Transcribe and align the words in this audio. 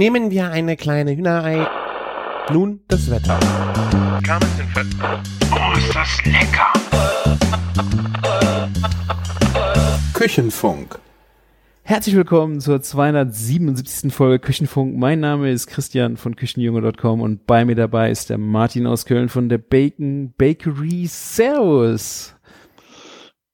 Nehmen 0.00 0.30
wir 0.30 0.50
eine 0.50 0.78
kleine 0.78 1.14
Hühnerei. 1.14 1.68
Nun 2.50 2.80
das 2.88 3.10
Wetter. 3.10 3.38
Oh, 5.52 5.76
ist 5.76 5.94
das 5.94 6.24
lecker! 6.24 6.72
Küchenfunk. 10.14 10.98
Herzlich 11.82 12.16
willkommen 12.16 12.62
zur 12.62 12.80
277. 12.80 14.10
Folge 14.10 14.38
Küchenfunk. 14.38 14.96
Mein 14.96 15.20
Name 15.20 15.50
ist 15.50 15.66
Christian 15.66 16.16
von 16.16 16.34
Küchenjunge.com 16.34 17.20
und 17.20 17.46
bei 17.46 17.66
mir 17.66 17.76
dabei 17.76 18.10
ist 18.10 18.30
der 18.30 18.38
Martin 18.38 18.86
aus 18.86 19.04
Köln 19.04 19.28
von 19.28 19.50
der 19.50 19.58
Bacon 19.58 20.32
Bakery. 20.38 21.08
Servus. 21.08 22.34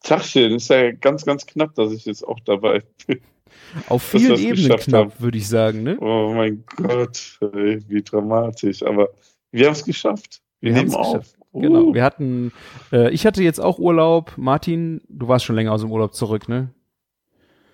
Tachchen, 0.00 0.52
ist 0.52 0.70
ja 0.70 0.92
ganz, 0.92 1.24
ganz 1.24 1.44
knapp, 1.44 1.74
dass 1.74 1.90
ich 1.90 2.04
jetzt 2.04 2.22
auch 2.22 2.38
dabei 2.44 2.84
bin. 3.08 3.18
Auf 3.88 4.02
vielen 4.02 4.32
es 4.34 4.40
Ebenen 4.40 4.78
knapp, 4.78 5.12
haben. 5.12 5.12
würde 5.18 5.38
ich 5.38 5.48
sagen, 5.48 5.82
ne? 5.82 5.98
Oh 6.00 6.32
mein 6.34 6.64
Gott, 6.76 7.38
ey, 7.52 7.80
wie 7.88 8.02
dramatisch. 8.02 8.82
Aber 8.82 9.08
wir 9.52 9.66
haben 9.66 9.72
es 9.72 9.84
geschafft. 9.84 10.40
Wir, 10.60 10.72
Wir 10.72 10.80
haben's 10.80 10.94
auf. 10.94 11.12
geschafft. 11.12 11.36
Genau. 11.52 11.84
Uh. 11.84 11.94
Wir 11.94 12.04
hatten, 12.04 12.52
äh, 12.92 13.10
ich 13.10 13.24
hatte 13.26 13.42
jetzt 13.42 13.60
auch 13.60 13.78
Urlaub. 13.78 14.32
Martin, 14.36 15.00
du 15.08 15.28
warst 15.28 15.44
schon 15.44 15.56
länger 15.56 15.72
aus 15.72 15.80
dem 15.80 15.90
Urlaub 15.90 16.14
zurück, 16.14 16.48
ne? 16.48 16.70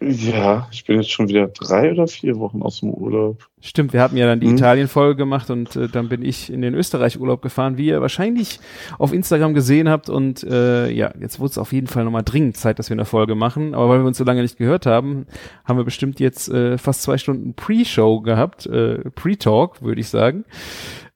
Ja, 0.09 0.69
ich 0.73 0.85
bin 0.85 0.97
jetzt 0.97 1.11
schon 1.11 1.29
wieder 1.29 1.49
drei 1.49 1.93
oder 1.93 2.07
vier 2.07 2.39
Wochen 2.39 2.63
aus 2.63 2.81
dem 2.81 2.91
Urlaub. 2.91 3.49
Stimmt, 3.61 3.93
wir 3.93 4.03
hatten 4.03 4.17
ja 4.17 4.27
dann 4.27 4.41
die 4.41 4.49
Mhm. 4.49 4.55
Italien-Folge 4.57 5.17
gemacht 5.17 5.49
und 5.51 5.77
äh, 5.77 5.89
dann 5.89 6.09
bin 6.09 6.23
ich 6.23 6.53
in 6.53 6.63
den 6.63 6.75
Österreich-Urlaub 6.75 7.43
gefahren, 7.43 7.77
wie 7.79 7.87
ihr 7.87 8.01
wahrscheinlich 8.01 8.59
auf 8.99 9.13
Instagram 9.13 9.55
gesehen 9.55 9.89
habt. 9.89 10.09
Und 10.11 10.43
äh, 10.45 10.91
ja, 10.91 11.13
jetzt 11.21 11.39
wurde 11.41 11.51
es 11.51 11.59
auf 11.59 11.73
jeden 11.73 11.87
Fall 11.87 12.05
nochmal 12.05 12.25
dringend 12.25 12.57
Zeit, 12.57 12.79
dass 12.79 12.91
wir 12.91 12.95
eine 12.95 13.05
Folge 13.05 13.35
machen. 13.35 13.75
Aber 13.75 13.89
weil 13.89 14.01
wir 14.01 14.07
uns 14.07 14.19
so 14.19 14.25
lange 14.25 14.43
nicht 14.43 14.57
gehört 14.59 14.87
haben, 14.87 15.27
haben 15.65 15.77
wir 15.79 15.85
bestimmt 15.85 16.19
jetzt 16.21 16.49
äh, 16.49 16.77
fast 16.79 17.03
zwei 17.03 17.19
Stunden 17.19 17.55
Pre-Show 17.55 18.21
gehabt, 18.21 18.67
äh, 18.67 18.99
Pre-Talk, 19.11 19.83
würde 19.83 20.01
ich 20.01 20.09
sagen. 20.09 20.45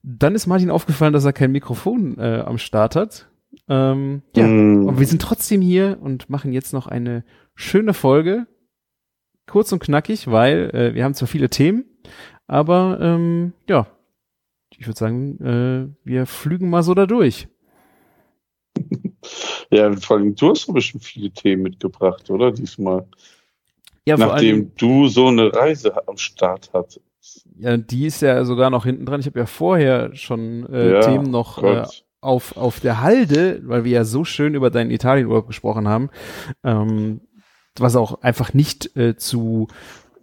Dann 0.02 0.34
ist 0.36 0.46
Martin 0.46 0.70
aufgefallen, 0.70 1.12
dass 1.12 1.24
er 1.24 1.32
kein 1.32 1.50
Mikrofon 1.52 2.16
äh, 2.18 2.42
am 2.46 2.58
Start 2.58 2.94
hat. 2.94 3.28
Ähm, 3.68 4.22
ja, 4.36 4.46
Mm. 4.46 4.88
aber 4.88 4.98
wir 5.00 5.06
sind 5.06 5.20
trotzdem 5.20 5.60
hier 5.60 5.98
und 6.00 6.30
machen 6.30 6.52
jetzt 6.52 6.72
noch 6.72 6.86
eine 6.86 7.24
schöne 7.56 7.94
Folge. 7.94 8.46
Kurz 9.46 9.72
und 9.72 9.78
knackig, 9.80 10.26
weil 10.30 10.70
äh, 10.74 10.94
wir 10.94 11.04
haben 11.04 11.14
zwar 11.14 11.28
viele 11.28 11.48
Themen, 11.48 11.84
aber 12.46 12.98
ähm, 13.00 13.52
ja, 13.68 13.86
ich 14.76 14.86
würde 14.86 14.98
sagen, 14.98 15.40
äh, 15.40 16.08
wir 16.08 16.26
flügen 16.26 16.68
mal 16.70 16.82
so 16.82 16.94
da 16.94 17.06
durch. 17.06 17.48
Ja, 19.70 19.92
vor 19.96 20.18
allem, 20.18 20.36
du 20.36 20.50
hast 20.50 20.68
doch 20.68 20.74
bestimmt 20.74 21.02
viele 21.04 21.30
Themen 21.30 21.62
mitgebracht, 21.62 22.30
oder? 22.30 22.52
Diesmal. 22.52 23.04
Ja, 24.06 24.16
Nachdem 24.16 24.70
du 24.76 25.08
so 25.08 25.26
eine 25.26 25.52
Reise 25.52 26.06
am 26.06 26.16
Start 26.16 26.70
hattest. 26.72 27.00
ja, 27.58 27.76
die 27.76 28.06
ist 28.06 28.22
ja 28.22 28.44
sogar 28.44 28.70
noch 28.70 28.84
hinten 28.84 29.04
dran. 29.04 29.18
Ich 29.18 29.26
habe 29.26 29.40
ja 29.40 29.46
vorher 29.46 30.14
schon 30.14 30.64
äh, 30.72 30.92
Ja, 30.92 31.00
Themen 31.00 31.30
noch 31.30 31.60
äh, 31.60 31.84
auf, 32.20 32.56
auf 32.56 32.78
der 32.78 33.00
Halde, 33.00 33.60
weil 33.64 33.82
wir 33.82 33.90
ja 33.90 34.04
so 34.04 34.24
schön 34.24 34.54
über 34.54 34.70
deinen 34.70 34.92
Italienurlaub 34.92 35.48
gesprochen 35.48 35.88
haben, 35.88 36.10
ähm, 36.62 37.20
was 37.80 37.96
auch 37.96 38.22
einfach 38.22 38.54
nicht 38.54 38.96
äh, 38.96 39.16
zu, 39.16 39.68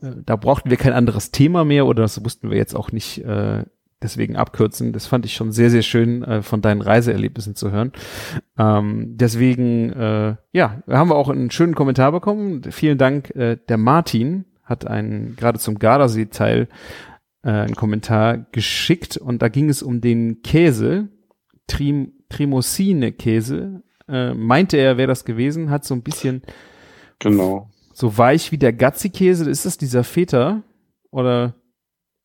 äh, 0.01 0.11
da 0.25 0.35
brauchten 0.35 0.69
wir 0.69 0.77
kein 0.77 0.93
anderes 0.93 1.31
Thema 1.31 1.65
mehr 1.65 1.85
oder 1.85 2.03
das 2.03 2.19
mussten 2.19 2.49
wir 2.49 2.57
jetzt 2.57 2.75
auch 2.75 2.91
nicht 2.91 3.23
äh, 3.23 3.63
deswegen 4.03 4.35
abkürzen. 4.35 4.93
Das 4.93 5.07
fand 5.07 5.25
ich 5.25 5.33
schon 5.33 5.51
sehr, 5.51 5.69
sehr 5.69 5.81
schön 5.81 6.23
äh, 6.23 6.41
von 6.41 6.61
deinen 6.61 6.81
Reiseerlebnissen 6.81 7.55
zu 7.55 7.71
hören. 7.71 7.91
Ähm, 8.57 9.17
deswegen, 9.17 9.91
äh, 9.93 10.35
ja, 10.51 10.83
haben 10.87 11.09
wir 11.09 11.15
auch 11.15 11.29
einen 11.29 11.51
schönen 11.51 11.75
Kommentar 11.75 12.11
bekommen. 12.11 12.61
Vielen 12.69 12.97
Dank. 12.97 13.31
Äh, 13.35 13.57
der 13.67 13.77
Martin 13.77 14.45
hat 14.63 14.85
einen, 14.85 15.35
gerade 15.35 15.59
zum 15.59 15.79
Gardasee-Teil, 15.79 16.67
äh, 17.43 17.49
einen 17.49 17.75
Kommentar 17.75 18.45
geschickt 18.51 19.17
und 19.17 19.41
da 19.41 19.47
ging 19.49 19.69
es 19.69 19.81
um 19.81 20.01
den 20.01 20.41
Käse, 20.43 21.09
Trim, 21.67 22.13
Trimosine-Käse. 22.29 23.83
Äh, 24.07 24.33
meinte 24.33 24.77
er, 24.77 24.97
wäre 24.97 25.07
das 25.07 25.25
gewesen, 25.25 25.69
hat 25.69 25.85
so 25.85 25.93
ein 25.93 26.03
bisschen 26.03 26.41
Genau. 27.19 27.69
so 27.93 28.17
weich 28.17 28.51
wie 28.51 28.57
der 28.57 28.73
Gazzi-Käse. 28.73 29.49
Ist 29.49 29.65
das 29.65 29.77
dieser 29.77 30.03
Feta? 30.03 30.63
Oder 31.11 31.53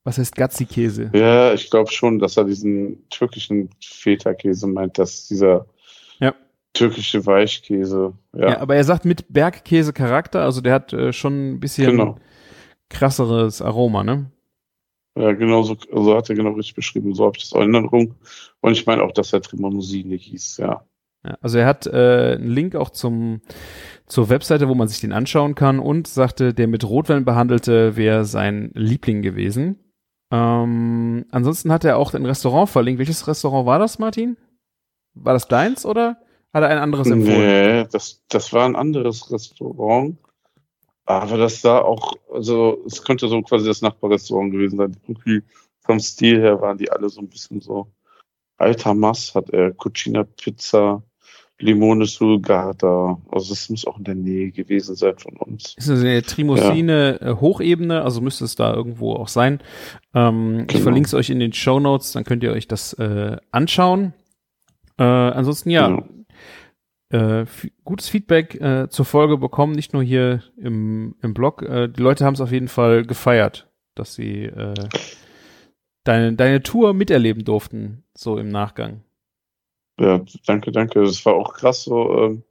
was 0.04 0.16
heißt 0.18 0.34
Gazzi-Käse? 0.36 1.10
Ja, 1.14 1.52
ich 1.52 1.70
glaube 1.70 1.90
schon, 1.92 2.18
dass 2.18 2.36
er 2.36 2.44
diesen 2.44 3.08
türkischen 3.10 3.68
Feta-Käse 3.82 4.66
meint, 4.66 4.98
dass 4.98 5.28
dieser 5.28 5.66
Ja. 6.20 6.34
türkische 6.72 7.26
Weichkäse. 7.26 8.14
Ja, 8.34 8.50
Ja. 8.50 8.60
aber 8.60 8.76
er 8.76 8.84
sagt 8.84 9.04
mit 9.04 9.26
Bergkäse-Charakter, 9.32 10.42
also 10.42 10.60
der 10.62 10.72
hat 10.74 10.92
äh, 10.92 11.12
schon 11.12 11.52
ein 11.52 11.60
bisschen 11.60 11.90
genau. 11.90 12.16
krasseres 12.88 13.60
Aroma, 13.60 14.02
ne? 14.04 14.30
Ja, 15.16 15.32
genau 15.32 15.62
so, 15.64 15.76
so 15.92 16.16
hat 16.16 16.30
er 16.30 16.36
genau 16.36 16.52
richtig 16.52 16.76
beschrieben. 16.76 17.12
So 17.14 17.26
habe 17.26 17.36
ich 17.36 17.42
das 17.42 17.52
auch 17.52 17.62
in 17.62 17.74
Erinnerung. 17.74 18.14
Und 18.60 18.72
ich 18.72 18.86
meine 18.86 19.02
auch, 19.02 19.12
dass 19.12 19.32
er 19.32 19.42
Tremonosine 19.42 20.14
hieß, 20.14 20.58
ja. 20.58 20.84
Ja, 21.24 21.36
also 21.40 21.58
er 21.58 21.66
hat 21.66 21.86
äh, 21.88 22.36
einen 22.38 22.48
Link 22.48 22.76
auch 22.76 22.90
zum 22.90 23.40
zur 24.08 24.28
Webseite, 24.28 24.68
wo 24.68 24.74
man 24.74 24.88
sich 24.88 25.00
den 25.00 25.12
anschauen 25.12 25.54
kann 25.54 25.78
und 25.78 26.06
sagte, 26.08 26.54
der 26.54 26.66
mit 26.66 26.84
Rotwein 26.84 27.24
behandelte 27.24 27.96
wäre 27.96 28.24
sein 28.24 28.70
Liebling 28.74 29.22
gewesen. 29.22 29.78
Ähm, 30.30 31.26
ansonsten 31.30 31.72
hat 31.72 31.84
er 31.84 31.96
auch 31.96 32.12
ein 32.14 32.26
Restaurant 32.26 32.68
verlinkt. 32.68 32.98
Welches 32.98 33.26
Restaurant 33.26 33.66
war 33.66 33.78
das, 33.78 33.98
Martin? 33.98 34.36
War 35.14 35.34
das 35.34 35.48
deins 35.48 35.86
oder 35.86 36.18
hat 36.52 36.62
er 36.62 36.68
ein 36.68 36.78
anderes 36.78 37.10
empfohlen? 37.10 37.40
Nee, 37.40 37.86
das, 37.90 38.22
das 38.28 38.52
war 38.52 38.64
ein 38.64 38.76
anderes 38.76 39.30
Restaurant. 39.30 40.16
Aber 41.06 41.38
das 41.38 41.62
sah 41.62 41.78
auch, 41.78 42.12
also 42.30 42.82
es 42.86 43.02
könnte 43.02 43.28
so 43.28 43.40
quasi 43.40 43.66
das 43.66 43.80
Nachbarrestaurant 43.80 44.52
gewesen 44.52 44.76
sein. 44.76 44.96
Irgendwie 45.06 45.42
vom 45.80 45.98
Stil 46.00 46.40
her 46.40 46.60
waren 46.60 46.76
die 46.76 46.90
alle 46.90 47.08
so 47.08 47.20
ein 47.20 47.28
bisschen 47.28 47.60
so. 47.60 47.90
Alter 48.58 48.92
Mass 48.92 49.34
hat 49.34 49.50
er, 49.50 49.72
Cucina 49.72 50.24
Pizza, 50.24 51.02
Limone 51.60 52.06
Sulgata. 52.06 53.20
Also 53.30 53.52
es 53.52 53.68
muss 53.68 53.86
auch 53.86 53.98
in 53.98 54.04
der 54.04 54.14
Nähe 54.14 54.50
gewesen 54.52 54.94
sein 54.94 55.16
von 55.18 55.36
uns. 55.36 55.74
Ist 55.76 55.88
das 55.88 56.00
eine 56.00 56.22
Trimosine 56.22 57.20
äh, 57.20 57.34
Hochebene, 57.34 58.02
also 58.02 58.20
müsste 58.20 58.44
es 58.44 58.54
da 58.54 58.72
irgendwo 58.72 59.14
auch 59.14 59.28
sein. 59.28 59.60
Ähm, 60.14 60.60
Ich 60.62 60.66
Genau. 60.68 60.82
verlinke 60.84 61.06
es 61.08 61.14
euch 61.14 61.30
in 61.30 61.40
den 61.40 61.52
Show 61.52 61.80
Notes, 61.80 62.12
dann 62.12 62.24
könnt 62.24 62.42
ihr 62.44 62.52
euch 62.52 62.68
das 62.68 62.92
äh, 62.94 63.36
anschauen. 63.50 64.12
Äh, 64.98 65.02
ansonsten 65.04 65.70
ja, 65.70 65.88
Genau. 65.88 66.06
äh, 67.42 67.46
gutes 67.84 68.08
Feedback 68.08 68.54
äh, 68.60 68.88
zur 68.88 69.04
Folge 69.04 69.36
bekommen, 69.38 69.72
nicht 69.74 69.92
nur 69.92 70.02
hier 70.02 70.42
im, 70.56 71.16
im 71.22 71.34
Blog. 71.34 71.62
Äh, 71.62 71.88
die 71.88 72.02
Leute 72.02 72.24
haben 72.24 72.34
es 72.34 72.40
auf 72.40 72.52
jeden 72.52 72.68
Fall 72.68 73.04
gefeiert, 73.04 73.68
dass 73.96 74.14
sie 74.14 74.44
äh, 74.44 74.74
deine, 76.04 76.34
deine 76.34 76.62
Tour 76.62 76.94
miterleben 76.94 77.44
durften, 77.44 78.04
so 78.16 78.38
im 78.38 78.48
Nachgang. 78.48 79.02
Ja, 80.00 80.20
danke, 80.46 80.72
danke. 80.72 81.02
Das 81.02 81.24
war 81.26 81.34
auch 81.34 81.54
krass 81.54 81.84
so. 81.84 82.18
Ähm, 82.18 82.42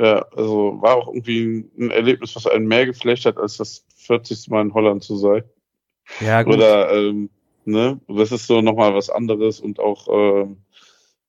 ja, 0.00 0.24
also 0.34 0.78
war 0.80 0.96
auch 0.96 1.08
irgendwie 1.08 1.68
ein 1.78 1.90
Erlebnis, 1.90 2.34
was 2.34 2.46
einen 2.46 2.66
mehr 2.66 2.86
geflecht 2.86 3.26
hat, 3.26 3.36
als 3.36 3.58
das 3.58 3.84
40. 3.96 4.48
Mal 4.48 4.62
in 4.62 4.74
Holland 4.74 5.04
zu 5.04 5.16
sein. 5.16 5.44
Ja, 6.20 6.42
gut. 6.42 6.54
Oder, 6.54 6.90
ähm, 6.92 7.28
ne, 7.66 8.00
das 8.08 8.32
ist 8.32 8.46
so 8.46 8.62
nochmal 8.62 8.94
was 8.94 9.10
anderes 9.10 9.60
und 9.60 9.78
auch, 9.78 10.08
ähm, 10.10 10.56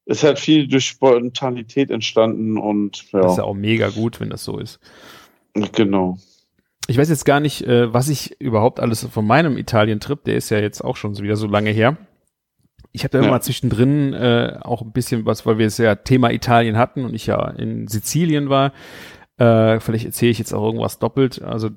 ist 0.06 0.24
halt 0.24 0.40
viel 0.40 0.68
durch 0.68 0.86
Spontanität 0.86 1.92
entstanden 1.92 2.58
und 2.58 3.14
Das 3.14 3.34
ist 3.34 3.38
ja 3.38 3.44
ja, 3.44 3.44
auch 3.44 3.54
mega 3.54 3.90
gut, 3.90 4.20
wenn 4.20 4.30
das 4.30 4.44
so 4.44 4.58
ist. 4.58 4.80
genau. 5.74 6.18
Ich 6.88 6.98
weiß 6.98 7.10
jetzt 7.10 7.26
gar 7.26 7.40
nicht, 7.40 7.62
äh, 7.64 7.94
was 7.94 8.10
ich 8.10 8.40
überhaupt 8.42 8.80
alles 8.80 9.06
von 9.06 9.26
meinem 9.28 9.58
Italien-Trip, 9.58 10.24
der 10.24 10.36
ist 10.36 10.50
ja 10.50 10.60
jetzt 10.60 10.82
auch 10.82 10.96
schon 10.96 11.14
so 11.14 11.24
wieder 11.24 11.36
so 11.36 11.48
lange 11.48 11.70
her. 11.72 11.98
Ich 12.92 13.04
habe 13.04 13.12
da 13.18 13.22
Ja. 13.22 13.28
immer 13.28 13.42
zwischendrin 13.42 14.14
äh, 14.14 14.58
auch 14.62 14.82
ein 14.82 14.92
bisschen 14.92 15.26
was, 15.26 15.46
weil 15.46 15.58
wir 15.58 15.68
es 15.68 15.78
ja 15.78 15.96
Thema 15.96 16.32
Italien 16.32 16.78
hatten 16.78 17.06
und 17.06 17.14
ich 17.14 17.28
ja 17.28 17.50
in 17.52 17.88
Sizilien 17.88 18.50
war. 18.50 18.74
Äh, 19.38 19.80
vielleicht 19.80 20.06
erzähle 20.06 20.32
ich 20.32 20.40
jetzt 20.40 20.54
auch 20.54 20.64
irgendwas 20.66 21.00
doppelt. 21.00 21.42
Also 21.42 21.70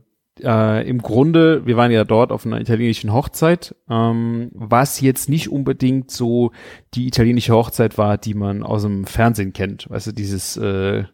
äh, 0.43 0.89
im 0.89 1.01
Grunde, 1.01 1.65
wir 1.65 1.77
waren 1.77 1.93
ja 1.93 2.03
dort 2.05 2.33
auf 2.33 2.45
einer 2.45 2.61
italienischen 2.61 3.13
Hochzeit, 3.13 3.77
ähm, 3.89 4.51
was 4.53 5.01
jetzt 5.01 5.29
nicht 5.29 5.49
unbedingt 5.51 6.11
so 6.11 6.51
die 6.95 7.07
italienische 7.07 7.55
Hochzeit 7.55 7.97
war, 7.97 8.19
die 8.19 8.35
man 8.35 8.65
aus 8.65 8.83
dem 8.83 9.07
Fernsehen 9.07 9.53
kennt. 9.53 9.89
Weißt 9.89 10.09
du, 10.09 10.13
dieses 10.13 10.57
äh, 10.57 11.05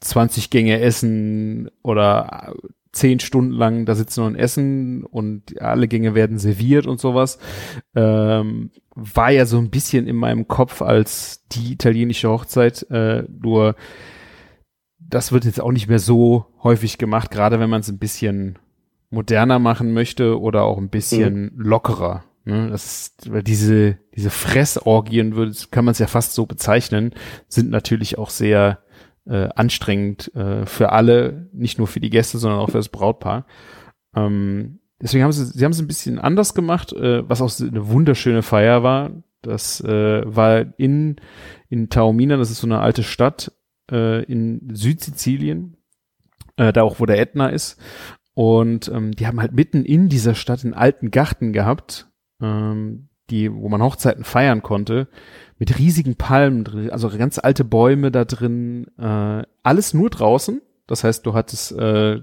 20 0.00 0.48
Gänge 0.48 0.80
Essen 0.80 1.70
oder 1.82 2.54
zehn 2.92 3.20
Stunden 3.20 3.52
lang 3.52 3.86
da 3.86 3.94
sitzen 3.94 4.22
und 4.22 4.36
essen 4.36 5.04
und 5.04 5.60
alle 5.60 5.88
Gänge 5.88 6.14
werden 6.14 6.38
serviert 6.38 6.86
und 6.86 7.00
sowas. 7.00 7.38
Ähm, 7.94 8.70
war 8.94 9.30
ja 9.30 9.46
so 9.46 9.58
ein 9.58 9.70
bisschen 9.70 10.06
in 10.06 10.16
meinem 10.16 10.46
Kopf 10.46 10.82
als 10.82 11.46
die 11.52 11.72
italienische 11.72 12.28
Hochzeit, 12.28 12.86
äh, 12.90 13.24
nur 13.28 13.74
das 14.98 15.32
wird 15.32 15.44
jetzt 15.44 15.60
auch 15.60 15.72
nicht 15.72 15.88
mehr 15.88 15.98
so 15.98 16.46
häufig 16.62 16.98
gemacht, 16.98 17.30
gerade 17.30 17.60
wenn 17.60 17.70
man 17.70 17.80
es 17.80 17.88
ein 17.88 17.98
bisschen 17.98 18.58
moderner 19.10 19.58
machen 19.58 19.92
möchte 19.92 20.40
oder 20.40 20.62
auch 20.62 20.78
ein 20.78 20.88
bisschen 20.88 21.52
lockerer. 21.56 22.24
Ne? 22.44 22.68
Das 22.70 22.84
ist, 22.84 23.32
weil 23.32 23.42
diese, 23.42 23.98
diese 24.16 24.30
Fressorgien, 24.30 25.36
würde, 25.36 25.54
kann 25.70 25.84
man 25.84 25.92
es 25.92 25.98
ja 25.98 26.06
fast 26.06 26.32
so 26.32 26.46
bezeichnen, 26.46 27.14
sind 27.48 27.70
natürlich 27.70 28.18
auch 28.18 28.30
sehr 28.30 28.78
äh, 29.26 29.48
anstrengend 29.54 30.34
äh, 30.34 30.66
für 30.66 30.92
alle, 30.92 31.48
nicht 31.52 31.78
nur 31.78 31.86
für 31.86 32.00
die 32.00 32.10
Gäste, 32.10 32.38
sondern 32.38 32.60
auch 32.60 32.70
für 32.70 32.78
das 32.78 32.88
Brautpaar. 32.88 33.46
Ähm, 34.14 34.80
deswegen 35.00 35.24
haben 35.24 35.32
sie, 35.32 35.46
sie 35.46 35.64
haben 35.64 35.72
es 35.72 35.80
ein 35.80 35.86
bisschen 35.86 36.18
anders 36.18 36.54
gemacht, 36.54 36.92
äh, 36.92 37.28
was 37.28 37.40
auch 37.40 37.52
eine 37.60 37.88
wunderschöne 37.88 38.42
Feier 38.42 38.82
war. 38.82 39.10
Das 39.42 39.80
äh, 39.80 40.22
war 40.24 40.66
in, 40.78 41.16
in 41.68 41.88
Taormina, 41.88 42.36
das 42.36 42.50
ist 42.50 42.60
so 42.60 42.66
eine 42.66 42.80
alte 42.80 43.02
Stadt 43.02 43.52
äh, 43.90 44.22
in 44.24 44.68
Südsizilien, 44.72 45.76
äh, 46.56 46.72
da 46.72 46.82
auch, 46.82 47.00
wo 47.00 47.06
der 47.06 47.20
Ätna 47.20 47.48
ist. 47.48 47.80
Und 48.34 48.88
ähm, 48.88 49.12
die 49.12 49.26
haben 49.26 49.40
halt 49.40 49.52
mitten 49.52 49.84
in 49.84 50.08
dieser 50.08 50.34
Stadt 50.34 50.64
einen 50.64 50.74
alten 50.74 51.10
Garten 51.10 51.52
gehabt, 51.52 52.08
ähm, 52.40 53.08
die, 53.30 53.52
wo 53.52 53.68
man 53.68 53.82
Hochzeiten 53.82 54.24
feiern 54.24 54.62
konnte, 54.62 55.08
mit 55.62 55.78
riesigen 55.78 56.16
Palmen 56.16 56.64
drin, 56.64 56.90
also 56.90 57.08
ganz 57.08 57.38
alte 57.38 57.62
Bäume 57.62 58.10
da 58.10 58.24
drin, 58.24 58.88
äh, 58.98 59.44
alles 59.62 59.94
nur 59.94 60.10
draußen. 60.10 60.60
Das 60.88 61.04
heißt, 61.04 61.24
du 61.24 61.34
hattest 61.34 61.70
äh, 61.70 62.14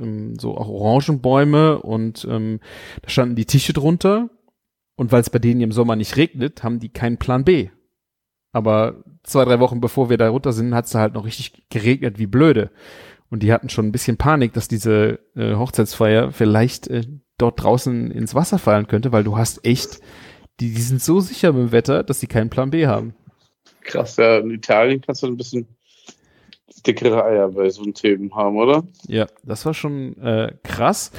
ähm, 0.00 0.36
so 0.36 0.56
auch 0.56 0.66
Orangenbäume 0.66 1.80
und 1.80 2.26
ähm, 2.28 2.58
da 3.00 3.08
standen 3.08 3.36
die 3.36 3.44
Tische 3.44 3.72
drunter. 3.72 4.30
Und 4.96 5.12
weil 5.12 5.20
es 5.20 5.30
bei 5.30 5.38
denen 5.38 5.60
im 5.60 5.70
Sommer 5.70 5.94
nicht 5.94 6.16
regnet, 6.16 6.64
haben 6.64 6.80
die 6.80 6.88
keinen 6.88 7.18
Plan 7.18 7.44
B. 7.44 7.68
Aber 8.50 9.04
zwei, 9.22 9.44
drei 9.44 9.60
Wochen 9.60 9.80
bevor 9.80 10.10
wir 10.10 10.18
da 10.18 10.28
runter 10.28 10.52
sind, 10.52 10.74
hat 10.74 10.86
es 10.86 10.96
halt 10.96 11.14
noch 11.14 11.24
richtig 11.24 11.68
geregnet 11.70 12.18
wie 12.18 12.26
blöde. 12.26 12.72
Und 13.30 13.44
die 13.44 13.52
hatten 13.52 13.68
schon 13.68 13.86
ein 13.86 13.92
bisschen 13.92 14.16
Panik, 14.16 14.54
dass 14.54 14.66
diese 14.66 15.20
äh, 15.36 15.54
Hochzeitsfeier 15.54 16.32
vielleicht 16.32 16.88
äh, 16.88 17.04
dort 17.38 17.62
draußen 17.62 18.10
ins 18.10 18.34
Wasser 18.34 18.58
fallen 18.58 18.88
könnte, 18.88 19.12
weil 19.12 19.22
du 19.22 19.36
hast 19.36 19.64
echt, 19.64 20.00
die, 20.62 20.72
die 20.72 20.80
sind 20.80 21.02
so 21.02 21.20
sicher 21.20 21.52
mit 21.52 21.62
dem 21.62 21.72
Wetter, 21.72 22.02
dass 22.02 22.20
die 22.20 22.28
keinen 22.28 22.50
Plan 22.50 22.70
B 22.70 22.86
haben. 22.86 23.14
Krass, 23.82 24.16
ja, 24.16 24.38
in 24.38 24.50
Italien 24.50 25.00
kannst 25.00 25.22
du 25.22 25.26
ein 25.26 25.36
bisschen 25.36 25.66
dickere 26.86 27.24
Eier 27.24 27.48
bei 27.48 27.68
so 27.70 27.82
einem 27.82 27.94
Themen 27.94 28.34
haben, 28.34 28.56
oder? 28.56 28.84
Ja, 29.08 29.26
das 29.42 29.66
war 29.66 29.74
schon 29.74 30.16
äh, 30.18 30.52
krass. 30.62 31.10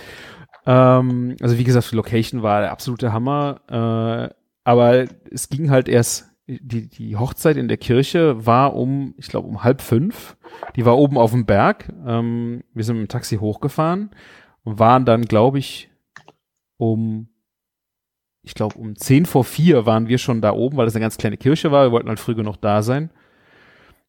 Ähm, 0.66 1.36
also 1.42 1.57
wie 1.57 1.63
gesagt, 1.66 1.92
die 1.92 1.95
Location 1.95 2.42
war 2.42 2.62
der 2.62 2.72
absolute 2.72 3.12
Hammer, 3.12 3.60
äh, 3.68 4.34
aber 4.63 5.06
es 5.30 5.50
ging 5.50 5.69
halt 5.69 5.89
erst 5.89 6.30
die, 6.48 6.89
die 6.89 7.16
Hochzeit 7.16 7.57
in 7.57 7.68
der 7.68 7.78
Kirche 7.78 8.46
war 8.46 8.75
um, 8.75 9.13
ich 9.18 9.28
glaube, 9.28 9.48
um 9.48 9.63
halb 9.63 9.81
fünf. 9.81 10.38
Die 10.75 10.86
war 10.86 10.98
oben 10.98 11.18
auf 11.18 11.31
dem 11.31 11.46
Berg. 11.46 11.89
Ähm, 12.06 12.63
wir 12.74 12.84
sind 12.84 12.98
mit 12.98 13.07
dem 13.07 13.12
Taxi 13.12 13.38
hochgefahren 13.38 14.12
und 14.63 14.80
waren 14.80 15.06
dann, 15.06 15.24
glaube 15.24 15.60
ich, 15.60 15.89
um, 16.78 17.28
ich 18.44 18.54
glaube, 18.54 18.78
um 18.78 18.95
zehn 18.95 19.25
vor 19.25 19.44
vier 19.44 19.86
waren 19.86 20.07
wir 20.07 20.18
schon 20.18 20.42
da 20.42 20.51
oben, 20.51 20.78
weil 20.78 20.86
das 20.86 20.95
eine 20.95 21.04
ganz 21.04 21.18
kleine 21.18 21.38
Kirche 21.38 21.72
war. 21.72 21.86
Wir 21.86 21.92
wollten 21.92 22.10
halt 22.10 22.19
früh 22.19 22.36
genug 22.36 22.57
da 22.62 22.81
sein. 22.81 23.10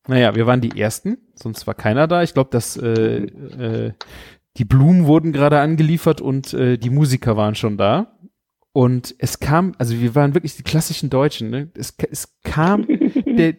Naja, 0.07 0.35
wir 0.35 0.47
waren 0.47 0.61
die 0.61 0.79
Ersten, 0.79 1.19
sonst 1.35 1.67
war 1.67 1.75
keiner 1.75 2.07
da. 2.07 2.23
Ich 2.23 2.35
glaube, 2.35 2.51
dass 2.51 2.77
äh, 2.77 3.25
äh, 3.25 3.93
die 4.57 4.65
Blumen 4.65 5.07
wurden 5.07 5.33
gerade 5.33 5.61
angeliefert 5.61 6.21
und 6.21 6.53
äh, 6.53 6.77
die 6.77 6.91
Musiker 6.91 7.37
waren 7.37 7.55
schon 7.55 7.79
da. 7.79 8.19
Und 8.73 9.15
es 9.19 9.39
kam, 9.39 9.75
also 9.79 9.99
wir 10.01 10.15
waren 10.17 10.35
wirklich 10.35 10.57
die 10.57 10.65
klassischen 10.65 11.09
Deutschen, 11.09 11.51
ne? 11.51 11.71
Es, 11.79 11.95
es 12.11 12.37
kam, 12.43 12.87
der, 13.27 13.55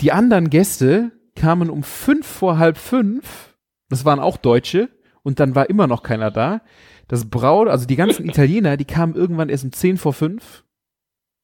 die 0.00 0.12
anderen 0.12 0.48
Gäste 0.48 1.10
kamen 1.34 1.70
um 1.70 1.82
fünf 1.82 2.26
vor 2.26 2.58
halb 2.58 2.78
fünf, 2.78 3.56
das 3.88 4.04
waren 4.04 4.20
auch 4.20 4.36
Deutsche, 4.36 4.90
und 5.22 5.40
dann 5.40 5.54
war 5.54 5.68
immer 5.68 5.86
noch 5.86 6.02
keiner 6.02 6.30
da. 6.30 6.62
Das 7.08 7.28
Braut, 7.28 7.68
also 7.68 7.86
die 7.86 7.96
ganzen 7.96 8.24
Italiener, 8.28 8.76
die 8.76 8.84
kamen 8.84 9.14
irgendwann 9.14 9.48
erst 9.48 9.64
um 9.64 9.72
zehn 9.72 9.96
vor 9.96 10.12
fünf 10.12 10.64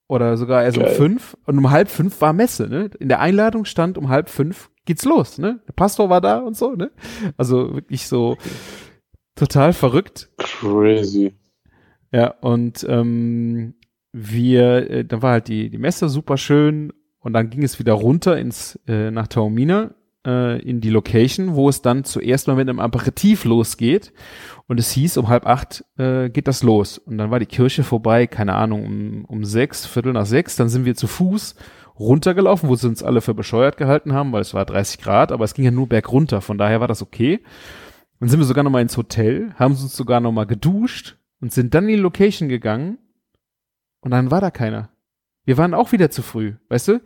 oder 0.06 0.36
sogar 0.36 0.62
erst 0.62 0.78
Geil. 0.78 0.88
um 0.88 0.94
fünf 0.94 1.36
und 1.46 1.58
um 1.58 1.70
halb 1.70 1.88
fünf 1.88 2.20
war 2.20 2.32
Messe, 2.32 2.68
ne? 2.68 2.90
In 2.98 3.08
der 3.08 3.20
Einladung 3.20 3.64
stand 3.64 3.98
um 3.98 4.08
halb 4.08 4.28
fünf 4.28 4.70
geht's 4.84 5.04
los, 5.04 5.38
ne? 5.38 5.60
Der 5.66 5.72
Pastor 5.72 6.10
war 6.10 6.20
da 6.20 6.38
und 6.38 6.56
so, 6.56 6.72
ne? 6.74 6.90
Also 7.36 7.74
wirklich 7.74 8.06
so 8.06 8.36
total 9.34 9.72
verrückt. 9.72 10.30
Crazy. 10.38 11.34
Ja, 12.12 12.28
und 12.40 12.86
ähm, 12.88 13.74
wir, 14.12 14.90
äh, 14.90 15.04
dann 15.04 15.22
war 15.22 15.32
halt 15.32 15.48
die, 15.48 15.70
die 15.70 15.78
Messe 15.78 16.08
super 16.08 16.36
schön 16.36 16.92
und 17.18 17.32
dann 17.32 17.50
ging 17.50 17.64
es 17.64 17.78
wieder 17.78 17.94
runter 17.94 18.38
ins, 18.38 18.78
äh, 18.86 19.10
nach 19.10 19.26
Taormina, 19.26 19.94
äh, 20.26 20.60
in 20.62 20.80
die 20.80 20.90
Location, 20.90 21.54
wo 21.54 21.68
es 21.68 21.82
dann 21.82 22.04
zuerst 22.04 22.46
mal 22.46 22.56
mit 22.56 22.68
einem 22.68 22.80
Aperitif 22.80 23.44
losgeht. 23.44 24.12
Und 24.66 24.80
es 24.80 24.90
hieß, 24.92 25.16
um 25.18 25.28
halb 25.28 25.46
acht 25.46 25.84
äh, 25.98 26.30
geht 26.30 26.48
das 26.48 26.62
los. 26.62 26.98
Und 26.98 27.18
dann 27.18 27.30
war 27.30 27.38
die 27.38 27.46
Kirche 27.46 27.82
vorbei, 27.82 28.26
keine 28.26 28.54
Ahnung, 28.54 28.84
um, 28.84 29.24
um 29.26 29.44
sechs, 29.44 29.86
Viertel 29.86 30.12
nach 30.12 30.26
sechs. 30.26 30.56
Dann 30.56 30.68
sind 30.68 30.84
wir 30.84 30.94
zu 30.94 31.06
Fuß 31.06 31.54
runtergelaufen, 31.98 32.68
wo 32.68 32.74
sie 32.74 32.88
uns 32.88 33.02
alle 33.02 33.20
für 33.20 33.34
bescheuert 33.34 33.76
gehalten 33.76 34.12
haben, 34.12 34.32
weil 34.32 34.40
es 34.40 34.54
war 34.54 34.64
30 34.64 35.00
Grad, 35.00 35.30
aber 35.30 35.44
es 35.44 35.54
ging 35.54 35.64
ja 35.64 35.70
nur 35.70 35.88
bergunter. 35.88 36.40
Von 36.40 36.58
daher 36.58 36.80
war 36.80 36.88
das 36.88 37.02
okay. 37.02 37.40
Dann 38.18 38.28
sind 38.28 38.40
wir 38.40 38.46
sogar 38.46 38.64
noch 38.64 38.70
mal 38.70 38.82
ins 38.82 38.96
Hotel, 38.96 39.52
haben 39.58 39.72
uns 39.72 39.94
sogar 39.94 40.20
noch 40.20 40.32
mal 40.32 40.46
geduscht, 40.46 41.16
und 41.44 41.52
sind 41.52 41.74
dann 41.74 41.84
in 41.84 41.96
die 41.96 42.02
Location 42.02 42.48
gegangen 42.48 42.96
und 44.00 44.12
dann 44.12 44.30
war 44.30 44.40
da 44.40 44.50
keiner. 44.50 44.88
Wir 45.44 45.58
waren 45.58 45.74
auch 45.74 45.92
wieder 45.92 46.10
zu 46.10 46.22
früh, 46.22 46.54
weißt 46.70 46.88
du? 46.88 47.02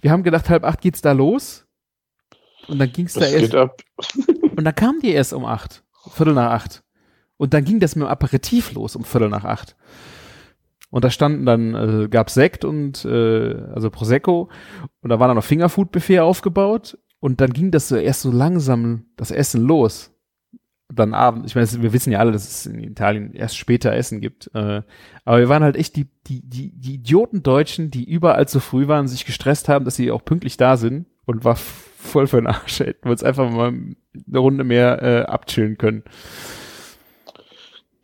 Wir 0.00 0.12
haben 0.12 0.22
gedacht, 0.22 0.48
halb 0.48 0.64
acht 0.64 0.80
geht's 0.80 1.02
da 1.02 1.12
los 1.12 1.65
und 2.68 2.78
dann 2.78 2.92
ging's 2.92 3.14
das 3.14 3.30
da 3.30 3.38
erst. 3.38 3.54
Ab. 3.54 3.82
und 4.56 4.64
dann 4.64 4.74
kamen 4.74 5.00
die 5.00 5.10
erst 5.10 5.32
um 5.32 5.44
acht, 5.44 5.82
Viertel 6.12 6.34
nach 6.34 6.50
acht. 6.50 6.82
Und 7.36 7.52
dann 7.52 7.64
ging 7.64 7.80
das 7.80 7.96
mit 7.96 8.06
dem 8.06 8.10
Aperitif 8.10 8.72
los 8.72 8.96
um 8.96 9.04
Viertel 9.04 9.28
nach 9.28 9.44
acht. 9.44 9.76
Und 10.90 11.04
da 11.04 11.10
standen 11.10 11.44
dann, 11.44 11.74
äh, 11.74 12.08
gab 12.08 12.30
Sekt 12.30 12.64
und 12.64 13.04
äh, 13.04 13.54
also 13.74 13.90
Prosecco 13.90 14.48
und 15.00 15.10
da 15.10 15.18
war 15.20 15.28
dann 15.28 15.36
noch 15.36 15.44
Fingerfood-Buffet 15.44 16.20
aufgebaut 16.20 16.98
und 17.18 17.40
dann 17.40 17.52
ging 17.52 17.70
das 17.70 17.88
so 17.88 17.96
erst 17.96 18.22
so 18.22 18.30
langsam 18.30 19.06
das 19.16 19.30
Essen 19.30 19.62
los 19.62 20.16
dann 20.88 21.14
Abend. 21.14 21.46
Ich 21.46 21.54
meine, 21.54 21.68
wir 21.82 21.92
wissen 21.92 22.12
ja 22.12 22.20
alle, 22.20 22.32
dass 22.32 22.48
es 22.48 22.66
in 22.66 22.78
Italien 22.82 23.32
erst 23.32 23.56
später 23.56 23.92
Essen 23.92 24.20
gibt. 24.20 24.50
Äh, 24.54 24.82
aber 25.24 25.38
wir 25.38 25.48
waren 25.48 25.62
halt 25.62 25.76
echt 25.76 25.96
die, 25.96 26.06
die, 26.26 26.42
die, 26.42 26.70
die 26.72 26.94
Idioten 26.94 27.42
Deutschen, 27.42 27.90
die 27.90 28.04
überall 28.04 28.46
zu 28.46 28.60
früh 28.60 28.86
waren, 28.86 29.08
sich 29.08 29.26
gestresst 29.26 29.68
haben, 29.68 29.84
dass 29.84 29.96
sie 29.96 30.10
auch 30.10 30.24
pünktlich 30.24 30.56
da 30.56 30.76
sind 30.76 31.06
und 31.24 31.44
war 31.44 31.56
voll 32.06 32.26
für 32.26 32.36
den 32.36 32.46
Arsch. 32.46 32.80
Hätten 32.80 33.04
wir 33.04 33.12
uns 33.12 33.22
einfach 33.22 33.50
mal 33.50 33.68
eine 33.68 34.38
Runde 34.38 34.64
mehr 34.64 35.02
äh, 35.02 35.22
abchillen 35.22 35.76
können. 35.78 36.02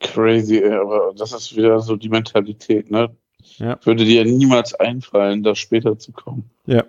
Crazy, 0.00 0.58
ey, 0.58 0.72
aber 0.72 1.14
das 1.16 1.32
ist 1.32 1.56
wieder 1.56 1.80
so 1.80 1.96
die 1.96 2.08
Mentalität, 2.08 2.90
ne? 2.90 3.16
Ja. 3.56 3.78
Würde 3.84 4.04
dir 4.04 4.24
niemals 4.24 4.74
einfallen, 4.74 5.42
da 5.42 5.54
später 5.54 5.98
zu 5.98 6.12
kommen. 6.12 6.50
Ja, 6.66 6.84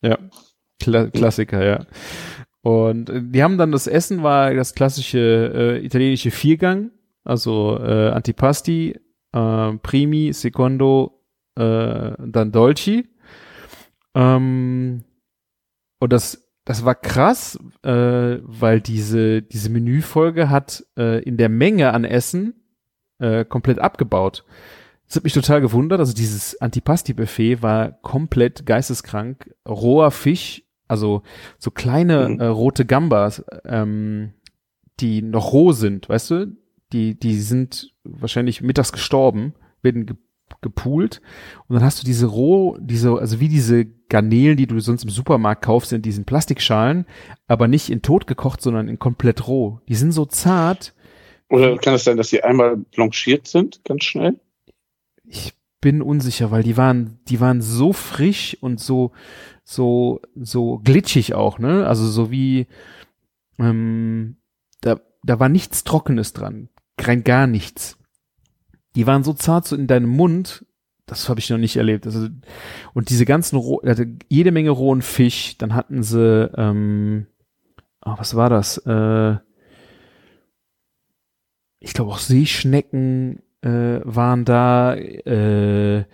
ja. 0.00 0.18
Kla 0.80 1.06
Klassiker, 1.10 1.64
ja. 1.64 1.86
Und 2.62 3.10
äh, 3.10 3.20
die 3.22 3.42
haben 3.42 3.58
dann 3.58 3.72
das 3.72 3.86
Essen 3.86 4.22
war 4.22 4.54
das 4.54 4.74
klassische 4.74 5.18
äh, 5.54 5.84
italienische 5.84 6.30
Viergang, 6.30 6.90
also 7.24 7.78
äh, 7.78 8.10
Antipasti, 8.10 8.98
äh, 9.32 9.72
Primi, 9.78 10.32
Secondo, 10.32 11.20
äh, 11.56 12.12
dann 12.18 12.52
Dolci. 12.52 13.08
Ähm, 14.14 15.04
und 15.98 16.12
das 16.12 16.41
das 16.64 16.84
war 16.84 16.94
krass, 16.94 17.58
äh, 17.82 18.38
weil 18.42 18.80
diese 18.80 19.42
diese 19.42 19.70
Menüfolge 19.70 20.50
hat 20.50 20.84
äh, 20.96 21.22
in 21.22 21.36
der 21.36 21.48
Menge 21.48 21.92
an 21.92 22.04
Essen 22.04 22.54
äh, 23.18 23.44
komplett 23.44 23.78
abgebaut. 23.78 24.44
Das 25.06 25.16
hat 25.16 25.24
mich 25.24 25.34
total 25.34 25.60
gewundert. 25.60 26.00
Also 26.00 26.14
dieses 26.14 26.60
Antipasti-Buffet 26.60 27.62
war 27.62 27.92
komplett 28.00 28.64
geisteskrank. 28.64 29.54
Roher 29.68 30.10
Fisch 30.10 30.62
also 30.92 31.22
so 31.58 31.70
kleine 31.70 32.28
mhm. 32.28 32.40
äh, 32.40 32.44
rote 32.44 32.84
Gambas, 32.84 33.42
ähm, 33.64 34.34
die 35.00 35.22
noch 35.22 35.54
roh 35.54 35.72
sind, 35.72 36.06
weißt 36.10 36.30
du? 36.30 36.56
Die, 36.92 37.18
die 37.18 37.40
sind 37.40 37.94
wahrscheinlich 38.04 38.60
mittags 38.60 38.92
gestorben, 38.92 39.54
werden 39.80 40.18
gepoolt 40.60 41.20
und 41.68 41.74
dann 41.74 41.84
hast 41.84 42.00
du 42.00 42.04
diese 42.04 42.26
roh, 42.26 42.76
diese, 42.80 43.12
also 43.12 43.40
wie 43.40 43.48
diese 43.48 43.86
Garnelen, 44.08 44.56
die 44.56 44.66
du 44.66 44.78
sonst 44.80 45.04
im 45.04 45.10
Supermarkt 45.10 45.64
kaufst, 45.64 45.92
in 45.92 46.02
diesen 46.02 46.24
Plastikschalen, 46.24 47.06
aber 47.46 47.68
nicht 47.68 47.90
in 47.90 48.02
tot 48.02 48.26
gekocht, 48.26 48.60
sondern 48.60 48.88
in 48.88 48.98
komplett 48.98 49.48
roh. 49.48 49.80
Die 49.88 49.94
sind 49.94 50.12
so 50.12 50.26
zart. 50.26 50.94
Oder 51.48 51.76
kann 51.78 51.94
es 51.94 52.04
sein, 52.04 52.16
dass 52.16 52.28
sie 52.28 52.42
einmal 52.42 52.76
blanchiert 52.76 53.46
sind, 53.46 53.84
ganz 53.84 54.04
schnell? 54.04 54.38
Ich 55.24 55.54
bin 55.80 56.00
unsicher, 56.00 56.50
weil 56.50 56.62
die 56.62 56.76
waren, 56.76 57.18
die 57.28 57.40
waren 57.40 57.60
so 57.60 57.92
frisch 57.92 58.56
und 58.60 58.80
so, 58.80 59.12
so, 59.64 60.20
so 60.34 60.78
glitschig 60.78 61.34
auch, 61.34 61.58
ne? 61.58 61.86
Also 61.86 62.06
so 62.06 62.30
wie, 62.30 62.66
ähm, 63.58 64.36
da, 64.80 65.00
da 65.24 65.40
war 65.40 65.48
nichts 65.48 65.84
Trockenes 65.84 66.32
dran. 66.32 66.68
Rein 66.98 67.24
gar 67.24 67.46
nichts. 67.46 67.98
Die 68.94 69.06
waren 69.06 69.24
so 69.24 69.32
zart 69.32 69.66
so 69.66 69.76
in 69.76 69.86
deinem 69.86 70.10
Mund, 70.10 70.66
das 71.06 71.28
habe 71.28 71.40
ich 71.40 71.50
noch 71.50 71.58
nicht 71.58 71.76
erlebt. 71.76 72.06
Also, 72.06 72.28
und 72.94 73.10
diese 73.10 73.24
ganzen, 73.24 73.60
also 73.82 74.04
jede 74.28 74.52
Menge 74.52 74.70
rohen 74.70 75.02
Fisch, 75.02 75.58
dann 75.58 75.74
hatten 75.74 76.02
sie, 76.02 76.50
ähm, 76.56 77.26
oh, 78.04 78.14
was 78.16 78.34
war 78.34 78.50
das? 78.50 78.78
Äh, 78.78 79.36
ich 81.80 81.94
glaube 81.94 82.12
auch 82.12 82.18
Seeschnecken 82.18 83.42
äh, 83.62 84.00
waren 84.04 84.44
da, 84.44 84.94
äh, 84.94 86.04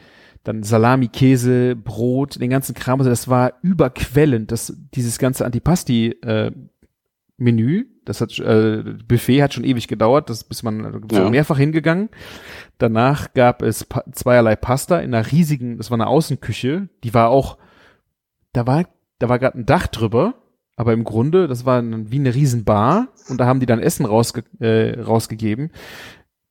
dann 0.44 0.62
Salami, 0.62 1.08
Käse, 1.08 1.76
Brot, 1.76 2.40
den 2.40 2.50
ganzen 2.50 2.74
Kram. 2.74 3.00
Also 3.00 3.10
das 3.10 3.28
war 3.28 3.54
überquellend, 3.62 4.50
das, 4.50 4.74
dieses 4.94 5.18
ganze 5.18 5.44
Antipasti-Menü. 5.44 7.80
Äh, 7.80 7.84
Das 8.08 8.22
hat 8.22 8.38
äh, 8.38 8.82
Buffet 9.06 9.42
hat 9.42 9.52
schon 9.52 9.64
ewig 9.64 9.86
gedauert, 9.86 10.30
das 10.30 10.42
bis 10.42 10.62
man 10.62 10.84
also 10.86 10.98
ja. 11.12 11.28
mehrfach 11.28 11.58
hingegangen. 11.58 12.08
Danach 12.78 13.34
gab 13.34 13.60
es 13.60 13.84
pa 13.84 14.02
zweierlei 14.12 14.56
Pasta 14.56 14.98
in 15.00 15.14
einer 15.14 15.30
riesigen, 15.30 15.76
das 15.76 15.90
war 15.90 15.96
eine 15.96 16.06
Außenküche, 16.06 16.88
die 17.04 17.12
war 17.12 17.28
auch, 17.28 17.58
da 18.52 18.66
war, 18.66 18.88
da 19.18 19.28
war 19.28 19.38
gerade 19.38 19.58
ein 19.58 19.66
Dach 19.66 19.88
drüber, 19.88 20.34
aber 20.74 20.94
im 20.94 21.04
Grunde, 21.04 21.48
das 21.48 21.66
war 21.66 21.82
ein, 21.82 22.10
wie 22.10 22.18
eine 22.18 22.34
Riesenbar 22.34 23.08
und 23.28 23.38
da 23.38 23.44
haben 23.44 23.60
die 23.60 23.66
dann 23.66 23.80
Essen 23.80 24.06
rausge 24.06 24.44
äh, 24.58 24.98
rausgegeben. 24.98 25.70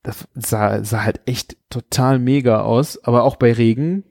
Das 0.04 0.28
sah, 0.34 0.84
sah 0.84 1.02
halt 1.02 1.22
echt 1.26 1.56
total 1.70 2.20
mega 2.20 2.60
aus, 2.60 3.02
aber 3.02 3.24
auch 3.24 3.34
bei 3.34 3.52
Regen 3.52 4.04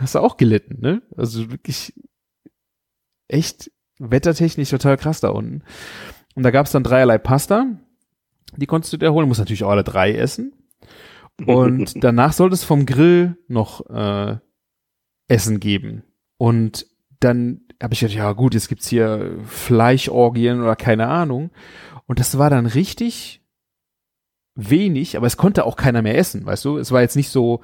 hast 0.00 0.14
du 0.14 0.20
auch 0.20 0.38
gelitten, 0.38 0.80
ne? 0.80 1.02
Also 1.14 1.50
wirklich 1.50 1.92
echt 3.28 3.70
wettertechnisch 3.98 4.70
total 4.70 4.96
krass 4.96 5.20
da 5.20 5.28
unten. 5.28 5.62
Und 6.34 6.42
da 6.42 6.50
gab 6.50 6.66
es 6.66 6.72
dann 6.72 6.82
dreierlei 6.82 7.18
Pasta. 7.18 7.66
Die 8.56 8.66
konntest 8.66 8.92
du 8.92 8.96
dir 8.96 9.12
holen. 9.12 9.28
Musst 9.28 9.40
natürlich 9.40 9.64
auch 9.64 9.70
alle 9.70 9.84
drei 9.84 10.12
essen. 10.12 10.52
Und 11.46 12.02
danach 12.02 12.32
sollte 12.32 12.54
es 12.54 12.64
vom 12.64 12.86
Grill 12.86 13.36
noch 13.48 13.88
äh, 13.90 14.36
Essen 15.28 15.60
geben. 15.60 16.04
Und 16.36 16.86
dann 17.20 17.62
habe 17.82 17.94
ich 17.94 18.00
gedacht, 18.00 18.16
ja 18.16 18.32
gut, 18.32 18.54
jetzt 18.54 18.68
gibt's 18.68 18.88
hier 18.88 19.36
Fleischorgien 19.46 20.60
oder 20.60 20.76
keine 20.76 21.08
Ahnung. 21.08 21.50
Und 22.06 22.20
das 22.20 22.38
war 22.38 22.50
dann 22.50 22.66
richtig 22.66 23.42
wenig, 24.54 25.16
aber 25.16 25.26
es 25.26 25.36
konnte 25.36 25.64
auch 25.64 25.76
keiner 25.76 26.02
mehr 26.02 26.16
essen, 26.16 26.46
weißt 26.46 26.64
du? 26.64 26.78
Es 26.78 26.92
war 26.92 27.00
jetzt 27.00 27.16
nicht 27.16 27.30
so, 27.30 27.60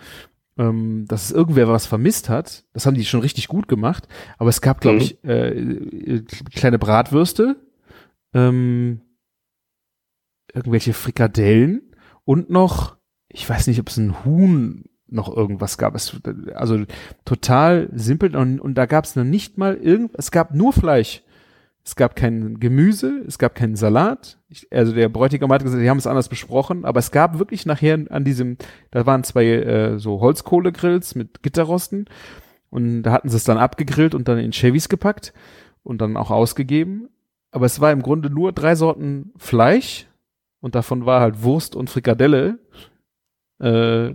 ähm, 0.58 1.04
dass 1.06 1.24
es 1.24 1.30
irgendwer 1.30 1.68
was 1.68 1.86
vermisst 1.86 2.28
hat. 2.28 2.64
Das 2.72 2.86
haben 2.86 2.94
die 2.94 3.04
schon 3.04 3.20
richtig 3.20 3.48
gut 3.48 3.68
gemacht. 3.68 4.08
Aber 4.38 4.50
es 4.50 4.60
gab, 4.60 4.80
glaube 4.80 4.96
mhm. 4.96 5.02
ich, 5.02 5.24
äh, 5.24 5.48
äh, 5.50 6.24
kleine 6.54 6.78
Bratwürste, 6.78 7.56
ähm, 8.34 9.00
irgendwelche 10.52 10.92
Frikadellen 10.92 11.94
und 12.24 12.50
noch, 12.50 12.96
ich 13.28 13.48
weiß 13.48 13.66
nicht, 13.66 13.80
ob 13.80 13.88
es 13.88 13.96
ein 13.96 14.24
Huhn 14.24 14.84
noch 15.08 15.34
irgendwas 15.34 15.78
gab. 15.78 15.94
Es, 15.94 16.16
also 16.54 16.84
total 17.24 17.88
simpel 17.92 18.34
und, 18.36 18.60
und 18.60 18.74
da 18.74 18.86
gab 18.86 19.04
es 19.04 19.16
noch 19.16 19.24
nicht 19.24 19.58
mal 19.58 19.76
irgend, 19.76 20.12
es 20.14 20.30
gab 20.30 20.54
nur 20.54 20.72
Fleisch. 20.72 21.22
Es 21.82 21.96
gab 21.96 22.14
kein 22.14 22.60
Gemüse, 22.60 23.24
es 23.26 23.38
gab 23.38 23.54
keinen 23.54 23.74
Salat. 23.74 24.38
Ich, 24.48 24.68
also 24.70 24.92
der 24.92 25.08
Bräutigam 25.08 25.50
hat 25.50 25.62
gesagt, 25.62 25.82
die 25.82 25.88
haben 25.88 25.98
es 25.98 26.06
anders 26.06 26.28
besprochen, 26.28 26.84
aber 26.84 27.00
es 27.00 27.10
gab 27.10 27.38
wirklich 27.38 27.64
nachher 27.64 27.98
an 28.10 28.22
diesem, 28.22 28.58
da 28.90 29.06
waren 29.06 29.24
zwei 29.24 29.46
äh, 29.46 29.98
so 29.98 30.20
Holzkohlegrills 30.20 31.14
mit 31.14 31.42
Gitterrosten 31.42 32.04
und 32.68 33.02
da 33.02 33.12
hatten 33.12 33.30
sie 33.30 33.36
es 33.36 33.44
dann 33.44 33.58
abgegrillt 33.58 34.14
und 34.14 34.28
dann 34.28 34.38
in 34.38 34.52
Chevys 34.52 34.88
gepackt 34.88 35.32
und 35.82 36.00
dann 36.00 36.16
auch 36.16 36.30
ausgegeben. 36.30 37.08
Aber 37.50 37.66
es 37.66 37.80
war 37.80 37.92
im 37.92 38.02
Grunde 38.02 38.30
nur 38.30 38.52
drei 38.52 38.74
Sorten 38.74 39.32
Fleisch 39.36 40.06
und 40.60 40.74
davon 40.74 41.06
war 41.06 41.20
halt 41.20 41.42
Wurst 41.42 41.74
und 41.74 41.90
Frikadelle. 41.90 42.58
Äh, 43.60 44.14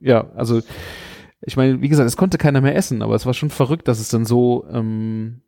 ja, 0.00 0.30
also 0.34 0.60
ich 1.42 1.56
meine, 1.56 1.82
wie 1.82 1.88
gesagt, 1.88 2.08
es 2.08 2.16
konnte 2.16 2.38
keiner 2.38 2.60
mehr 2.60 2.76
essen, 2.76 3.02
aber 3.02 3.14
es 3.14 3.26
war 3.26 3.34
schon 3.34 3.50
verrückt, 3.50 3.88
dass 3.88 4.00
es 4.00 4.08
dann 4.08 4.24
so 4.24 4.66
ähm, 4.70 5.42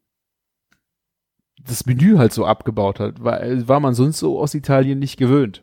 das 1.65 1.87
Menü 1.87 2.17
halt 2.17 2.33
so 2.33 2.45
abgebaut 2.45 3.01
hat, 3.01 3.23
weil 3.25 3.67
war 3.67 3.81
man 3.81 3.95
sonst 3.95 4.19
so 4.19 4.39
aus 4.39 4.55
Italien 4.55 4.99
nicht 4.99 5.17
gewöhnt. 5.17 5.63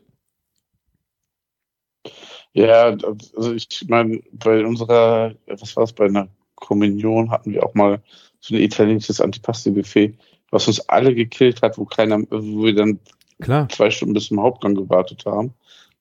Ja, 2.52 2.96
also 3.36 3.52
ich 3.52 3.84
meine, 3.88 4.20
bei 4.32 4.64
unserer, 4.64 5.34
was 5.46 5.76
war 5.76 5.84
es, 5.84 5.92
bei 5.92 6.06
einer 6.06 6.28
Kommunion 6.54 7.30
hatten 7.30 7.52
wir 7.52 7.64
auch 7.64 7.74
mal 7.74 8.00
so 8.40 8.54
ein 8.54 8.60
italienisches 8.60 9.20
Antipasti-Buffet, 9.20 10.16
was 10.54 10.68
uns 10.68 10.88
alle 10.88 11.14
gekillt 11.14 11.62
hat, 11.62 11.76
wo 11.76 11.84
keiner, 11.84 12.20
wo 12.30 12.64
wir 12.64 12.74
dann 12.74 13.00
Klar. 13.40 13.68
zwei 13.68 13.90
Stunden 13.90 14.14
bis 14.14 14.28
zum 14.28 14.40
Hauptgang 14.40 14.74
gewartet 14.74 15.26
haben. 15.26 15.52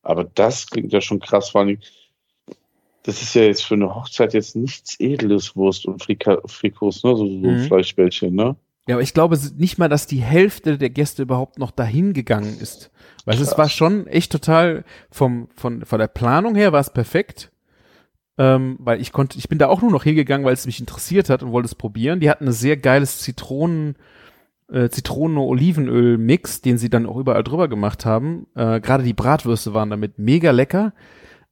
Aber 0.04 0.24
das 0.24 0.68
klingt 0.68 0.94
ja 0.94 1.02
schon 1.02 1.20
krass, 1.20 1.50
vor 1.50 1.62
allem, 1.62 1.80
das 3.02 3.22
ist 3.22 3.34
ja 3.34 3.44
jetzt 3.44 3.66
für 3.66 3.74
eine 3.74 3.94
Hochzeit 3.94 4.34
jetzt 4.34 4.56
nichts 4.56 5.00
Edles, 5.00 5.56
Wurst 5.56 5.88
und 5.88 6.04
Frika 6.04 6.38
Frikos, 6.46 7.04
ne, 7.04 7.16
so, 7.16 7.26
so 7.26 7.34
mhm. 7.34 7.64
Fleischbällchen, 7.64 8.36
ne? 8.36 8.56
Ja, 8.88 8.96
aber 8.96 9.02
ich 9.02 9.14
glaube 9.14 9.40
nicht 9.58 9.78
mal, 9.78 9.90
dass 9.90 10.08
die 10.08 10.22
Hälfte 10.22 10.78
der 10.78 10.90
Gäste 10.90 11.24
überhaupt 11.24 11.58
noch 11.58 11.72
dahin 11.72 12.14
gegangen 12.14 12.58
ist. 12.60 12.92
Weil 13.26 13.38
Krass. 13.38 13.52
es 13.52 13.58
war 13.58 13.70
schon 13.70 14.08
echt 14.08 14.32
total 14.32 14.84
vom, 15.10 15.48
von, 15.56 15.86
von 15.86 16.00
der 16.00 16.08
Planung 16.08 16.56
her 16.56 16.74
war 16.74 16.82
es 16.82 16.92
perfekt. 16.92 17.50
Ähm, 18.38 18.78
weil 18.80 19.00
ich 19.00 19.14
konnte, 19.14 19.38
ich 19.38 19.48
bin 19.48 19.58
da 19.58 19.68
auch 19.68 19.82
nur 19.82 19.92
noch 19.92 20.04
hingegangen, 20.04 20.46
weil 20.46 20.54
es 20.54 20.66
mich 20.66 20.80
interessiert 20.80 21.30
hat 21.30 21.44
und 21.44 21.52
wollte 21.54 21.68
es 21.68 21.76
probieren. 21.76 22.20
Die 22.20 22.30
hatten 22.30 22.48
ein 22.48 22.52
sehr 22.52 22.76
geiles 22.76 23.20
Zitronen, 23.20 23.96
äh, 24.72 24.90
Zitronen-Olivenöl-Mix, 24.90 26.62
den 26.62 26.78
sie 26.78 26.90
dann 26.90 27.06
auch 27.06 27.18
überall 27.18 27.44
drüber 27.44 27.68
gemacht 27.68 28.06
haben. 28.06 28.48
Äh, 28.56 28.80
Gerade 28.82 29.04
die 29.04 29.14
Bratwürste 29.14 29.74
waren 29.74 29.90
damit 29.90 30.20
mega 30.20 30.52
lecker. 30.52 30.94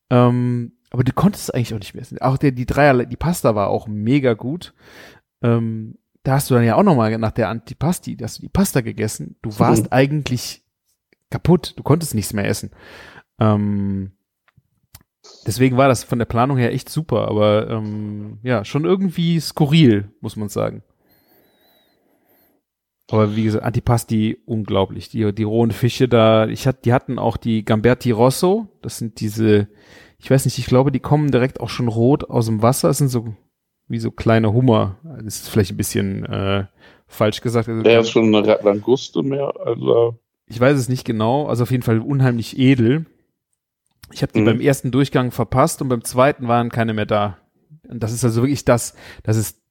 Ähm, 0.09 0.73
aber 0.89 1.03
du 1.03 1.13
konntest 1.13 1.45
es 1.45 1.49
eigentlich 1.51 1.73
auch 1.73 1.79
nicht 1.79 1.93
mehr 1.93 2.01
essen. 2.01 2.19
Auch 2.19 2.37
der, 2.37 2.51
die 2.51 2.65
Dreier, 2.65 3.05
die 3.05 3.15
Pasta 3.15 3.55
war 3.55 3.69
auch 3.69 3.87
mega 3.87 4.33
gut. 4.33 4.73
Ähm, 5.41 5.97
da 6.23 6.33
hast 6.33 6.49
du 6.49 6.53
dann 6.53 6.63
ja 6.63 6.75
auch 6.75 6.83
nochmal 6.83 7.17
nach 7.17 7.31
der 7.31 7.49
Antipasti, 7.49 8.17
hast 8.21 8.37
du 8.37 8.41
die 8.41 8.49
Pasta 8.49 8.81
gegessen. 8.81 9.37
Du 9.41 9.57
warst 9.57 9.85
mhm. 9.85 9.91
eigentlich 9.91 10.63
kaputt. 11.29 11.73
Du 11.77 11.83
konntest 11.83 12.13
nichts 12.13 12.33
mehr 12.33 12.45
essen. 12.45 12.71
Ähm, 13.39 14.11
deswegen 15.47 15.77
war 15.77 15.87
das 15.87 16.03
von 16.03 16.19
der 16.19 16.25
Planung 16.25 16.57
her 16.57 16.73
echt 16.73 16.89
super, 16.89 17.27
aber 17.27 17.69
ähm, 17.69 18.39
ja, 18.43 18.63
schon 18.65 18.85
irgendwie 18.85 19.39
skurril, 19.39 20.11
muss 20.19 20.35
man 20.35 20.49
sagen. 20.49 20.83
Aber 23.11 23.35
wie 23.35 23.43
gesagt, 23.43 23.63
Antipasti 23.63 24.37
unglaublich. 24.45 25.09
Die, 25.09 25.33
die 25.33 25.43
rohen 25.43 25.71
Fische 25.71 26.07
da, 26.07 26.47
ich 26.47 26.67
hatte, 26.67 26.79
die 26.85 26.93
hatten 26.93 27.19
auch 27.19 27.37
die 27.37 27.65
Gamberti 27.65 28.11
Rosso. 28.11 28.67
Das 28.81 28.97
sind 28.97 29.19
diese, 29.19 29.67
ich 30.17 30.31
weiß 30.31 30.45
nicht, 30.45 30.57
ich 30.57 30.65
glaube, 30.65 30.91
die 30.91 30.99
kommen 30.99 31.31
direkt 31.31 31.59
auch 31.59 31.69
schon 31.69 31.87
rot 31.87 32.29
aus 32.29 32.45
dem 32.45 32.61
Wasser. 32.61 32.87
Das 32.87 32.99
sind 32.99 33.09
so 33.09 33.33
wie 33.87 33.99
so 33.99 34.11
kleine 34.11 34.53
Hummer. 34.53 34.97
Das 35.03 35.41
ist 35.41 35.49
vielleicht 35.49 35.71
ein 35.71 35.77
bisschen 35.77 36.25
äh, 36.25 36.65
falsch 37.07 37.41
gesagt. 37.41 37.67
Also, 37.67 37.83
Der 37.83 37.99
ist 37.99 38.11
schon 38.11 38.33
eine 38.33 38.59
Languste 38.63 39.23
mehr. 39.23 39.53
Also. 39.65 40.17
Ich 40.47 40.59
weiß 40.59 40.77
es 40.77 40.89
nicht 40.89 41.05
genau. 41.05 41.47
Also 41.47 41.63
auf 41.63 41.71
jeden 41.71 41.83
Fall 41.83 41.99
unheimlich 41.99 42.57
edel. 42.57 43.05
Ich 44.13 44.21
habe 44.21 44.33
die 44.33 44.41
mhm. 44.41 44.45
beim 44.45 44.61
ersten 44.61 44.91
Durchgang 44.91 45.31
verpasst 45.31 45.81
und 45.81 45.89
beim 45.89 46.03
zweiten 46.03 46.47
waren 46.47 46.69
keine 46.69 46.93
mehr 46.93 47.05
da. 47.05 47.37
Und 47.87 48.01
das 48.01 48.13
ist 48.13 48.23
also 48.23 48.41
wirklich 48.41 48.65
das, 48.65 48.95
das 49.23 49.37
ist 49.37 49.61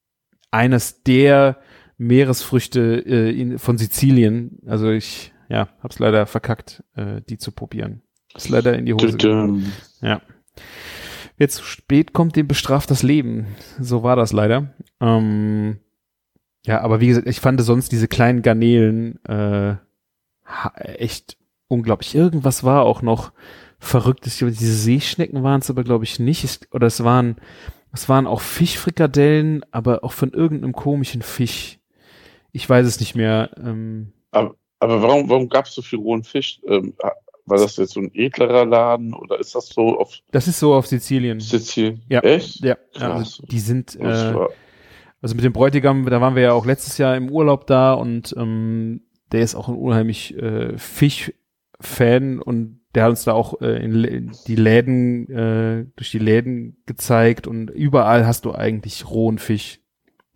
eines 0.51 1.03
der 1.03 1.59
Meeresfrüchte 2.01 3.05
äh, 3.07 3.31
in, 3.31 3.59
von 3.59 3.79
Sizilien. 3.79 4.59
Also 4.67 4.91
ich, 4.91 5.33
ja, 5.49 5.69
hab's 5.83 5.99
leider 5.99 6.27
verkackt, 6.27 6.83
äh, 6.95 7.21
die 7.29 7.39
zu 7.39 7.53
probieren. 7.53 8.03
Ist 8.35 8.49
leider 8.49 8.79
in 8.79 8.87
die 8.87 8.95
Hose 8.95 9.17
gegangen. 9.17 9.73
Ja 10.01 10.21
wer 11.41 11.49
zu 11.49 11.65
spät 11.65 12.13
kommt, 12.13 12.37
dem 12.37 12.47
bestraft 12.47 12.91
das 12.91 13.03
Leben. 13.03 13.47
So 13.81 14.03
war 14.03 14.15
das 14.15 14.33
leider. 14.33 14.75
Ähm, 15.01 15.79
ja, 16.67 16.83
aber 16.83 17.01
wie 17.01 17.07
gesagt, 17.07 17.27
ich 17.27 17.41
fand 17.41 17.59
sonst 17.63 17.91
diese 17.93 18.09
kleinen 18.09 18.43
Garnelen 18.43 19.25
äh, 19.25 19.77
echt 20.85 21.39
unglaublich. 21.67 22.15
Irgendwas 22.15 22.63
war 22.63 22.83
auch 22.83 23.01
noch 23.01 23.33
verrücktes. 23.79 24.37
Diese 24.37 24.75
Seeschnecken 24.75 25.43
waren 25.43 25.63
es 25.63 25.71
aber, 25.71 25.83
glaube 25.83 26.05
ich, 26.05 26.19
nicht. 26.19 26.69
Oder 26.73 26.89
es 26.89 27.03
waren, 27.05 27.37
es 27.91 28.07
waren 28.11 28.27
auch 28.27 28.43
Fischfrikadellen, 28.43 29.65
aber 29.71 30.05
auch 30.05 30.13
von 30.13 30.33
irgendeinem 30.33 30.75
komischen 30.75 31.23
Fisch. 31.23 31.80
Ich 32.53 32.69
weiß 32.69 32.87
es 32.87 33.01
nicht 33.01 33.15
mehr. 33.15 33.51
Ähm, 33.57 34.13
aber, 34.31 34.55
aber 34.79 35.03
warum, 35.03 35.29
warum 35.29 35.49
gab 35.49 35.67
es 35.67 35.75
so 35.75 35.83
viel 35.83 35.99
rohen 35.99 36.25
Fisch? 36.25 36.61
Ähm, 36.67 36.95
war 37.47 37.59
das 37.59 37.77
jetzt 37.77 37.93
so 37.93 38.01
ein 38.01 38.11
edlerer 38.15 38.65
Laden 38.65 39.13
oder 39.13 39.39
ist 39.39 39.55
das 39.55 39.69
so 39.69 39.99
auf. 39.99 40.19
Das 40.31 40.47
ist 40.49 40.61
so 40.61 40.75
auf 40.75 40.87
Sizilien. 40.87 41.41
Sizilien. 41.41 42.03
Ja. 42.09 42.21
Echt? 42.21 42.65
Ja. 42.65 42.77
Also 42.95 43.45
die 43.45 43.61
sind. 43.61 43.97
Äh, 43.97 44.35
also 45.23 45.35
mit 45.35 45.45
dem 45.45 45.53
Bräutigam, 45.53 46.07
da 46.07 46.21
waren 46.21 46.35
wir 46.35 46.43
ja 46.43 46.53
auch 46.53 46.65
letztes 46.65 46.97
Jahr 46.97 47.15
im 47.15 47.31
Urlaub 47.31 47.67
da 47.67 47.93
und 47.93 48.35
ähm, 48.39 49.03
der 49.33 49.43
ist 49.43 49.55
auch 49.55 49.69
ein 49.69 49.77
unheimlich 49.77 50.35
äh, 50.39 50.79
Fischfan 50.79 52.41
und 52.41 52.81
der 52.95 53.05
hat 53.05 53.11
uns 53.11 53.25
da 53.25 53.33
auch 53.35 53.61
äh, 53.61 53.85
in 53.85 54.33
die 54.47 54.57
Läden, 54.57 55.29
äh, 55.31 55.87
durch 55.95 56.11
die 56.11 56.19
Läden 56.19 56.83
gezeigt 56.87 57.47
und 57.47 57.69
überall 57.71 58.27
hast 58.27 58.47
du 58.47 58.55
eigentlich 58.55 59.11
rohen 59.11 59.39
Fisch. 59.39 59.80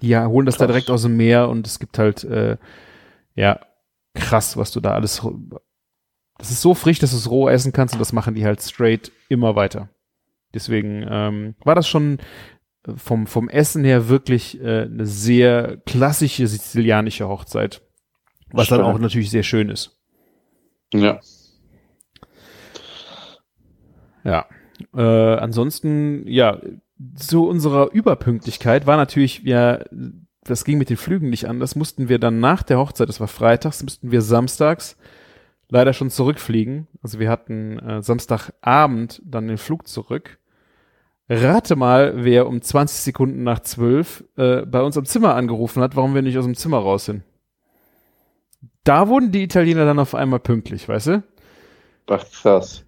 Die 0.04 0.16
holen 0.16 0.46
das 0.46 0.56
krass. 0.56 0.66
da 0.66 0.72
direkt 0.72 0.90
aus 0.90 1.02
dem 1.02 1.16
Meer 1.16 1.48
und 1.48 1.66
es 1.66 1.78
gibt 1.78 1.98
halt, 1.98 2.24
äh, 2.24 2.56
ja, 3.34 3.60
krass, 4.14 4.56
was 4.56 4.70
du 4.70 4.80
da 4.80 4.92
alles 4.92 5.22
das 6.38 6.50
ist 6.50 6.62
so 6.62 6.74
frisch, 6.74 6.98
dass 6.98 7.12
du 7.12 7.16
es 7.16 7.30
roh 7.30 7.48
essen 7.48 7.72
kannst 7.72 7.94
und 7.94 8.00
das 8.00 8.12
machen 8.12 8.34
die 8.34 8.44
halt 8.44 8.60
straight 8.60 9.12
immer 9.28 9.54
weiter. 9.54 9.88
Deswegen 10.52 11.06
ähm, 11.08 11.54
war 11.64 11.74
das 11.74 11.88
schon 11.88 12.18
äh, 12.86 12.92
vom, 12.96 13.26
vom 13.26 13.48
Essen 13.48 13.84
her 13.84 14.08
wirklich 14.08 14.60
äh, 14.60 14.82
eine 14.82 15.06
sehr 15.06 15.78
klassische 15.86 16.46
sizilianische 16.46 17.28
Hochzeit. 17.28 17.82
Was 18.50 18.68
dann 18.68 18.82
auch 18.82 18.98
natürlich 18.98 19.30
sehr 19.30 19.42
schön 19.42 19.68
ist. 19.68 19.98
Ja. 20.92 21.20
Ja. 24.22 24.46
Äh, 24.94 25.36
ansonsten, 25.38 26.26
ja, 26.26 26.60
zu 27.16 27.46
unserer 27.48 27.90
Überpünktlichkeit 27.92 28.86
war 28.86 28.96
natürlich, 28.96 29.42
ja, 29.44 29.80
das 30.44 30.64
ging 30.64 30.78
mit 30.78 30.90
den 30.90 30.96
Flügen 30.96 31.30
nicht 31.30 31.48
an. 31.48 31.60
Das 31.60 31.74
mussten 31.74 32.08
wir 32.08 32.18
dann 32.18 32.40
nach 32.40 32.62
der 32.62 32.78
Hochzeit, 32.78 33.08
das 33.08 33.20
war 33.20 33.28
freitags, 33.28 33.82
mussten 33.82 34.10
wir 34.10 34.22
samstags 34.22 34.96
leider 35.68 35.92
schon 35.92 36.10
zurückfliegen. 36.10 36.86
Also 37.02 37.18
wir 37.18 37.30
hatten 37.30 37.78
äh, 37.78 38.02
Samstagabend 38.02 39.20
dann 39.24 39.48
den 39.48 39.58
Flug 39.58 39.88
zurück. 39.88 40.38
Rate 41.28 41.74
mal, 41.74 42.24
wer 42.24 42.46
um 42.46 42.60
20 42.60 42.98
Sekunden 42.98 43.42
nach 43.44 43.60
12 43.60 44.24
äh, 44.36 44.66
bei 44.66 44.82
uns 44.82 44.98
am 44.98 45.06
Zimmer 45.06 45.34
angerufen 45.34 45.82
hat, 45.82 45.96
warum 45.96 46.14
wir 46.14 46.22
nicht 46.22 46.36
aus 46.36 46.44
dem 46.44 46.54
Zimmer 46.54 46.78
raus 46.78 47.06
sind. 47.06 47.22
Da 48.84 49.08
wurden 49.08 49.32
die 49.32 49.42
Italiener 49.42 49.86
dann 49.86 49.98
auf 49.98 50.14
einmal 50.14 50.40
pünktlich, 50.40 50.86
weißt 50.86 51.06
du? 51.06 51.22
Ach, 52.08 52.24
krass. 52.30 52.84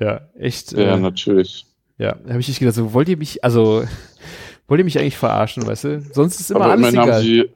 Ja, 0.00 0.28
echt. 0.34 0.72
Ja, 0.72 0.96
äh, 0.96 1.00
natürlich. 1.00 1.67
Ja, 1.98 2.14
da 2.14 2.30
habe 2.30 2.40
ich 2.40 2.48
nicht 2.48 2.60
gedacht, 2.60 2.76
so 2.76 2.92
wollt 2.92 3.08
ihr 3.08 3.16
mich, 3.16 3.44
also 3.44 3.84
wollt 4.68 4.78
ihr 4.78 4.84
mich 4.84 4.98
eigentlich 4.98 5.16
verarschen, 5.16 5.66
weißt 5.66 5.84
du? 5.84 6.00
Sonst 6.12 6.40
ist 6.40 6.50
immer 6.50 6.62
aber 6.62 6.72
alles 6.72 6.88
immerhin 6.88 7.00
egal. 7.00 7.14
haben 7.14 7.22
sie, 7.22 7.50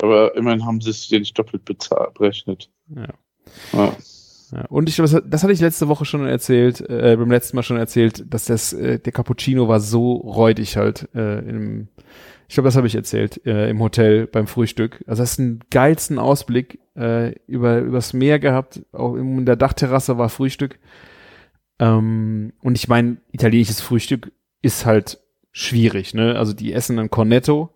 aber 0.00 0.36
immerhin 0.36 0.64
haben 0.64 0.80
sie 0.80 0.90
es 0.90 1.08
dir 1.08 1.18
nicht 1.18 1.38
doppelt 1.38 1.64
bezahlt, 1.64 2.14
berechnet. 2.14 2.70
Ja. 2.94 3.08
Ja. 3.72 3.96
Ja, 4.50 4.64
und 4.70 4.88
ich 4.88 4.94
glaube, 4.94 5.10
das, 5.10 5.22
das 5.26 5.42
hatte 5.42 5.52
ich 5.52 5.60
letzte 5.60 5.88
Woche 5.88 6.06
schon 6.06 6.26
erzählt, 6.26 6.80
äh, 6.88 7.16
beim 7.18 7.30
letzten 7.30 7.54
Mal 7.54 7.62
schon 7.62 7.76
erzählt, 7.76 8.24
dass 8.32 8.46
das 8.46 8.72
äh, 8.72 8.98
der 8.98 9.12
Cappuccino 9.12 9.68
war 9.68 9.78
so 9.78 10.12
räudig 10.12 10.78
halt 10.78 11.06
äh, 11.14 11.40
im 11.40 11.88
ich 12.48 12.54
glaube, 12.54 12.68
das 12.68 12.76
habe 12.76 12.86
ich 12.86 12.94
erzählt 12.94 13.44
äh, 13.46 13.68
im 13.68 13.80
Hotel 13.80 14.26
beim 14.26 14.46
Frühstück. 14.46 15.04
Also 15.06 15.22
das 15.22 15.32
ist 15.32 15.38
einen 15.38 15.60
geilsten 15.70 16.18
Ausblick 16.18 16.80
äh, 16.96 17.34
über 17.46 17.80
übers 17.80 18.14
Meer 18.14 18.38
gehabt. 18.38 18.80
Auch 18.92 19.16
in 19.16 19.44
der 19.44 19.56
Dachterrasse 19.56 20.16
war 20.16 20.30
Frühstück. 20.30 20.78
Ähm, 21.78 22.52
und 22.60 22.76
ich 22.76 22.88
meine, 22.88 23.18
italienisches 23.32 23.80
Frühstück 23.80 24.32
ist 24.62 24.86
halt 24.86 25.18
schwierig. 25.52 26.14
Ne? 26.14 26.36
Also 26.36 26.52
die 26.52 26.72
essen 26.72 26.98
ein 26.98 27.10
Cornetto, 27.10 27.70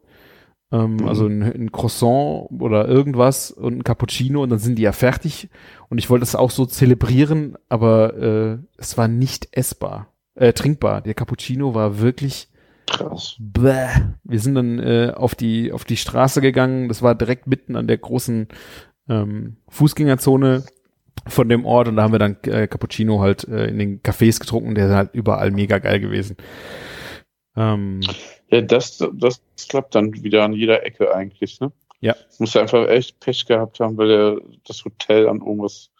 ähm, 0.72 0.96
Mhm. 0.96 1.08
also 1.08 1.26
ein, 1.26 1.42
ein 1.42 1.72
Croissant 1.72 2.48
oder 2.60 2.88
irgendwas 2.88 3.50
und 3.50 3.78
ein 3.78 3.84
Cappuccino 3.84 4.42
und 4.42 4.50
dann 4.50 4.58
sind 4.58 4.76
die 4.76 4.82
ja 4.82 4.92
fertig. 4.92 5.48
Und 5.88 5.98
ich 5.98 6.08
wollte 6.10 6.22
das 6.22 6.34
auch 6.34 6.50
so 6.50 6.66
zelebrieren, 6.66 7.56
aber 7.68 8.16
äh, 8.16 8.58
es 8.76 8.96
war 8.98 9.08
nicht 9.08 9.48
essbar, 9.52 10.08
äh, 10.34 10.52
trinkbar. 10.52 11.00
Der 11.02 11.14
Cappuccino 11.14 11.74
war 11.74 11.98
wirklich 12.00 12.48
Krass. 12.86 13.36
Bäh. 13.38 13.86
Wir 14.24 14.40
sind 14.40 14.54
dann 14.54 14.78
äh, 14.78 15.12
auf 15.14 15.34
die 15.34 15.72
auf 15.72 15.84
die 15.84 15.96
Straße 15.96 16.40
gegangen. 16.40 16.88
Das 16.88 17.00
war 17.00 17.14
direkt 17.14 17.46
mitten 17.46 17.76
an 17.76 17.86
der 17.86 17.96
großen 17.96 18.48
ähm, 19.08 19.56
Fußgängerzone 19.68 20.64
von 21.26 21.48
dem 21.48 21.64
Ort 21.64 21.88
und 21.88 21.96
da 21.96 22.02
haben 22.02 22.12
wir 22.12 22.18
dann 22.18 22.36
äh, 22.44 22.66
Cappuccino 22.66 23.20
halt 23.20 23.46
äh, 23.48 23.66
in 23.66 23.78
den 23.78 24.02
Cafés 24.02 24.40
getrunken. 24.40 24.74
Der 24.74 24.86
ist 24.88 24.92
halt 24.94 25.10
überall 25.14 25.50
mega 25.50 25.78
geil 25.78 26.00
gewesen. 26.00 26.36
Ähm, 27.56 28.00
Ja, 28.50 28.60
das, 28.60 28.98
das 29.14 29.40
klappt 29.68 29.94
dann 29.94 30.12
wieder 30.22 30.44
an 30.44 30.52
jeder 30.52 30.84
Ecke 30.84 31.14
eigentlich, 31.14 31.60
ne? 31.60 31.72
Ja. 32.00 32.16
Muss 32.38 32.54
er 32.54 32.62
einfach 32.62 32.88
echt 32.88 33.20
Pech 33.20 33.46
gehabt 33.46 33.78
haben, 33.80 33.96
weil 33.96 34.10
er 34.10 34.36
das 34.66 34.84
Hotel 34.84 35.28
an 35.28 35.38
irgendwas 35.38 35.90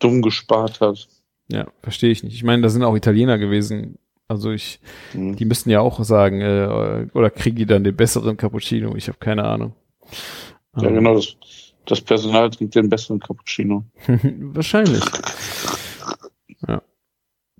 dumm 0.00 0.20
gespart 0.22 0.80
hat. 0.80 1.08
ja, 1.50 1.66
verstehe 1.82 2.10
ich 2.10 2.22
nicht. 2.24 2.34
Ich 2.34 2.42
meine, 2.42 2.62
da 2.62 2.68
sind 2.68 2.82
auch 2.82 2.96
Italiener 2.96 3.38
gewesen. 3.38 3.98
Also 4.26 4.50
ich, 4.50 4.80
Hm. 5.12 5.36
die 5.36 5.44
müssten 5.44 5.70
ja 5.70 5.80
auch 5.80 6.02
sagen, 6.04 6.40
äh, 6.40 7.06
oder 7.14 7.30
kriegen 7.30 7.56
die 7.56 7.66
dann 7.66 7.84
den 7.84 7.96
besseren 7.96 8.36
Cappuccino? 8.36 8.94
Ich 8.96 9.08
habe 9.08 9.18
keine 9.18 9.44
Ahnung. 9.44 9.74
Ja, 10.76 10.90
genau, 10.90 11.14
das, 11.14 11.36
das 11.90 12.00
Personal 12.00 12.50
trinkt 12.50 12.74
den 12.74 12.88
besseren 12.88 13.20
Cappuccino. 13.20 13.84
Wahrscheinlich. 14.06 15.02
Ja. 16.66 16.82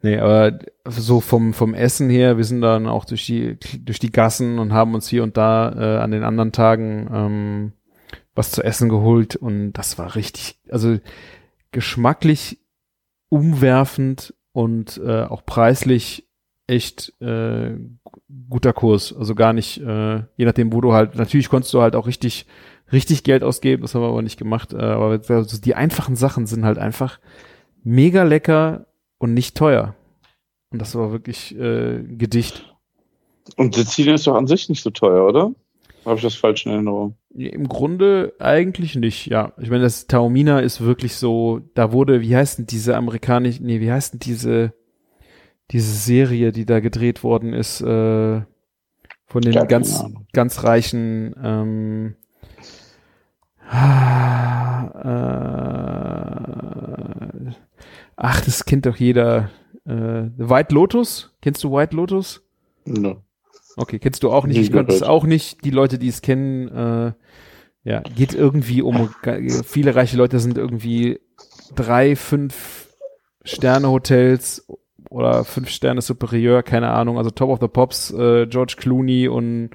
Nee, 0.02 0.18
aber 0.18 0.58
so 0.86 1.20
vom, 1.20 1.54
vom 1.54 1.74
Essen 1.74 2.08
her, 2.08 2.36
wir 2.36 2.44
sind 2.44 2.60
dann 2.60 2.86
auch 2.86 3.04
durch 3.04 3.26
die, 3.26 3.58
durch 3.80 3.98
die 3.98 4.12
Gassen 4.12 4.58
und 4.58 4.72
haben 4.72 4.94
uns 4.94 5.08
hier 5.08 5.22
und 5.22 5.36
da 5.36 5.72
äh, 5.72 5.98
an 5.98 6.12
den 6.12 6.22
anderen 6.22 6.52
Tagen 6.52 7.08
ähm, 7.12 7.72
was 8.34 8.52
zu 8.52 8.62
essen 8.62 8.88
geholt 8.88 9.34
und 9.34 9.72
das 9.72 9.98
war 9.98 10.14
richtig, 10.14 10.60
also 10.70 10.98
geschmacklich 11.72 12.60
umwerfend 13.28 14.34
und 14.52 15.00
äh, 15.04 15.22
auch 15.22 15.44
preislich 15.44 16.28
echt 16.68 17.20
äh, 17.20 17.76
guter 18.48 18.72
Kurs. 18.72 19.14
Also 19.16 19.34
gar 19.34 19.52
nicht, 19.52 19.78
äh, 19.78 20.18
je 20.36 20.44
nachdem, 20.44 20.72
wo 20.72 20.80
du 20.80 20.92
halt, 20.92 21.16
natürlich 21.16 21.48
konntest 21.48 21.74
du 21.74 21.82
halt 21.82 21.96
auch 21.96 22.06
richtig, 22.06 22.46
richtig 22.92 23.24
Geld 23.24 23.42
ausgeben, 23.42 23.82
das 23.82 23.94
haben 23.94 24.02
wir 24.02 24.08
aber 24.08 24.22
nicht 24.22 24.38
gemacht. 24.38 24.72
Äh, 24.72 24.78
aber 24.78 25.20
also 25.28 25.60
die 25.60 25.74
einfachen 25.74 26.16
Sachen 26.16 26.46
sind 26.46 26.64
halt 26.64 26.78
einfach 26.78 27.18
mega 27.82 28.22
lecker 28.22 28.86
und 29.18 29.34
nicht 29.34 29.56
teuer. 29.56 29.94
Und 30.70 30.80
das 30.80 30.94
war 30.94 31.12
wirklich 31.12 31.58
äh, 31.58 32.02
Gedicht. 32.02 32.74
Und 33.56 33.74
Sizilien 33.74 34.16
ist 34.16 34.26
doch 34.26 34.34
an 34.34 34.46
sich 34.46 34.68
nicht 34.68 34.82
so 34.82 34.90
teuer, 34.90 35.26
oder? 35.26 35.52
Habe 36.04 36.16
ich 36.16 36.22
das 36.22 36.34
falsch 36.34 36.66
in 36.66 36.72
Erinnerung? 36.72 37.16
Im 37.34 37.68
Grunde 37.68 38.32
eigentlich 38.38 38.94
nicht, 38.94 39.26
ja. 39.26 39.52
Ich 39.58 39.70
meine, 39.70 39.82
das 39.82 40.06
Taormina 40.06 40.60
ist 40.60 40.80
wirklich 40.80 41.16
so, 41.16 41.60
da 41.74 41.92
wurde, 41.92 42.20
wie 42.20 42.36
heißt 42.36 42.58
denn 42.58 42.66
diese 42.66 42.96
amerikanische, 42.96 43.62
nee, 43.62 43.80
wie 43.80 43.90
heißt 43.90 44.14
denn 44.14 44.20
diese, 44.20 44.72
diese 45.70 45.92
Serie, 45.92 46.52
die 46.52 46.66
da 46.66 46.80
gedreht 46.80 47.22
worden 47.22 47.52
ist, 47.52 47.80
äh, 47.80 48.42
von 49.26 49.42
den 49.42 49.52
keine 49.52 49.66
ganz, 49.66 50.00
Ahnung. 50.00 50.26
ganz 50.32 50.64
reichen, 50.64 51.34
ähm, 51.42 52.14
äh, 52.16 52.27
ach, 58.16 58.40
das 58.44 58.64
kennt 58.64 58.86
doch 58.86 58.96
jeder. 58.96 59.50
Äh, 59.84 60.30
White 60.36 60.74
Lotus? 60.74 61.34
Kennst 61.42 61.62
du 61.64 61.72
White 61.72 61.94
Lotus? 61.94 62.42
No. 62.84 63.22
Okay, 63.76 63.98
kennst 63.98 64.22
du 64.22 64.30
auch 64.30 64.46
nicht. 64.46 64.58
Ich 64.58 64.72
konnte 64.72 64.94
es 64.94 65.02
auch 65.02 65.24
nicht. 65.24 65.64
Die 65.64 65.70
Leute, 65.70 65.98
die 65.98 66.08
es 66.08 66.22
kennen, 66.22 66.68
äh, 66.68 67.12
ja, 67.84 68.00
geht 68.00 68.34
irgendwie 68.34 68.82
um, 68.82 69.10
viele 69.64 69.94
reiche 69.94 70.16
Leute 70.16 70.40
sind 70.40 70.58
irgendwie 70.58 71.20
drei, 71.74 72.16
fünf 72.16 72.88
Sterne 73.44 73.88
Hotels 73.88 74.66
oder 75.10 75.44
fünf 75.44 75.70
Sterne 75.70 76.02
Superieur, 76.02 76.62
keine 76.62 76.90
Ahnung, 76.90 77.18
also 77.18 77.30
Top 77.30 77.50
of 77.50 77.60
the 77.60 77.68
Pops, 77.68 78.10
äh, 78.10 78.46
George 78.46 78.74
Clooney 78.76 79.28
und 79.28 79.70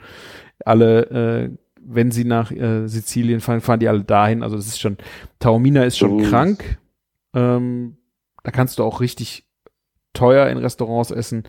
alle, 0.65 1.49
äh, 1.49 1.49
wenn 1.85 2.11
sie 2.11 2.25
nach 2.25 2.51
äh, 2.51 2.87
Sizilien 2.87 3.41
fahren, 3.41 3.61
fahren 3.61 3.79
die 3.79 3.87
alle 3.87 4.03
dahin. 4.03 4.43
Also 4.43 4.55
das 4.55 4.67
ist 4.67 4.79
schon, 4.79 4.97
Taormina 5.39 5.83
ist 5.83 5.97
schon 5.97 6.13
Uh. 6.13 6.23
krank. 6.23 6.79
Ähm, 7.33 7.97
da 8.43 8.51
kannst 8.51 8.79
du 8.79 8.83
auch 8.83 9.01
richtig 9.01 9.45
teuer 10.13 10.47
in 10.49 10.57
Restaurants 10.57 11.11
essen. 11.11 11.43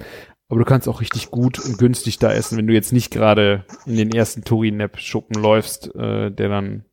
Aber 0.48 0.58
du 0.58 0.64
kannst 0.64 0.88
auch 0.88 1.00
richtig 1.00 1.30
gut 1.30 1.58
und 1.58 1.78
günstig 1.78 2.18
da 2.18 2.32
essen, 2.32 2.58
wenn 2.58 2.66
du 2.66 2.74
jetzt 2.74 2.92
nicht 2.92 3.10
gerade 3.10 3.64
in 3.86 3.96
den 3.96 4.12
ersten 4.12 4.44
Touri-Nap-Schuppen 4.44 5.40
läufst, 5.42 5.94
äh, 5.94 6.30
der 6.30 6.48
dann 6.48 6.84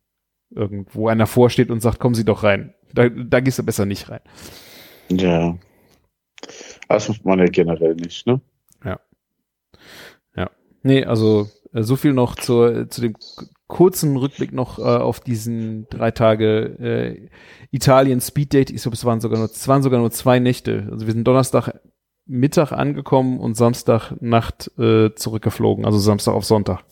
irgendwo 0.50 1.08
einer 1.08 1.26
vorsteht 1.26 1.70
und 1.70 1.80
sagt, 1.80 1.98
kommen 1.98 2.14
Sie 2.14 2.24
doch 2.24 2.42
rein. 2.42 2.74
Da, 2.92 3.08
da 3.08 3.40
gehst 3.40 3.58
du 3.58 3.62
besser 3.62 3.86
nicht 3.86 4.10
rein. 4.10 4.20
Ja. 5.10 5.56
Das 6.88 7.08
macht 7.08 7.24
man 7.24 7.38
ja 7.38 7.46
generell 7.46 7.94
nicht, 7.94 8.26
ne? 8.26 8.40
Nee, 10.82 11.04
also 11.04 11.48
so 11.72 11.96
viel 11.96 12.12
noch 12.12 12.34
zur, 12.36 12.88
zu 12.90 13.00
dem 13.00 13.14
kurzen 13.66 14.16
Rückblick 14.16 14.52
noch 14.52 14.78
äh, 14.78 14.82
auf 14.82 15.20
diesen 15.20 15.86
drei 15.88 16.10
Tage 16.10 16.76
äh, 16.78 17.28
Italien 17.70 18.20
Speed 18.20 18.52
Date. 18.52 18.70
Ich 18.70 18.82
glaube, 18.82 18.94
es 18.94 19.04
waren 19.06 19.20
sogar 19.20 19.38
nur, 19.38 19.46
es 19.50 19.66
waren 19.66 19.82
sogar 19.82 19.98
nur 19.98 20.10
zwei 20.10 20.38
Nächte. 20.38 20.88
Also 20.90 21.06
wir 21.06 21.14
sind 21.14 21.24
Donnerstag 21.26 21.80
Mittag 22.26 22.72
angekommen 22.72 23.40
und 23.40 23.56
Samstag 23.56 24.12
Nacht 24.20 24.70
äh, 24.78 25.14
zurückgeflogen, 25.14 25.84
also 25.84 25.98
Samstag 25.98 26.34
auf 26.34 26.44
Sonntag. 26.44 26.84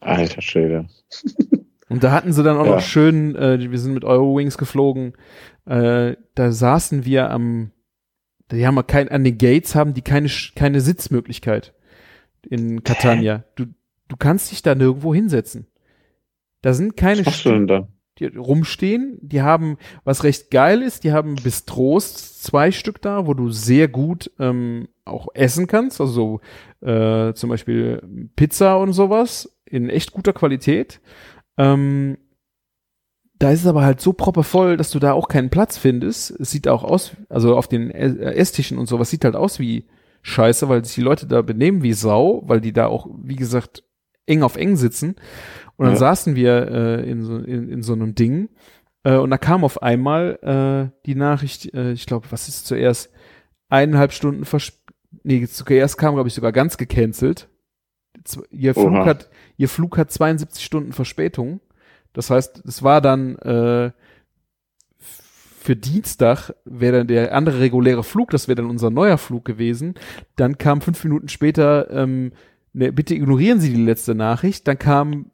Alter 0.00 0.42
Schwede. 0.42 0.86
Und 1.88 2.02
da 2.02 2.12
hatten 2.12 2.32
sie 2.32 2.42
dann 2.42 2.56
auch 2.56 2.64
Ja. 2.66 2.76
noch 2.76 2.80
schön, 2.80 3.36
äh, 3.36 3.70
wir 3.70 3.78
sind 3.78 3.94
mit 3.94 4.04
Eurowings 4.04 4.56
geflogen, 4.58 5.12
äh, 5.66 6.16
da 6.34 6.50
saßen 6.50 7.04
wir 7.04 7.30
am, 7.30 7.72
die 8.50 8.66
haben 8.66 8.84
kein, 8.86 9.08
an 9.10 9.22
den 9.22 9.36
Gates 9.38 9.74
haben 9.74 9.94
die 9.94 10.02
keine, 10.02 10.28
keine 10.56 10.80
Sitzmöglichkeit 10.80 11.74
in 12.46 12.82
Catania. 12.84 13.44
Du, 13.56 13.66
du 14.08 14.16
kannst 14.16 14.50
dich 14.50 14.62
da 14.62 14.74
nirgendwo 14.74 15.14
hinsetzen. 15.14 15.66
Da 16.62 16.72
sind 16.72 16.96
keine 16.96 17.26
Was 17.26 17.42
da? 17.42 17.88
die 18.18 18.26
rumstehen. 18.26 19.18
Die 19.20 19.42
haben, 19.42 19.76
was 20.04 20.24
recht 20.24 20.50
geil 20.50 20.82
ist, 20.82 21.04
die 21.04 21.12
haben 21.12 21.34
Bistros, 21.34 22.40
zwei 22.42 22.70
Stück 22.70 23.02
da, 23.02 23.26
wo 23.26 23.34
du 23.34 23.50
sehr 23.50 23.88
gut 23.88 24.30
ähm, 24.38 24.88
auch 25.04 25.28
essen 25.34 25.66
kannst. 25.66 26.00
Also 26.00 26.40
äh, 26.80 27.32
zum 27.34 27.50
Beispiel 27.50 28.30
Pizza 28.36 28.76
und 28.78 28.92
sowas 28.92 29.58
in 29.66 29.90
echt 29.90 30.12
guter 30.12 30.32
Qualität. 30.32 31.00
Ähm, 31.58 32.18
da 33.38 33.50
ist 33.50 33.60
es 33.60 33.66
aber 33.66 33.82
halt 33.84 34.00
so 34.00 34.12
proppevoll, 34.12 34.76
dass 34.76 34.90
du 34.90 35.00
da 35.00 35.12
auch 35.12 35.26
keinen 35.28 35.50
Platz 35.50 35.76
findest. 35.76 36.30
Es 36.30 36.50
sieht 36.52 36.68
auch 36.68 36.84
aus, 36.84 37.12
also 37.28 37.56
auf 37.56 37.66
den 37.66 37.90
Ess- 37.90 38.16
Esstischen 38.16 38.78
und 38.78 38.86
sowas 38.86 39.10
sieht 39.10 39.24
halt 39.24 39.34
aus 39.34 39.58
wie 39.58 39.86
Scheiße, 40.26 40.68
weil 40.68 40.84
sich 40.84 40.94
die 40.94 41.02
Leute 41.02 41.26
da 41.26 41.42
benehmen 41.42 41.82
wie 41.82 41.92
Sau, 41.92 42.42
weil 42.46 42.60
die 42.60 42.72
da 42.72 42.86
auch, 42.86 43.06
wie 43.22 43.36
gesagt, 43.36 43.84
eng 44.26 44.42
auf 44.42 44.56
eng 44.56 44.74
sitzen. 44.76 45.16
Und 45.76 45.84
dann 45.84 45.94
Ja. 45.94 45.98
saßen 46.00 46.34
wir 46.34 46.68
äh, 46.70 47.10
in, 47.10 47.22
so, 47.22 47.36
in, 47.36 47.68
in 47.68 47.82
so 47.82 47.92
einem 47.92 48.14
Ding 48.14 48.48
äh, 49.04 49.16
und 49.16 49.30
da 49.30 49.38
kam 49.38 49.64
auf 49.64 49.82
einmal 49.82 50.38
äh, 50.42 50.98
die 51.06 51.14
Nachricht, 51.14 51.74
äh, 51.74 51.92
ich 51.92 52.06
glaube, 52.06 52.26
was 52.30 52.48
ist 52.48 52.66
zuerst? 52.66 53.10
Eineinhalb 53.68 54.12
Stunden 54.12 54.44
vers 54.44 54.72
nee, 55.24 55.46
zuerst 55.46 55.98
kam, 55.98 56.14
glaube 56.14 56.28
ich, 56.28 56.34
sogar 56.34 56.52
ganz 56.52 56.76
gecancelt. 56.78 57.48
ihr 58.50 58.72
Flug 58.74 58.86
Oha. 58.92 59.04
hat, 59.04 59.30
ihr 59.58 59.68
Flug 59.68 59.98
hat 59.98 60.10
72 60.10 60.64
Stunden 60.64 60.92
Verspätung. 60.92 61.60
Das 62.14 62.30
heißt, 62.30 62.62
es 62.66 62.82
war 62.82 63.00
dann 63.00 63.36
äh, 63.38 63.90
für 65.64 65.76
Dienstag 65.76 66.50
wäre 66.66 66.98
dann 66.98 67.06
der 67.06 67.34
andere 67.34 67.58
reguläre 67.58 68.04
Flug, 68.04 68.28
das 68.28 68.48
wäre 68.48 68.56
dann 68.56 68.68
unser 68.68 68.90
neuer 68.90 69.16
Flug 69.16 69.46
gewesen. 69.46 69.94
Dann 70.36 70.58
kam 70.58 70.82
fünf 70.82 71.02
Minuten 71.04 71.28
später, 71.28 71.90
ähm, 71.90 72.32
ne, 72.74 72.92
bitte 72.92 73.14
ignorieren 73.14 73.60
Sie 73.60 73.72
die 73.72 73.82
letzte 73.82 74.14
Nachricht. 74.14 74.68
Dann 74.68 74.78
kam 74.78 75.30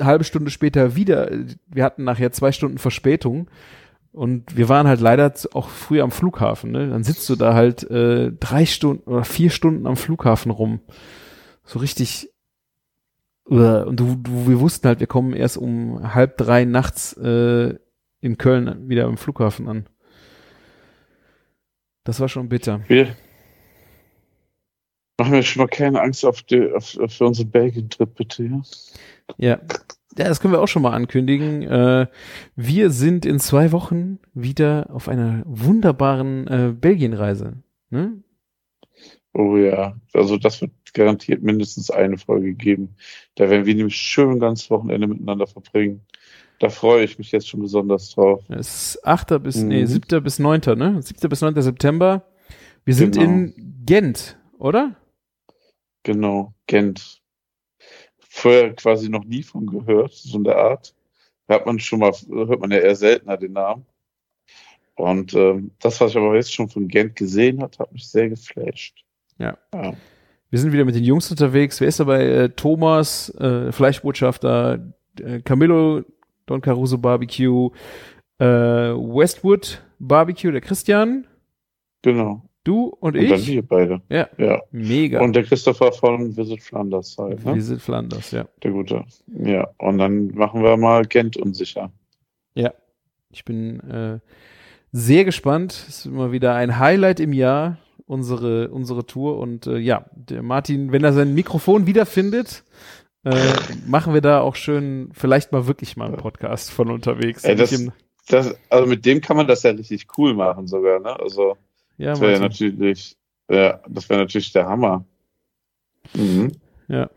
halbe 0.00 0.24
Stunde 0.24 0.50
später 0.50 0.96
wieder, 0.96 1.30
äh, 1.30 1.44
wir 1.66 1.84
hatten 1.84 2.04
nachher 2.04 2.32
zwei 2.32 2.50
Stunden 2.50 2.78
Verspätung. 2.78 3.50
Und 4.10 4.56
wir 4.56 4.70
waren 4.70 4.88
halt 4.88 5.02
leider 5.02 5.34
auch 5.52 5.68
früh 5.68 6.00
am 6.00 6.12
Flughafen. 6.12 6.70
Ne? 6.70 6.88
Dann 6.88 7.04
sitzt 7.04 7.28
du 7.28 7.36
da 7.36 7.52
halt 7.52 7.82
äh, 7.90 8.32
drei 8.32 8.64
Stunden 8.64 9.10
oder 9.10 9.24
vier 9.24 9.50
Stunden 9.50 9.86
am 9.86 9.96
Flughafen 9.96 10.50
rum. 10.50 10.80
So 11.64 11.78
richtig. 11.78 12.30
Uah. 13.44 13.82
Und 13.82 14.00
du, 14.00 14.16
du, 14.16 14.48
wir 14.48 14.60
wussten 14.60 14.88
halt, 14.88 15.00
wir 15.00 15.06
kommen 15.06 15.34
erst 15.34 15.58
um 15.58 16.14
halb 16.14 16.38
drei 16.38 16.64
nachts 16.64 17.12
äh, 17.18 17.74
in 18.20 18.38
Köln 18.38 18.88
wieder 18.88 19.06
am 19.06 19.16
Flughafen 19.16 19.68
an. 19.68 19.86
Das 22.04 22.20
war 22.20 22.28
schon 22.28 22.48
bitter. 22.48 22.80
Wir 22.88 23.14
machen 25.18 25.32
mir 25.32 25.42
schon 25.42 25.60
mal 25.60 25.68
keine 25.68 26.00
Angst 26.00 26.24
auf 26.24 26.42
die, 26.42 26.72
auf, 26.72 26.96
für 27.08 27.24
unseren 27.26 27.50
Belgien-Trip, 27.50 28.14
bitte. 28.14 28.44
Ja? 28.44 28.62
Ja. 29.36 29.60
Ja, 30.16 30.26
das 30.26 30.40
können 30.40 30.52
wir 30.52 30.60
auch 30.60 30.66
schon 30.66 30.82
mal 30.82 30.94
ankündigen. 30.94 31.62
Äh, 31.62 32.08
wir 32.56 32.90
sind 32.90 33.24
in 33.24 33.38
zwei 33.38 33.70
Wochen 33.70 34.18
wieder 34.34 34.88
auf 34.90 35.08
einer 35.08 35.42
wunderbaren 35.46 36.46
äh, 36.48 36.72
Belgienreise. 36.72 37.62
Ne? 37.90 38.20
Oh 39.32 39.56
ja, 39.56 39.96
also 40.12 40.36
das 40.36 40.60
wird 40.60 40.72
garantiert 40.92 41.42
mindestens 41.42 41.90
eine 41.92 42.18
Folge 42.18 42.54
geben. 42.54 42.96
Da 43.36 43.48
werden 43.48 43.66
wir 43.66 43.74
nämlich 43.76 43.94
schön 43.94 44.40
ganz 44.40 44.68
Wochenende 44.70 45.06
miteinander 45.06 45.46
verbringen. 45.46 46.00
Da 46.58 46.68
freue 46.70 47.04
ich 47.04 47.18
mich 47.18 47.30
jetzt 47.30 47.48
schon 47.48 47.60
besonders 47.60 48.10
drauf. 48.10 48.42
Es 48.48 48.94
ist 48.96 49.06
8. 49.06 49.38
bis, 49.38 49.56
nee, 49.56 49.82
Mhm. 49.82 49.86
7. 49.86 50.20
bis 50.22 50.38
9. 50.38 50.60
ne? 50.76 51.00
7. 51.02 51.28
bis 51.28 51.40
9. 51.40 51.60
September. 51.62 52.24
Wir 52.84 52.94
sind 52.94 53.14
Genau. 53.14 53.24
in 53.26 53.82
Gent, 53.86 54.36
oder? 54.58 54.96
Genau, 56.02 56.54
Gent. 56.66 57.20
Vorher 58.18 58.74
quasi 58.74 59.08
noch 59.08 59.24
nie 59.24 59.42
von 59.42 59.66
gehört, 59.66 60.12
so 60.14 60.38
in 60.38 60.44
der 60.44 60.56
Art. 60.56 60.94
Hat 61.48 61.64
man 61.66 61.78
schon 61.78 62.00
mal, 62.00 62.12
hört 62.28 62.60
man 62.60 62.70
ja 62.70 62.78
eher 62.78 62.96
seltener 62.96 63.36
den 63.36 63.52
Namen. 63.52 63.86
Und 64.96 65.34
ähm, 65.34 65.70
das, 65.80 66.00
was 66.00 66.10
ich 66.10 66.16
aber 66.16 66.34
jetzt 66.34 66.52
schon 66.52 66.68
von 66.68 66.88
Gent 66.88 67.14
gesehen 67.16 67.62
hat, 67.62 67.78
hat 67.78 67.92
mich 67.92 68.08
sehr 68.08 68.28
geflasht. 68.28 69.04
Ja. 69.38 69.56
ja. 69.72 69.94
Wir 70.50 70.58
sind 70.58 70.72
wieder 70.72 70.84
mit 70.84 70.94
den 70.96 71.04
Jungs 71.04 71.30
unterwegs. 71.30 71.80
Wer 71.80 71.88
ist 71.88 72.00
dabei? 72.00 72.24
Äh, 72.24 72.48
Thomas, 72.50 73.30
äh, 73.38 73.70
Fleischbotschafter, 73.70 74.92
äh, 75.20 75.40
Camillo, 75.40 76.02
Don 76.48 76.60
Caruso 76.60 76.98
Barbecue, 76.98 77.70
äh, 78.38 78.44
Westwood 78.44 79.82
Barbecue, 79.98 80.50
der 80.50 80.60
Christian, 80.60 81.26
Genau. 82.02 82.42
du 82.64 82.86
und, 83.00 83.16
Und 83.16 83.28
dann 83.28 83.38
ich. 83.40 83.48
wir 83.48 83.62
beide. 83.66 84.00
Ja. 84.08 84.28
Ja. 84.38 84.62
Mega. 84.70 85.20
Und 85.20 85.34
der 85.34 85.44
Christopher 85.44 85.92
von 85.92 86.36
Visit 86.36 86.62
Flanders 86.62 87.16
halt, 87.18 87.44
ne? 87.44 87.60
sind 87.60 87.82
Flanders, 87.82 88.30
ja. 88.30 88.46
Der 88.62 88.70
Gute. 88.70 89.04
Ja. 89.26 89.68
Und 89.78 89.98
dann 89.98 90.28
machen 90.34 90.62
wir 90.62 90.76
mal 90.76 91.04
Gent 91.04 91.36
unsicher. 91.36 91.90
Ja. 92.54 92.72
Ich 93.30 93.44
bin 93.44 93.80
äh, 93.80 94.20
sehr 94.92 95.24
gespannt. 95.24 95.72
Es 95.72 95.98
ist 95.98 96.06
immer 96.06 96.32
wieder 96.32 96.54
ein 96.54 96.78
Highlight 96.78 97.20
im 97.20 97.32
Jahr, 97.32 97.76
unsere, 98.06 98.68
unsere 98.68 99.04
Tour. 99.04 99.38
Und 99.38 99.66
äh, 99.66 99.76
ja, 99.78 100.06
der 100.14 100.42
Martin, 100.42 100.92
wenn 100.92 101.04
er 101.04 101.12
sein 101.12 101.34
Mikrofon 101.34 101.86
wiederfindet, 101.86 102.64
äh, 103.30 103.54
machen 103.86 104.14
wir 104.14 104.20
da 104.20 104.40
auch 104.40 104.54
schön, 104.56 105.10
vielleicht 105.12 105.52
mal 105.52 105.66
wirklich 105.66 105.96
mal 105.96 106.06
einen 106.06 106.16
Podcast 106.16 106.70
von 106.70 106.90
unterwegs. 106.90 107.44
Ey, 107.44 107.56
das- 107.56 107.84
Das, 108.28 108.54
also 108.68 108.86
mit 108.86 109.06
dem 109.06 109.20
kann 109.22 109.38
man 109.38 109.46
das 109.46 109.62
ja 109.62 109.70
richtig 109.70 110.06
cool 110.18 110.34
machen 110.34 110.66
sogar, 110.66 111.00
ne? 111.00 111.18
Also 111.18 111.56
ja, 111.96 112.10
das 112.10 112.20
wäre 112.20 112.32
ja 112.34 112.38
natürlich, 112.40 113.16
ja, 113.48 113.80
das 113.88 114.08
wäre 114.10 114.20
natürlich 114.20 114.52
der 114.52 114.66
Hammer. 114.66 115.04
Mhm. 116.14 116.52
Ja. 116.88 117.08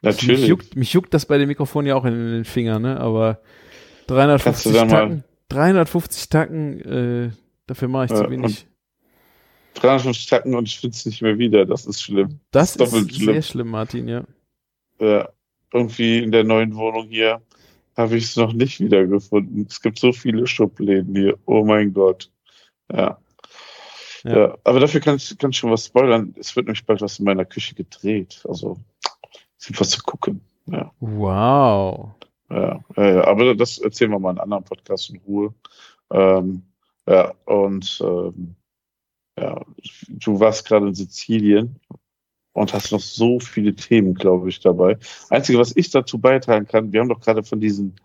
Natürlich. 0.00 0.40
Mich 0.40 0.48
juckt, 0.48 0.76
mich 0.76 0.92
juckt 0.92 1.12
das 1.12 1.26
bei 1.26 1.38
dem 1.38 1.48
Mikrofon 1.48 1.84
ja 1.84 1.96
auch 1.96 2.04
in 2.04 2.14
den 2.14 2.44
Fingern, 2.44 2.82
ne? 2.82 2.98
Aber 3.00 3.40
Kannst 4.06 4.64
350 4.64 4.72
du 4.72 4.78
da 4.78 4.84
mal- 4.84 4.90
Tacken, 4.90 5.24
350 5.48 6.28
Tacken, 6.28 6.80
äh, 6.80 7.30
dafür 7.66 7.88
mache 7.88 8.04
ich 8.06 8.10
zu 8.12 8.22
Ja, 8.22 8.30
wenig. 8.30 8.66
350 9.80 10.26
Tacken 10.26 10.54
und 10.54 10.68
ich 10.68 10.78
finde 10.78 10.96
es 10.96 11.06
nicht 11.06 11.22
mehr 11.22 11.38
wieder. 11.38 11.64
Das 11.66 11.86
ist 11.86 12.02
schlimm. 12.02 12.40
Das 12.50 12.70
ist 12.70 12.80
doppelt 12.80 13.12
sehr 13.12 13.22
schlimm. 13.22 13.42
schlimm, 13.42 13.68
Martin, 13.68 14.08
ja. 14.08 14.24
Ja. 15.00 15.28
Irgendwie 15.72 16.18
in 16.18 16.32
der 16.32 16.44
neuen 16.44 16.74
Wohnung 16.76 17.08
hier 17.08 17.42
habe 17.96 18.16
ich 18.16 18.24
es 18.24 18.36
noch 18.36 18.52
nicht 18.52 18.80
wiedergefunden. 18.80 19.66
Es 19.68 19.82
gibt 19.82 19.98
so 19.98 20.12
viele 20.12 20.46
Schubläden 20.46 21.14
hier. 21.14 21.36
Oh 21.46 21.64
mein 21.64 21.92
Gott. 21.92 22.30
Ja. 22.90 23.18
Ja. 24.24 24.38
Ja, 24.38 24.58
aber 24.64 24.80
dafür 24.80 25.00
kann 25.00 25.16
ich, 25.16 25.36
kann 25.38 25.50
ich 25.50 25.58
schon 25.58 25.70
was 25.70 25.86
spoilern. 25.86 26.34
Es 26.38 26.56
wird 26.56 26.66
nämlich 26.66 26.84
bald 26.86 27.00
was 27.00 27.18
in 27.18 27.24
meiner 27.24 27.44
Küche 27.44 27.74
gedreht. 27.74 28.44
Also, 28.48 28.78
es 29.58 29.66
gibt 29.66 29.80
was 29.80 29.90
zu 29.90 30.02
gucken. 30.02 30.40
Ja. 30.66 30.92
Wow. 31.00 32.14
Ja, 32.50 32.82
ja, 32.96 33.26
aber 33.26 33.54
das 33.54 33.78
erzählen 33.78 34.10
wir 34.10 34.18
mal 34.18 34.30
in 34.30 34.38
einem 34.38 34.52
anderen 34.52 34.64
Podcast 34.64 35.10
in 35.10 35.18
Ruhe. 35.18 35.54
Ähm, 36.10 36.62
ja, 37.06 37.34
und 37.44 38.00
ähm, 38.02 38.56
ja, 39.40 39.60
du 40.08 40.40
warst 40.40 40.66
gerade 40.66 40.88
in 40.88 40.94
Sizilien 40.94 41.76
und 42.52 42.72
hast 42.72 42.92
noch 42.92 43.00
so 43.00 43.38
viele 43.40 43.74
Themen, 43.74 44.14
glaube 44.14 44.48
ich, 44.48 44.60
dabei. 44.60 44.98
Einzige, 45.30 45.58
was 45.58 45.76
ich 45.76 45.90
dazu 45.90 46.18
beitragen 46.18 46.66
kann, 46.66 46.92
wir 46.92 47.00
haben 47.00 47.08
doch 47.08 47.20
gerade 47.20 47.42
von 47.42 47.60
diesen 47.60 47.96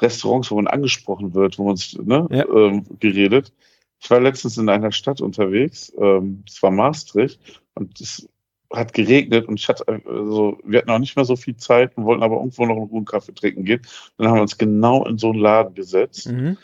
Restaurants, 0.00 0.50
wo 0.50 0.56
man 0.56 0.66
angesprochen 0.66 1.34
wird, 1.34 1.58
wo 1.58 1.64
man 1.64 1.72
uns 1.72 1.96
ne, 1.96 2.26
Ja. 2.30 2.48
ähm, 2.48 2.84
geredet. 2.98 3.52
Ich 4.00 4.10
war 4.10 4.20
letztens 4.20 4.56
in 4.58 4.68
einer 4.68 4.92
Stadt 4.92 5.20
unterwegs, 5.20 5.92
ähm, 5.98 6.44
es 6.46 6.62
war 6.62 6.70
Maastricht 6.70 7.40
und 7.74 8.00
es 8.00 8.28
hat 8.72 8.92
geregnet 8.92 9.48
und 9.48 9.58
ich 9.58 9.68
hatte, 9.68 9.84
also, 9.88 10.58
wir 10.62 10.80
hatten 10.80 10.90
auch 10.90 10.98
nicht 10.98 11.16
mehr 11.16 11.24
so 11.24 11.36
viel 11.36 11.56
Zeit 11.56 11.96
und 11.96 12.04
wollten 12.04 12.22
aber 12.22 12.36
irgendwo 12.36 12.66
noch 12.66 12.76
einen 12.76 13.04
Kaffee 13.06 13.34
trinken 13.34 13.64
gehen. 13.64 13.80
Dann 14.18 14.28
haben 14.28 14.34
wir 14.36 14.42
uns 14.42 14.58
genau 14.58 15.04
in 15.06 15.18
so 15.18 15.30
einen 15.30 15.40
Laden 15.40 15.74
gesetzt. 15.74 16.30
Mhm. 16.30 16.58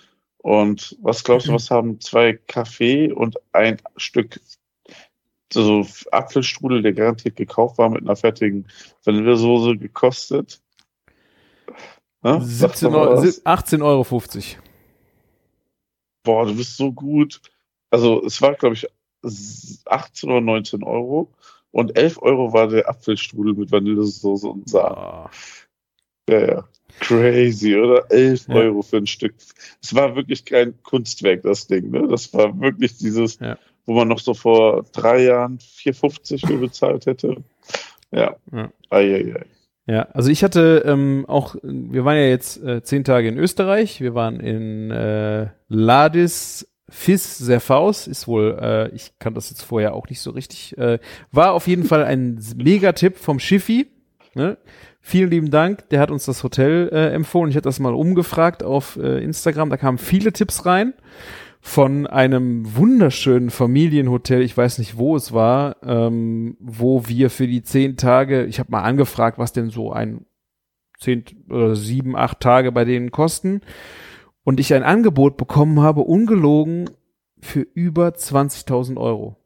Und 0.45 0.99
was 1.01 1.25
glaubst 1.25 1.49
du, 1.49 1.55
was 1.55 1.71
haben 1.71 2.03
zwei 2.03 2.35
Kaffee 2.35 3.11
und 3.11 3.39
ein 3.53 3.81
Stück 3.97 4.39
so 5.51 5.87
Apfelstrudel, 6.13 6.83
der 6.83 6.93
garantiert 6.93 7.37
gekauft 7.37 7.79
war, 7.79 7.89
mit 7.89 8.03
einer 8.03 8.15
fertigen 8.15 8.69
Vanillesoße 9.05 9.79
gekostet? 9.79 10.61
Ne? 12.23 12.43
Sag 12.43 12.77
17 12.77 12.91
doch 12.93 12.99
mal 12.99 13.09
Euro, 13.09 13.23
was. 13.23 13.47
18,50 13.47 13.85
Euro. 13.87 14.05
50. 14.05 14.59
Boah, 16.25 16.45
du 16.45 16.55
bist 16.55 16.77
so 16.77 16.93
gut. 16.93 17.41
Also 17.89 18.23
es 18.23 18.43
war, 18.43 18.53
glaube 18.53 18.75
ich, 18.75 18.87
18 19.87 20.31
oder 20.31 20.43
19 20.43 20.83
Euro. 20.83 21.33
Und 21.71 21.97
11 21.97 22.21
Euro 22.21 22.53
war 22.53 22.69
der 22.69 22.87
Apfelstrudel 22.87 23.55
mit 23.55 23.73
Vanillesoße 23.73 24.47
und 24.47 24.69
Sahne. 24.69 24.97
Ah. 24.99 25.31
Ja, 26.29 26.47
ja. 26.47 26.65
Crazy, 27.01 27.77
oder? 27.77 28.05
11 28.11 28.47
Ja. 28.49 28.55
Euro 28.55 28.83
für 28.83 28.99
ein 28.99 29.07
Stück. 29.07 29.35
Es 29.83 29.95
war 29.95 30.15
wirklich 30.17 30.45
kein 30.45 30.75
Kunstwerk, 30.83 31.43
das 31.43 31.67
Ding, 31.67 31.91
ne? 31.91 32.07
Das 32.09 32.33
war 32.33 32.59
wirklich 32.61 32.97
dieses, 32.99 33.39
Ja. 33.41 33.59
wo 33.85 33.95
man 33.95 34.09
noch 34.09 34.21
so 34.21 34.33
vor 34.33 34.85
drei 34.93 35.25
Jahren 35.25 35.59
4,50 35.59 36.47
für 36.47 36.57
bezahlt 36.59 37.07
hätte. 37.07 37.37
Ja. 38.13 38.37
Ja. 38.53 38.71
Eieiei. 38.91 39.45
Ja, 39.87 40.03
also 40.13 40.31
ich 40.31 40.43
hatte 40.43 40.83
ähm, 40.87 41.27
auch, 41.29 41.57
wir 41.63 42.05
waren 42.07 42.17
ja 42.17 42.27
jetzt 42.29 42.63
äh, 42.63 42.83
zehn 42.83 43.05
Tage 43.05 43.29
in 43.29 43.37
Österreich. 43.39 44.01
Wir 44.01 44.15
waren 44.15 44.41
in 44.41 44.91
äh, 44.91 45.49
Ladis 45.69 46.67
Fis 46.89 47.37
Serfaus, 47.39 48.07
ist 48.07 48.27
wohl, 48.29 48.57
äh, 48.61 48.89
ich 48.95 49.13
kann 49.19 49.35
das 49.35 49.51
jetzt 49.51 49.63
vorher 49.63 49.95
auch 49.95 50.09
nicht 50.09 50.21
so 50.21 50.31
richtig, 50.31 50.79
äh, 50.79 50.99
war 51.33 51.53
auf 51.53 51.67
jeden 51.67 51.85
Fall 51.85 52.05
ein 52.05 52.41
Megatipp 52.57 53.19
vom 53.19 53.39
Schiffi. 53.41 53.89
Ne? 54.35 54.57
Vielen 55.07 55.31
lieben 55.31 55.51
Dank, 55.51 55.87
der 55.91 56.01
hat 56.01 56.11
uns 56.11 56.25
das 56.25 56.43
Hotel 56.43 56.89
äh, 56.91 57.13
empfohlen. 57.13 57.51
Ich 57.51 57.57
hatte 57.57 57.69
das 57.69 57.79
mal 57.79 57.93
umgefragt 57.93 58.63
auf 58.63 58.97
äh, 58.97 59.23
Instagram, 59.23 59.69
da 59.69 59.77
kamen 59.77 59.99
viele 59.99 60.33
Tipps 60.33 60.65
rein 60.65 60.95
von 61.61 62.07
einem 62.07 62.75
wunderschönen 62.75 63.51
Familienhotel, 63.51 64.41
ich 64.41 64.57
weiß 64.57 64.79
nicht, 64.79 64.97
wo 64.97 65.15
es 65.15 65.35
war, 65.35 65.77
ähm, 65.83 66.57
wo 66.59 67.07
wir 67.07 67.29
für 67.29 67.47
die 67.47 67.63
zehn 67.63 67.99
Tage, 67.99 68.47
ich 68.47 68.59
habe 68.59 68.71
mal 68.71 68.81
angefragt, 68.81 69.37
was 69.37 69.53
denn 69.53 69.69
so 69.69 69.93
ein 69.93 70.25
zehn 70.99 71.23
oder 71.51 71.77
sieben, 71.77 72.17
acht 72.17 72.41
Tage 72.41 72.73
bei 72.73 72.87
denen 72.87 73.11
kosten. 73.11 73.61
Und 74.43 74.59
ich 74.59 74.73
ein 74.73 74.83
Angebot 74.83 75.37
bekommen 75.37 75.83
habe, 75.83 76.01
ungelogen, 76.01 76.89
für 77.43 77.61
über 77.61 78.09
20.000 78.09 78.97
Euro. 78.97 79.37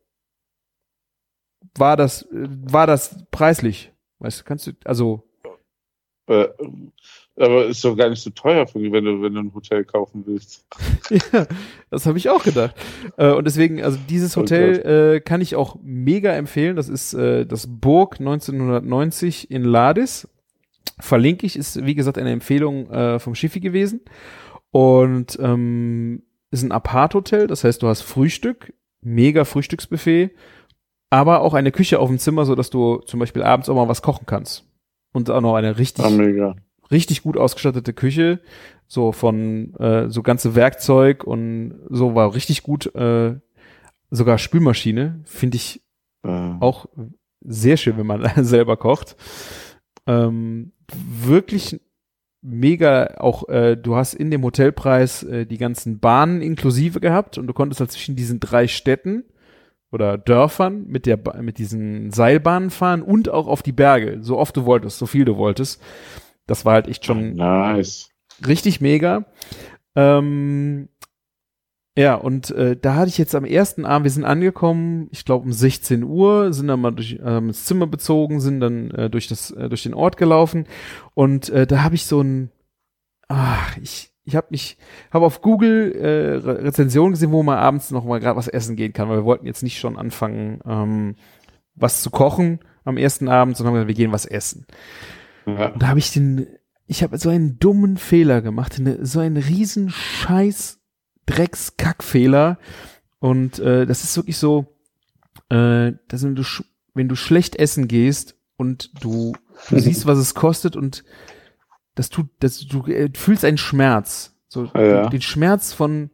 War 1.77 1.97
das, 1.97 2.23
äh, 2.31 2.47
war 2.49 2.87
das 2.87 3.27
preislich? 3.33 3.92
Weißt 4.21 4.38
du, 4.38 4.44
kannst 4.44 4.68
du, 4.68 4.73
also, 4.85 5.28
Äh, 6.29 6.49
Aber 7.37 7.67
ist 7.67 7.85
doch 7.85 7.97
gar 7.97 8.11
nicht 8.11 8.23
so 8.23 8.31
teuer, 8.31 8.67
für, 8.67 8.81
wenn 8.81 9.05
du, 9.05 9.23
wenn 9.23 9.35
du 9.35 9.41
ein 9.41 9.55
Hotel 9.55 9.85
kaufen 9.85 10.25
willst. 10.27 10.67
ja, 11.11 11.47
das 11.91 12.07
habe 12.07 12.19
ich 12.19 12.29
auch 12.29 12.43
gedacht. 12.43 12.75
Äh, 13.17 13.33
und 13.33 13.47
deswegen, 13.47 13.83
also 13.83 13.99
dieses 14.09 14.37
Oh 14.37 14.41
Hotel 14.41 15.17
äh, 15.17 15.21
kann 15.21 15.41
ich 15.41 15.57
auch 15.57 15.77
mega 15.83 16.33
empfehlen. 16.33 16.77
Das 16.77 16.88
ist 16.88 17.14
äh, 17.14 17.47
das 17.47 17.67
Burg 17.69 18.19
1990 18.19 19.51
in 19.51 19.64
Ladis. 19.64 20.29
Verlinke 21.01 21.47
ich, 21.47 21.57
ist 21.57 21.85
wie 21.87 21.95
gesagt 21.95 22.19
eine 22.19 22.33
Empfehlung 22.33 22.91
äh, 22.91 23.19
vom 23.21 23.35
Schiffi 23.35 23.61
gewesen. 23.61 24.01
Und 24.71 25.38
ähm, 25.41 26.23
ist 26.51 26.62
ein 26.62 26.73
Apart-Hotel, 26.73 27.47
das 27.47 27.64
heißt, 27.64 27.83
du 27.83 27.88
hast 27.88 28.03
Frühstück, 28.03 28.73
mega 29.01 29.45
Frühstücksbuffet, 29.45 30.31
aber 31.11 31.41
auch 31.41 31.55
eine 31.55 31.73
Küche 31.73 31.99
auf 31.99 32.09
dem 32.09 32.19
Zimmer, 32.19 32.45
so 32.45 32.55
dass 32.55 32.71
du 32.71 32.99
zum 32.99 33.21
Beispiel 33.21 33.43
abends 33.43 33.69
auch 33.69 33.75
mal 33.75 33.88
was 33.88 34.03
kochen 34.03 34.27
kannst. 34.27 34.67
Und 35.18 35.31
auch 35.31 35.40
noch 35.40 35.54
eine 35.54 35.76
richtig 35.78 36.04
Ah, 36.04 36.11
mega. 36.11 36.57
richtig 36.90 37.22
gut 37.22 37.37
ausgestattete 37.37 37.92
Küche, 37.92 38.40
so 38.87 39.12
von 39.12 39.74
äh, 39.74 40.09
so 40.09 40.22
ganze 40.22 40.54
Werkzeug 40.54 41.24
und 41.24 41.74
so 41.90 42.14
war 42.14 42.35
richtig 42.35 42.62
gut. 42.62 42.94
Äh, 42.94 43.37
sogar 44.11 44.38
Spülmaschine 44.38 45.20
finde 45.24 45.57
ich 45.57 45.83
Äh, 46.24 46.28
auch 46.61 46.87
sehr 47.40 47.76
schön, 47.76 47.96
wenn 47.98 48.07
man 48.07 48.22
selber 48.44 48.76
kocht. 48.76 49.16
Ähm, 50.07 50.72
wirklich 50.90 51.81
mega 52.40 53.16
auch 53.18 53.48
äh, 53.48 53.76
du 53.76 53.96
hast 53.96 54.14
in 54.14 54.31
dem 54.31 54.42
Hotelpreis 54.44 55.22
äh, 55.24 55.44
die 55.44 55.59
ganzen 55.59 55.98
Bahnen 55.98 56.40
inklusive 56.40 57.00
gehabt 57.00 57.37
und 57.37 57.46
du 57.46 57.52
konntest 57.52 57.81
halt 57.81 57.90
zwischen 57.90 58.16
diesen 58.16 58.40
drei 58.40 58.68
Städten 58.68 59.24
oder 59.90 60.18
Dörfern 60.18 60.87
mit 60.87 61.07
der 61.07 61.16
Ba- 61.16 61.40
mit 61.40 61.59
diesen 61.59 62.11
Seilbahnen 62.11 62.70
fahren 62.70 63.03
und 63.03 63.29
auch 63.29 63.46
auf 63.46 63.62
die 63.62 63.72
Berge, 63.72 64.18
so 64.20 64.38
oft 64.38 64.57
du 64.57 64.64
wolltest, 64.64 64.98
so 64.98 65.07
viel 65.07 65.24
du 65.24 65.37
wolltest. 65.37 65.83
Das 66.46 66.64
war 66.64 66.74
halt 66.74 66.88
echt 66.88 67.05
schon 67.05 67.35
nice. 67.37 68.11
richtig 68.46 68.81
mega. 68.81 69.24
Ähm, 69.96 70.88
ja, 71.96 72.14
und 72.14 72.51
äh, 72.53 72.77
da 72.77 72.94
hatte 72.94 73.09
ich 73.09 73.18
jetzt 73.18 73.35
am 73.35 73.44
ersten 73.44 73.85
Abend, 73.85 74.05
wir 74.05 74.11
sind 74.12 74.24
angekommen, 74.24 75.09
ich 75.11 75.24
glaube 75.24 75.44
um 75.44 75.53
16 75.53 76.05
Uhr, 76.05 76.53
sind 76.53 76.68
dann 76.68 76.81
mal 76.81 76.92
durch 76.92 77.18
ähm, 77.24 77.48
das 77.48 77.64
Zimmer 77.64 77.88
bezogen, 77.88 78.40
sind 78.40 78.61
dann 78.61 78.90
äh, 78.92 79.11
durch 79.11 79.27
das 79.27 79.51
äh, 79.51 79.68
durch 79.68 79.83
den 79.83 79.94
Ort 79.94 80.16
gelaufen 80.16 80.66
und 81.14 81.48
äh, 81.48 81.66
da 81.66 81.83
habe 81.83 81.96
ich 81.96 82.07
so 82.07 82.20
ein 82.20 82.51
ach, 83.27 83.77
ich 83.79 84.12
ich 84.29 84.37
habe 84.37 84.49
mich 84.51 84.77
habe 85.11 85.25
auf 85.25 85.41
Google 85.41 85.93
äh, 85.93 86.35
Re 86.37 86.64
Rezensionen 86.64 87.12
gesehen, 87.12 87.33
wo 87.33 87.43
man 87.43 87.59
abends 87.59 87.91
noch 87.91 88.05
mal 88.05 88.21
gerade 88.21 88.37
was 88.37 88.47
essen 88.47 88.77
gehen 88.77 88.93
kann, 88.93 89.09
weil 89.09 89.19
wir 89.19 89.25
wollten 89.25 89.47
jetzt 89.47 89.62
nicht 89.62 89.79
schon 89.79 89.97
anfangen 89.97 90.61
ähm, 90.67 91.17
was 91.75 92.03
zu 92.03 92.11
kochen 92.11 92.61
am 92.85 92.99
ersten 92.99 93.29
Abend, 93.29 93.57
sondern 93.57 93.75
gesagt, 93.75 93.88
wir 93.88 93.95
gehen 93.95 94.12
was 94.12 94.27
essen. 94.27 94.67
Ja. 95.47 95.69
Und 95.69 95.83
da 95.83 95.88
habe 95.88 95.99
ich 95.99 96.12
den, 96.12 96.47
ich 96.87 97.03
habe 97.03 97.17
so 97.17 97.31
einen 97.31 97.59
dummen 97.59 97.97
Fehler 97.97 98.43
gemacht, 98.43 98.79
eine, 98.79 99.05
so 99.07 99.21
einen 99.21 99.37
riesen 99.37 99.88
Scheiß 99.88 100.79
Dreckskackfehler. 101.27 102.59
Und 103.21 103.59
äh, 103.59 103.87
das 103.87 104.05
ist 104.05 104.17
wirklich 104.17 104.37
so, 104.37 104.67
äh, 105.49 105.93
dass 106.09 106.23
wenn 106.23 106.35
du 106.35 106.43
wenn 106.95 107.09
du 107.09 107.17
schlecht 107.17 107.57
essen 107.57 107.88
gehst 107.88 108.37
und 108.57 108.91
du, 109.03 109.33
du 109.71 109.79
siehst, 109.79 110.05
was 110.05 110.19
es 110.19 110.35
kostet 110.35 110.77
und 110.77 111.05
das 111.98 112.08
tut, 112.11 112.28
das 112.40 112.61
du 112.66 112.84
äh, 112.87 113.11
fühlst 113.14 113.44
einen 113.44 113.58
Schmerz, 113.58 114.37
so 114.48 114.64
Ja. 114.74 115.08
den, 115.08 115.20
Schmerz 115.22 115.72
von 115.72 116.11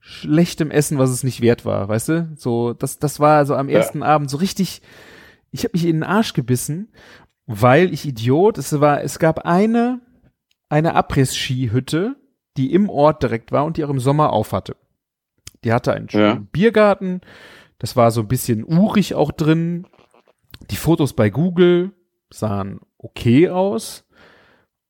schlechtem 0.00 0.70
Essen, 0.70 0.98
was 0.98 1.10
es 1.10 1.22
nicht 1.24 1.40
wert 1.40 1.64
war, 1.64 1.88
weißt 1.88 2.08
du? 2.08 2.32
So 2.36 2.72
das 2.72 2.98
das 2.98 3.20
war 3.20 3.46
so 3.46 3.54
am 3.54 3.68
Ja. 3.68 3.76
ersten 3.78 4.02
Abend 4.02 4.30
so 4.30 4.36
richtig. 4.38 4.82
Ich 5.50 5.64
habe 5.64 5.72
mich 5.74 5.84
in 5.86 5.96
den 5.96 6.02
Arsch 6.04 6.32
gebissen 6.34 6.88
weil 7.50 7.94
ich 7.94 8.04
Idiot, 8.06 8.58
es 8.58 8.78
war, 8.78 9.02
es 9.02 9.18
gab 9.18 9.46
eine, 9.46 10.02
eine 10.68 10.94
Abriss-Ski-Hütte, 10.94 12.16
die 12.58 12.74
im 12.74 12.90
Ort 12.90 13.22
direkt 13.22 13.52
war 13.52 13.64
und 13.64 13.78
die 13.78 13.84
auch 13.86 13.88
im 13.88 14.00
Sommer 14.00 14.34
auf 14.34 14.52
hatte. 14.52 14.76
Die 15.64 15.72
hatte 15.72 15.94
einen 15.94 16.10
schönen 16.10 16.26
Ja. 16.42 16.42
Biergarten, 16.52 17.22
das 17.78 17.96
war 17.96 18.10
so 18.10 18.20
ein 18.20 18.28
bisschen 18.28 18.64
urig 18.64 19.14
auch 19.14 19.32
drin. 19.32 19.86
Die 20.70 20.76
Fotos 20.76 21.14
bei 21.14 21.30
Google 21.30 21.92
sahen 22.30 22.80
okay 22.98 23.48
aus 23.48 24.04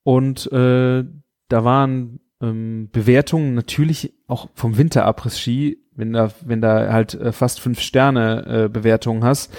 und 0.08 0.50
äh, 0.52 1.04
da 1.48 1.64
waren 1.64 2.20
ähm, 2.40 2.88
Bewertungen 2.90 3.52
natürlich 3.52 4.14
auch 4.26 4.48
vom 4.54 4.78
Winterabriss-Ski, 4.78 5.84
wenn 5.96 6.14
da, 6.14 6.30
wenn 6.46 6.62
da 6.62 6.90
halt 6.90 7.12
äh, 7.12 7.30
fast 7.30 7.60
fünf 7.60 7.78
Sterne 7.80 8.46
äh, 8.64 8.68
Bewertungen 8.70 9.22
hast, 9.22 9.52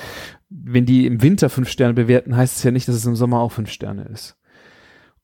wenn 0.50 0.88
die 0.88 1.06
im 1.06 1.22
Winter 1.22 1.52
fünf 1.52 1.70
Sterne 1.70 1.94
bewerten, 1.94 2.36
heißt 2.36 2.58
es 2.58 2.64
ja 2.64 2.72
nicht, 2.72 2.88
dass 2.88 2.96
es 2.96 3.06
im 3.06 3.16
Sommer 3.16 3.42
auch 3.42 3.52
fünf 3.52 3.70
Sterne 3.70 4.06
ist. 4.06 4.38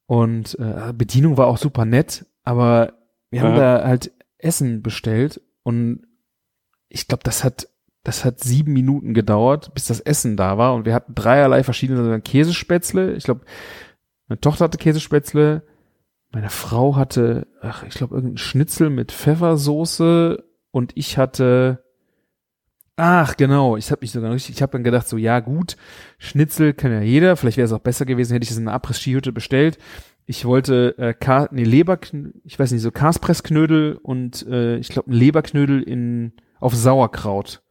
Und 0.05 0.59
äh, 0.59 0.93
Bedienung 0.93 1.37
war 1.37 1.47
auch 1.47 1.57
super 1.57 1.85
nett, 1.85 2.27
aber 2.43 2.93
wir 3.31 3.41
haben 3.41 3.55
Ja. 3.55 3.79
da 3.79 3.87
halt 3.87 4.11
Essen 4.37 4.83
bestellt 4.83 5.41
und 5.63 6.05
ich 6.87 7.07
glaube, 7.07 7.23
das 7.23 7.43
hat 7.43 7.67
das 8.03 8.23
hat 8.23 8.43
sieben 8.43 8.73
Minuten 8.73 9.15
gedauert, 9.15 9.73
bis 9.73 9.85
das 9.85 9.99
Essen 9.99 10.37
da 10.37 10.59
war 10.59 10.75
und 10.75 10.85
wir 10.85 10.93
hatten 10.93 11.15
dreierlei 11.15 11.63
verschiedene 11.63 12.21
Käsespätzle. 12.21 13.13
Ich 13.15 13.23
glaube, 13.23 13.41
meine 14.27 14.41
Tochter 14.41 14.65
hatte 14.65 14.77
Käsespätzle, 14.77 15.63
meine 16.31 16.49
Frau 16.49 16.95
hatte, 16.95 17.47
ach, 17.61 17.83
ich 17.83 17.95
glaube, 17.95 18.15
irgendein 18.15 18.37
Schnitzel 18.37 18.89
mit 18.89 19.11
Pfeffersoße 19.11 20.43
und 20.71 20.91
ich 20.95 21.17
hatte 21.17 21.85
Ach, 22.97 23.35
genau. 23.35 23.75
Ich 23.75 23.91
habe 23.91 23.99
mich 24.01 24.11
sogar 24.11 24.31
richtig, 24.31 24.55
ich 24.55 24.61
habe 24.61 24.71
dann 24.71 24.83
gedacht, 24.83 25.07
so, 25.07 25.17
ja, 25.17 25.41
gut, 25.41 25.75
Schnitzel 26.17 26.73
kann 26.73 26.93
ja 26.93 27.01
jeder. 27.01 27.35
Vielleicht 27.35 27.57
wäre 27.57 27.65
es 27.65 27.73
auch 27.73 27.79
besser 27.79 28.05
gewesen, 28.05 28.33
hätte 28.33 28.45
ich 28.45 28.51
es 28.51 28.57
in 28.57 28.67
einer 28.67 28.75
Abriss-Skihütte 28.75 29.33
bestellt. 29.33 29.77
Ich 30.25 30.45
wollte 30.45 30.97
äh, 30.97 31.13
Ka 31.13 31.49
nee, 31.51 31.63
Leber, 31.63 31.99
ich 32.43 32.57
weiß 32.57 32.71
nicht, 32.71 32.81
so 32.81 32.91
Kaspressknödel 32.91 33.99
und 34.01 34.47
äh, 34.47 34.77
ich 34.77 34.89
glaube 34.89 35.11
ein 35.11 35.13
Leberknödel 35.13 35.83
in 35.83 36.33
auf 36.59 36.73
Sauerkraut 36.73 37.61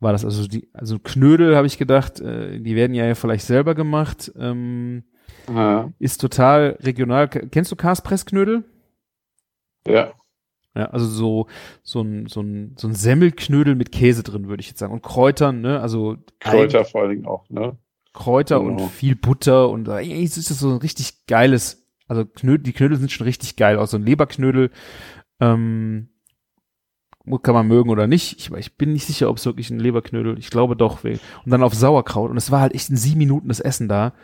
war 0.00 0.12
das. 0.12 0.24
Also 0.24 0.48
die, 0.48 0.68
also 0.72 0.98
Knödel 0.98 1.54
habe 1.54 1.66
ich 1.66 1.78
gedacht, 1.78 2.20
äh, 2.20 2.58
die 2.58 2.74
werden 2.74 2.94
ja 2.94 3.14
vielleicht 3.14 3.44
selber 3.46 3.74
gemacht. 3.74 4.32
Ähm, 4.36 5.04
Ja. 5.48 5.90
ist 5.98 6.20
total 6.20 6.78
regional. 6.82 7.28
Kennst 7.28 7.70
du 7.72 7.76
Kaspressknödel? 7.76 8.64
ja. 9.86 10.12
Ja, 10.74 10.86
also 10.86 11.04
so, 11.04 11.48
so 11.82 12.00
ein, 12.00 12.28
so 12.28 12.40
ein, 12.40 12.76
so 12.78 12.88
ein 12.88 12.94
Semmelknödel 12.94 13.74
mit 13.74 13.92
Käse 13.92 14.22
drin, 14.22 14.48
würde 14.48 14.62
ich 14.62 14.68
jetzt 14.68 14.78
sagen. 14.78 14.94
Und 14.94 15.02
Kräutern, 15.02 15.60
ne? 15.60 15.80
Also 15.80 16.16
Kräuter 16.40 16.86
vor 16.86 17.02
allen 17.02 17.10
Dingen 17.10 17.26
auch, 17.26 17.46
ne? 17.50 17.76
Kräuter 18.14 18.58
Genau. 18.58 18.84
und 18.84 18.90
viel 18.90 19.14
Butter 19.14 19.68
und 19.68 19.88
äh, 19.88 19.92
eigentlich 19.92 20.34
ist 20.34 20.48
das 20.50 20.58
so 20.58 20.70
ein 20.70 20.78
richtig 20.78 21.26
geiles, 21.26 21.86
also 22.08 22.24
Knödel, 22.24 22.62
die 22.62 22.72
Knödel 22.72 22.96
sind 22.96 23.12
schon 23.12 23.26
richtig 23.26 23.56
geil, 23.56 23.78
auch 23.78 23.86
so 23.86 23.98
ein 23.98 24.02
Leberknödel, 24.06 24.70
ähm, 25.40 26.08
kann 27.42 27.54
man 27.54 27.68
mögen 27.68 27.90
oder 27.90 28.06
nicht. 28.06 28.38
Ich, 28.38 28.50
ich 28.50 28.76
bin 28.78 28.94
nicht 28.94 29.04
sicher, 29.06 29.28
ob 29.28 29.36
es 29.36 29.44
wirklich 29.44 29.68
ein 29.68 29.78
Leberknödel, 29.78 30.38
ich 30.38 30.48
glaube 30.48 30.74
doch. 30.74 31.04
weh. 31.04 31.18
Und 31.44 31.50
dann 31.52 31.62
auf 31.62 31.74
Sauerkraut 31.74 32.30
und 32.30 32.38
es 32.38 32.50
war 32.50 32.62
halt 32.62 32.74
echt 32.74 32.88
in 32.88 32.96
sieben 32.96 33.18
Minuten 33.18 33.48
das 33.48 33.60
Essen 33.60 33.88
da. 33.88 34.14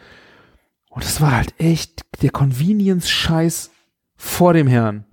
Und 0.90 1.04
es 1.04 1.20
war 1.20 1.36
halt 1.36 1.54
echt 1.58 2.02
der 2.22 2.30
Convenience-Scheiß 2.30 3.70
vor 4.16 4.52
dem 4.52 4.66
Herrn. 4.66 5.04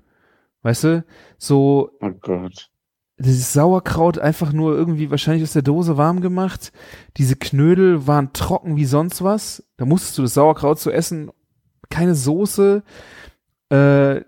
Weißt 0.61 0.83
du? 0.85 1.05
So, 1.37 1.91
Oh 2.01 2.09
Gott. 2.21 2.71
dieses 3.19 3.53
Sauerkraut 3.53 4.17
einfach 4.17 4.51
nur 4.51 4.75
irgendwie 4.75 5.11
wahrscheinlich 5.11 5.43
aus 5.43 5.53
der 5.53 5.61
Dose 5.61 5.97
warm 5.97 6.21
gemacht. 6.21 6.71
Diese 7.17 7.35
Knödel 7.35 8.07
waren 8.07 8.33
trocken 8.33 8.75
wie 8.77 8.85
sonst 8.85 9.23
was. 9.23 9.63
Da 9.77 9.85
musstest 9.85 10.17
du 10.17 10.21
das 10.23 10.33
Sauerkraut 10.33 10.79
zu 10.79 10.91
essen. 10.91 11.29
Keine 11.89 12.15
Soße. 12.15 12.83
Äh, 13.69 14.21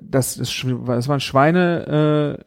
das, 0.00 0.36
das, 0.36 0.36
das 0.36 1.08
war 1.08 1.16
ein 1.16 1.20
Schweine 1.20 2.38
äh, 2.38 2.44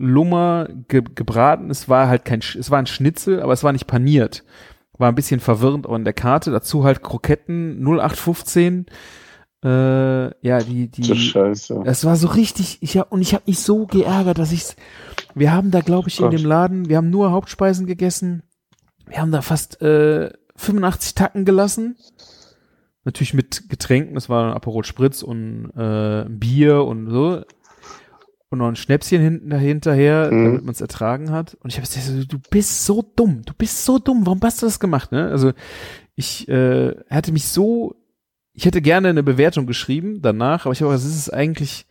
Lummer 0.00 0.68
ge 0.88 1.02
gebraten. 1.14 1.70
Es 1.70 1.88
war 1.88 2.08
halt 2.08 2.24
kein, 2.24 2.40
Sch- 2.40 2.58
es 2.58 2.70
war 2.70 2.78
ein 2.78 2.86
Schnitzel, 2.86 3.42
aber 3.42 3.52
es 3.52 3.64
war 3.64 3.72
nicht 3.72 3.86
paniert. 3.86 4.44
War 4.98 5.08
ein 5.08 5.14
bisschen 5.14 5.40
verwirrend 5.40 5.86
auch 5.86 5.94
in 5.94 6.04
der 6.04 6.12
Karte. 6.12 6.50
Dazu 6.50 6.84
halt 6.84 7.02
Kroketten 7.02 7.82
0815. 7.82 8.86
Äh, 9.64 10.46
ja, 10.46 10.60
die, 10.60 10.88
die. 10.88 11.02
So 11.02 11.14
scheiße. 11.14 11.82
Es 11.84 12.04
war 12.04 12.16
so 12.16 12.28
richtig, 12.28 12.78
ich 12.80 12.96
hab, 12.96 13.10
und 13.10 13.22
ich 13.22 13.34
habe 13.34 13.44
mich 13.46 13.58
so 13.58 13.86
geärgert, 13.86 14.38
dass 14.38 14.52
ich's. 14.52 14.76
Wir 15.34 15.52
haben 15.52 15.70
da, 15.70 15.80
glaube 15.80 16.08
ich, 16.08 16.18
in 16.18 16.26
Gott. 16.26 16.32
dem 16.32 16.44
Laden, 16.44 16.88
wir 16.88 16.96
haben 16.96 17.10
nur 17.10 17.32
Hauptspeisen 17.32 17.86
gegessen. 17.86 18.42
Wir 19.06 19.18
haben 19.20 19.32
da 19.32 19.42
fast 19.42 19.80
äh, 19.82 20.30
85 20.56 21.14
Tacken 21.14 21.44
gelassen. 21.44 21.96
Natürlich 23.04 23.34
mit 23.34 23.68
Getränken, 23.68 24.14
das 24.14 24.28
war 24.28 24.54
Aperol 24.54 24.84
Spritz 24.84 25.22
und 25.22 25.70
äh, 25.76 26.26
Bier 26.28 26.84
und 26.84 27.08
so. 27.08 27.42
Und 28.50 28.58
noch 28.60 28.68
ein 28.68 28.76
Schnäpschen 28.76 29.20
hinten 29.20 29.50
dahinterher, 29.50 30.30
Mhm. 30.32 30.44
damit 30.44 30.64
man 30.64 30.72
es 30.72 30.80
ertragen 30.80 31.30
hat. 31.30 31.54
Und 31.60 31.70
ich 31.70 31.76
habe 31.78 31.86
gesagt, 31.86 32.06
so, 32.06 32.24
du 32.24 32.38
bist 32.50 32.84
so 32.86 33.02
dumm, 33.14 33.42
du 33.44 33.52
bist 33.52 33.84
so 33.84 33.98
dumm, 33.98 34.24
warum 34.24 34.40
hast 34.42 34.62
du 34.62 34.66
das 34.66 34.80
gemacht? 34.80 35.12
Ne? 35.12 35.28
Also 35.28 35.52
ich 36.14 36.48
äh, 36.48 36.94
hatte 37.10 37.32
mich 37.32 37.46
so 37.48 37.94
ich 38.54 38.64
hätte 38.64 38.82
gerne 38.82 39.08
eine 39.10 39.22
Bewertung 39.22 39.66
geschrieben 39.66 40.20
danach, 40.20 40.64
aber 40.66 40.72
ich 40.72 40.82
habe 40.82 40.90
gesagt, 40.90 41.08
das 41.08 41.16
ist 41.16 41.32
eigentlich, 41.32 41.86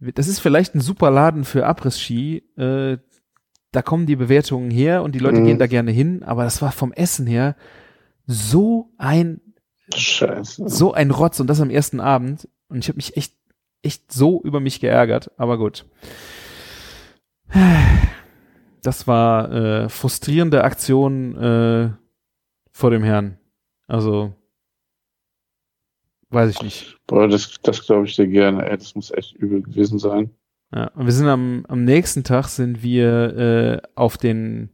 das 0.00 0.26
ist 0.26 0.40
vielleicht 0.40 0.74
ein 0.74 0.80
super 0.80 1.12
Laden 1.12 1.44
für 1.44 1.64
Abriss-Ski. 1.64 2.38
Äh, 2.56 2.98
da 3.70 3.82
kommen 3.82 4.06
die 4.06 4.16
Bewertungen 4.16 4.68
her 4.72 5.04
und 5.04 5.14
die 5.14 5.20
Leute 5.20 5.40
Mhm. 5.40 5.44
gehen 5.44 5.58
da 5.60 5.68
gerne 5.68 5.92
hin, 5.92 6.24
aber 6.24 6.42
das 6.42 6.60
war 6.60 6.72
vom 6.72 6.92
Essen 6.92 7.28
her 7.28 7.54
so 8.26 8.90
ein 8.98 9.40
Scheiße. 9.94 10.68
so 10.68 10.92
ein 10.92 11.12
Rotz 11.12 11.38
und 11.38 11.46
das 11.46 11.60
am 11.60 11.70
ersten 11.70 12.00
Abend. 12.00 12.48
Und 12.68 12.78
ich 12.78 12.88
habe 12.88 12.96
mich 12.96 13.16
echt, 13.16 13.34
echt 13.82 14.12
so 14.12 14.42
über 14.42 14.60
mich 14.60 14.80
geärgert. 14.80 15.30
Aber 15.36 15.58
gut. 15.58 15.84
Das 18.82 19.06
war 19.06 19.52
äh, 19.52 19.88
frustrierende 19.88 20.64
Aktion 20.64 21.36
äh, 21.36 21.90
vor 22.72 22.90
dem 22.90 23.02
Herrn. 23.02 23.38
Also 23.86 24.34
weiß 26.30 26.50
ich 26.50 26.62
nicht. 26.62 26.98
Boah, 27.06 27.28
das, 27.28 27.56
das 27.62 27.84
glaube 27.86 28.06
ich 28.06 28.16
dir 28.16 28.26
gerne, 28.26 28.68
ey. 28.68 28.76
Das 28.76 28.94
muss 28.94 29.10
echt 29.10 29.34
übel 29.34 29.62
gewesen 29.62 29.98
sein. 29.98 30.30
Ja, 30.74 30.88
und 30.94 31.06
wir 31.06 31.12
sind 31.12 31.28
am, 31.28 31.64
am 31.68 31.84
nächsten 31.84 32.24
Tag 32.24 32.46
sind 32.48 32.82
wir 32.82 33.36
äh, 33.36 33.88
auf 33.94 34.18
den 34.18 34.70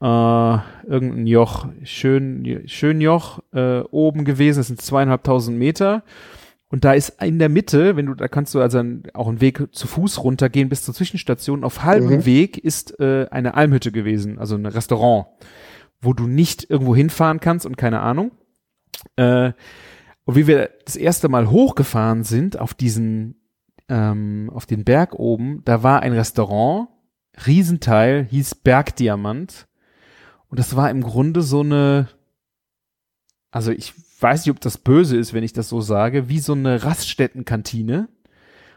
äh, 0.00 0.58
irgendein 0.86 1.26
Joch, 1.26 1.66
schön, 1.84 2.62
schön 2.66 3.00
Joch 3.00 3.40
äh, 3.52 3.80
oben 3.80 4.24
gewesen. 4.24 4.58
Das 4.58 4.68
sind 4.68 4.80
zweieinhalbtausend 4.80 5.58
Meter. 5.58 6.02
Und 6.72 6.84
da 6.84 6.94
ist 6.94 7.22
in 7.22 7.38
der 7.38 7.50
Mitte, 7.50 7.96
wenn 7.96 8.06
du, 8.06 8.14
da 8.14 8.28
kannst 8.28 8.54
du 8.54 8.60
also 8.62 8.78
einen, 8.78 9.02
auch 9.12 9.28
einen 9.28 9.42
Weg 9.42 9.62
zu 9.72 9.86
Fuß 9.86 10.24
runtergehen 10.24 10.70
bis 10.70 10.82
zur 10.82 10.94
Zwischenstation. 10.94 11.64
Auf 11.64 11.84
halbem 11.84 12.20
Mhm. 12.20 12.24
Weg 12.24 12.56
ist 12.56 12.98
äh, 12.98 13.26
eine 13.30 13.52
Almhütte 13.52 13.92
gewesen, 13.92 14.38
also 14.38 14.54
ein 14.54 14.64
Restaurant, 14.64 15.26
wo 16.00 16.14
du 16.14 16.26
nicht 16.26 16.70
irgendwo 16.70 16.96
hinfahren 16.96 17.40
kannst 17.40 17.66
und 17.66 17.76
keine 17.76 18.00
Ahnung. 18.00 18.30
Äh, 19.16 19.52
und 20.24 20.36
wie 20.36 20.46
wir 20.46 20.70
das 20.86 20.96
erste 20.96 21.28
Mal 21.28 21.50
hochgefahren 21.50 22.24
sind 22.24 22.58
auf 22.58 22.72
diesen, 22.72 23.42
ähm, 23.90 24.50
auf 24.54 24.64
den 24.64 24.84
Berg 24.84 25.12
oben, 25.12 25.60
da 25.66 25.82
war 25.82 26.00
ein 26.00 26.14
Restaurant, 26.14 26.88
Riesenteil, 27.46 28.24
hieß 28.30 28.54
Bergdiamant. 28.54 29.68
Und 30.48 30.58
das 30.58 30.74
war 30.74 30.88
im 30.88 31.02
Grunde 31.02 31.42
so 31.42 31.60
eine, 31.60 32.08
also 33.50 33.72
ich 33.72 33.92
weiß 34.22 34.44
nicht, 34.46 34.54
ob 34.54 34.60
das 34.60 34.78
böse 34.78 35.16
ist, 35.16 35.34
wenn 35.34 35.44
ich 35.44 35.52
das 35.52 35.68
so 35.68 35.80
sage, 35.80 36.28
wie 36.28 36.38
so 36.38 36.52
eine 36.52 36.84
Raststättenkantine, 36.84 38.08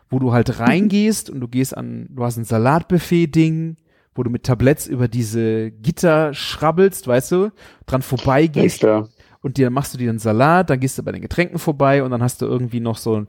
wo 0.09 0.19
du 0.19 0.33
halt 0.33 0.59
reingehst 0.59 1.29
und 1.29 1.39
du 1.39 1.47
gehst 1.47 1.75
an, 1.75 2.07
du 2.09 2.23
hast 2.23 2.37
ein 2.37 2.45
Salatbuffet-Ding, 2.45 3.77
wo 4.13 4.23
du 4.23 4.29
mit 4.29 4.43
Tabletts 4.43 4.87
über 4.87 5.07
diese 5.07 5.71
Gitter 5.71 6.33
schrabbelst, 6.33 7.07
weißt 7.07 7.31
du, 7.33 7.51
dran 7.85 8.01
Ja, 8.01 8.07
vorbeigehst 8.07 8.79
klar. 8.79 9.09
und 9.41 9.57
dir 9.57 9.69
machst 9.69 9.93
du 9.93 9.97
dir 9.97 10.09
einen 10.09 10.19
Salat, 10.19 10.69
dann 10.69 10.79
gehst 10.79 10.97
du 10.97 11.03
bei 11.03 11.11
den 11.11 11.21
Getränken 11.21 11.59
vorbei 11.59 12.01
und 12.03 12.11
dann 12.11 12.23
hast 12.23 12.41
du 12.41 12.45
irgendwie 12.45 12.79
noch 12.79 12.97
so 12.97 13.17
ein 13.21 13.27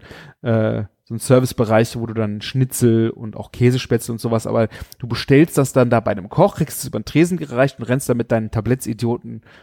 äh, 0.48 0.84
so 1.08 1.14
ein 1.14 1.18
Servicebereich, 1.20 1.96
wo 1.96 2.04
du 2.06 2.14
dann 2.14 2.40
Schnitzel 2.42 3.10
und 3.10 3.36
auch 3.36 3.52
Käsespätzle 3.52 4.12
und 4.12 4.18
sowas, 4.18 4.46
aber 4.46 4.68
du 4.98 5.06
bestellst 5.06 5.56
das 5.56 5.72
dann 5.72 5.88
da 5.88 6.00
bei 6.00 6.10
einem 6.10 6.28
Koch, 6.28 6.56
kriegst 6.56 6.80
es 6.80 6.86
über 6.88 6.98
den 6.98 7.04
Tresen 7.04 7.38
gereicht 7.38 7.78
und 7.78 7.84
rennst 7.84 8.08
dann 8.08 8.16
mit 8.16 8.32
deinen 8.32 8.50
Tabletts 8.50 8.86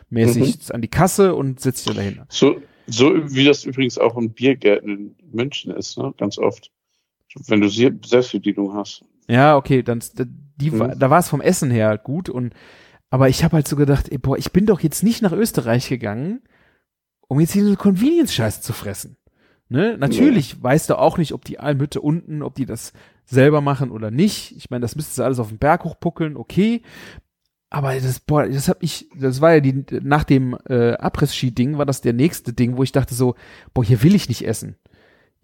idiotenmäßig 0.10 0.74
an 0.74 0.82
die 0.82 0.88
Kasse 0.88 1.36
und 1.36 1.60
setzt 1.60 1.86
dich 1.86 1.96
da 1.96 2.02
dahin. 2.02 2.22
So, 2.30 2.62
so 2.88 3.14
wie 3.34 3.44
das 3.44 3.66
übrigens 3.66 3.98
auch 3.98 4.18
in 4.18 4.32
Biergärten 4.32 4.90
in 4.90 5.16
München 5.34 5.72
ist, 5.72 5.98
ne? 5.98 6.14
Ganz 6.18 6.38
oft. 6.38 6.72
Wenn 7.48 7.62
du 7.62 7.68
Sie- 7.70 7.92
Selbstbedienung 8.06 8.74
hast. 8.74 9.04
Ja, 9.28 9.58
okay, 9.58 9.84
dann 9.84 10.02
die, 10.58 10.72
Mhm. 10.72 10.94
da 10.98 11.10
war 11.10 11.20
es 11.20 11.30
vom 11.30 11.42
Essen 11.42 11.72
her 11.72 11.88
halt 11.90 12.04
gut 12.04 12.30
und 12.30 12.54
aber 13.10 13.30
ich 13.30 13.44
habe 13.44 13.58
halt 13.58 13.68
so 13.68 13.76
gedacht, 13.76 14.10
ey, 14.12 14.18
boah, 14.18 14.38
ich 14.38 14.52
bin 14.52 14.66
doch 14.66 14.80
jetzt 14.80 15.04
nicht 15.04 15.22
nach 15.22 15.32
Österreich 15.34 15.88
gegangen, 15.90 16.42
um 17.28 17.40
jetzt 17.40 17.54
hier 17.54 17.64
so 17.66 17.76
Convenience-Scheiße 17.76 18.62
zu 18.62 18.74
fressen. 18.74 19.18
Ne? 19.70 19.98
Natürlich 19.98 20.62
weißt 20.62 20.90
du 20.90 20.98
auch 20.98 21.18
nicht, 21.18 21.34
ob 21.34 21.46
die 21.46 21.60
Almhütte 21.60 22.02
unten, 22.02 22.44
ob 22.44 22.56
die 22.56 22.66
das 22.66 22.94
selber 23.26 23.62
machen 23.62 23.92
oder 23.92 24.12
nicht. 24.12 24.56
Ich 24.56 24.70
meine, 24.70 24.82
das 24.82 24.96
müsstest 24.96 25.18
du 25.20 25.24
alles 25.24 25.40
auf 25.40 25.50
den 25.50 25.58
Berg 25.58 25.84
hochpuckeln, 25.84 26.38
okay. 26.38 26.82
Aber 27.70 27.96
das, 27.96 28.20
boah, 28.20 28.48
das 28.48 28.70
hab 28.70 28.84
ich, 28.84 29.10
das 29.18 29.42
war 29.42 29.56
ja 29.56 29.60
die, 29.60 29.84
nach 30.04 30.24
dem 30.26 30.56
äh, 30.70 30.94
Abriss-Ski-Ding 30.94 31.78
war 31.78 31.88
das 31.88 32.02
der 32.02 32.14
nächste 32.14 32.54
Ding, 32.54 32.78
wo 32.78 32.84
ich 32.84 32.92
dachte 32.92 33.16
so, 33.16 33.36
boah, 33.74 33.84
hier 33.84 34.04
will 34.04 34.14
ich 34.14 34.30
nicht 34.30 34.46
essen. 34.46 34.76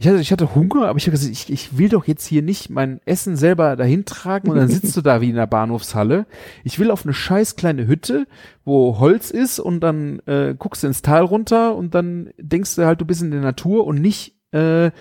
Ich 0.02 0.08
hatte, 0.08 0.20
ich 0.22 0.32
hatte 0.32 0.56
Hunger, 0.56 0.88
aber 0.88 0.98
ich 0.98 1.04
habe 1.08 1.12
gesagt, 1.12 1.30
ich, 1.32 1.50
ich 1.52 1.78
will 1.78 1.90
doch 1.90 2.08
jetzt 2.08 2.26
hier 2.26 2.42
nicht 2.42 2.70
mein 2.70 3.02
Essen 3.06 3.36
selber 3.36 3.76
dahin 3.76 4.06
tragen 4.06 4.50
und 4.50 4.56
dann 4.56 4.70
sitzt 4.70 4.96
du 4.96 5.02
da 5.02 5.20
wie 5.20 5.30
in 5.30 5.36
der 5.36 5.46
Bahnhofshalle. 5.46 6.26
Ich 6.64 6.80
will 6.80 6.90
auf 6.90 7.04
eine 7.04 7.14
scheiß 7.14 7.58
kleine 7.58 7.86
Hütte, 7.86 8.26
wo 8.64 8.98
Holz 9.00 9.30
ist 9.30 9.60
und 9.60 9.82
dann 9.82 10.20
äh, 10.26 10.56
guckst 10.58 10.84
du 10.84 10.88
ins 10.88 11.02
Tal 11.02 11.24
runter 11.26 11.76
und 11.76 11.96
dann 11.96 12.30
denkst 12.38 12.76
du 12.76 12.86
halt, 12.86 13.02
du 13.02 13.06
bist 13.06 13.22
in 13.22 13.32
der 13.32 13.42
Natur 13.42 13.86
und 13.86 14.00
nicht 14.00 14.38
äh, 14.54 14.92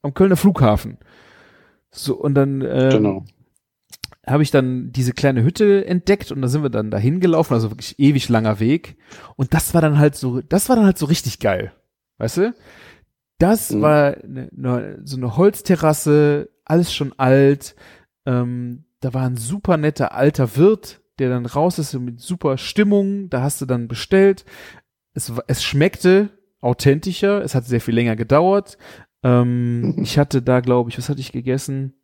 am 0.00 0.14
Kölner 0.14 0.36
Flughafen. 0.36 0.96
So, 1.90 2.16
und 2.16 2.34
dann 2.34 2.62
äh, 2.62 2.88
Genau. 2.92 3.24
habe 4.26 4.42
ich 4.42 4.50
dann 4.50 4.90
diese 4.90 5.12
kleine 5.12 5.42
Hütte 5.42 5.84
entdeckt 5.84 6.32
und 6.32 6.40
da 6.40 6.48
sind 6.48 6.62
wir 6.62 6.70
dann 6.70 6.90
dahin 6.90 7.20
gelaufen, 7.20 7.52
also 7.52 7.70
wirklich 7.70 7.98
ewig 7.98 8.30
langer 8.30 8.58
Weg. 8.58 8.96
Und 9.36 9.52
das 9.52 9.74
war 9.74 9.82
dann 9.82 9.98
halt 9.98 10.14
so, 10.16 10.40
das 10.40 10.70
war 10.70 10.76
dann 10.76 10.86
halt 10.86 10.96
so 10.96 11.04
richtig 11.04 11.40
geil. 11.40 11.72
Weißt 12.16 12.38
du? 12.38 12.54
Das 13.38 13.70
Mhm. 13.72 13.82
war 13.82 14.16
ne, 14.26 14.48
ne, 14.52 15.00
so 15.04 15.16
eine 15.16 15.36
Holzterrasse, 15.36 16.50
alles 16.64 16.92
schon 16.94 17.12
alt. 17.18 17.76
Ähm, 18.24 18.84
da 19.00 19.12
war 19.14 19.26
ein 19.26 19.36
super 19.36 19.76
netter 19.76 20.12
alter 20.14 20.56
Wirt, 20.56 21.00
der 21.18 21.28
dann 21.28 21.46
raus 21.46 21.78
ist 21.78 21.94
mit 21.94 22.20
super 22.20 22.58
Stimmung. 22.58 23.28
Da 23.30 23.42
hast 23.42 23.60
du 23.60 23.66
dann 23.66 23.88
bestellt. 23.88 24.44
Es, 25.12 25.32
es 25.46 25.62
schmeckte 25.62 26.30
authentischer. 26.60 27.42
Es 27.42 27.54
hat 27.54 27.66
sehr 27.66 27.80
viel 27.80 27.94
länger 27.94 28.16
gedauert. 28.16 28.78
Ähm, 29.22 29.96
ich 30.02 30.18
hatte 30.18 30.42
da, 30.42 30.60
glaube 30.60 30.90
ich, 30.90 30.98
was 30.98 31.08
hatte 31.08 31.20
ich 31.20 31.32
gegessen? 31.32 31.94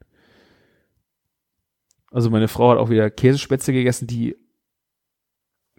Also 2.11 2.29
meine 2.29 2.49
Frau 2.49 2.71
hat 2.71 2.79
auch 2.79 2.91
wieder 2.91 3.11
Käsespätzle 3.11 3.73
gegessen, 3.73 4.07
die 4.07 4.37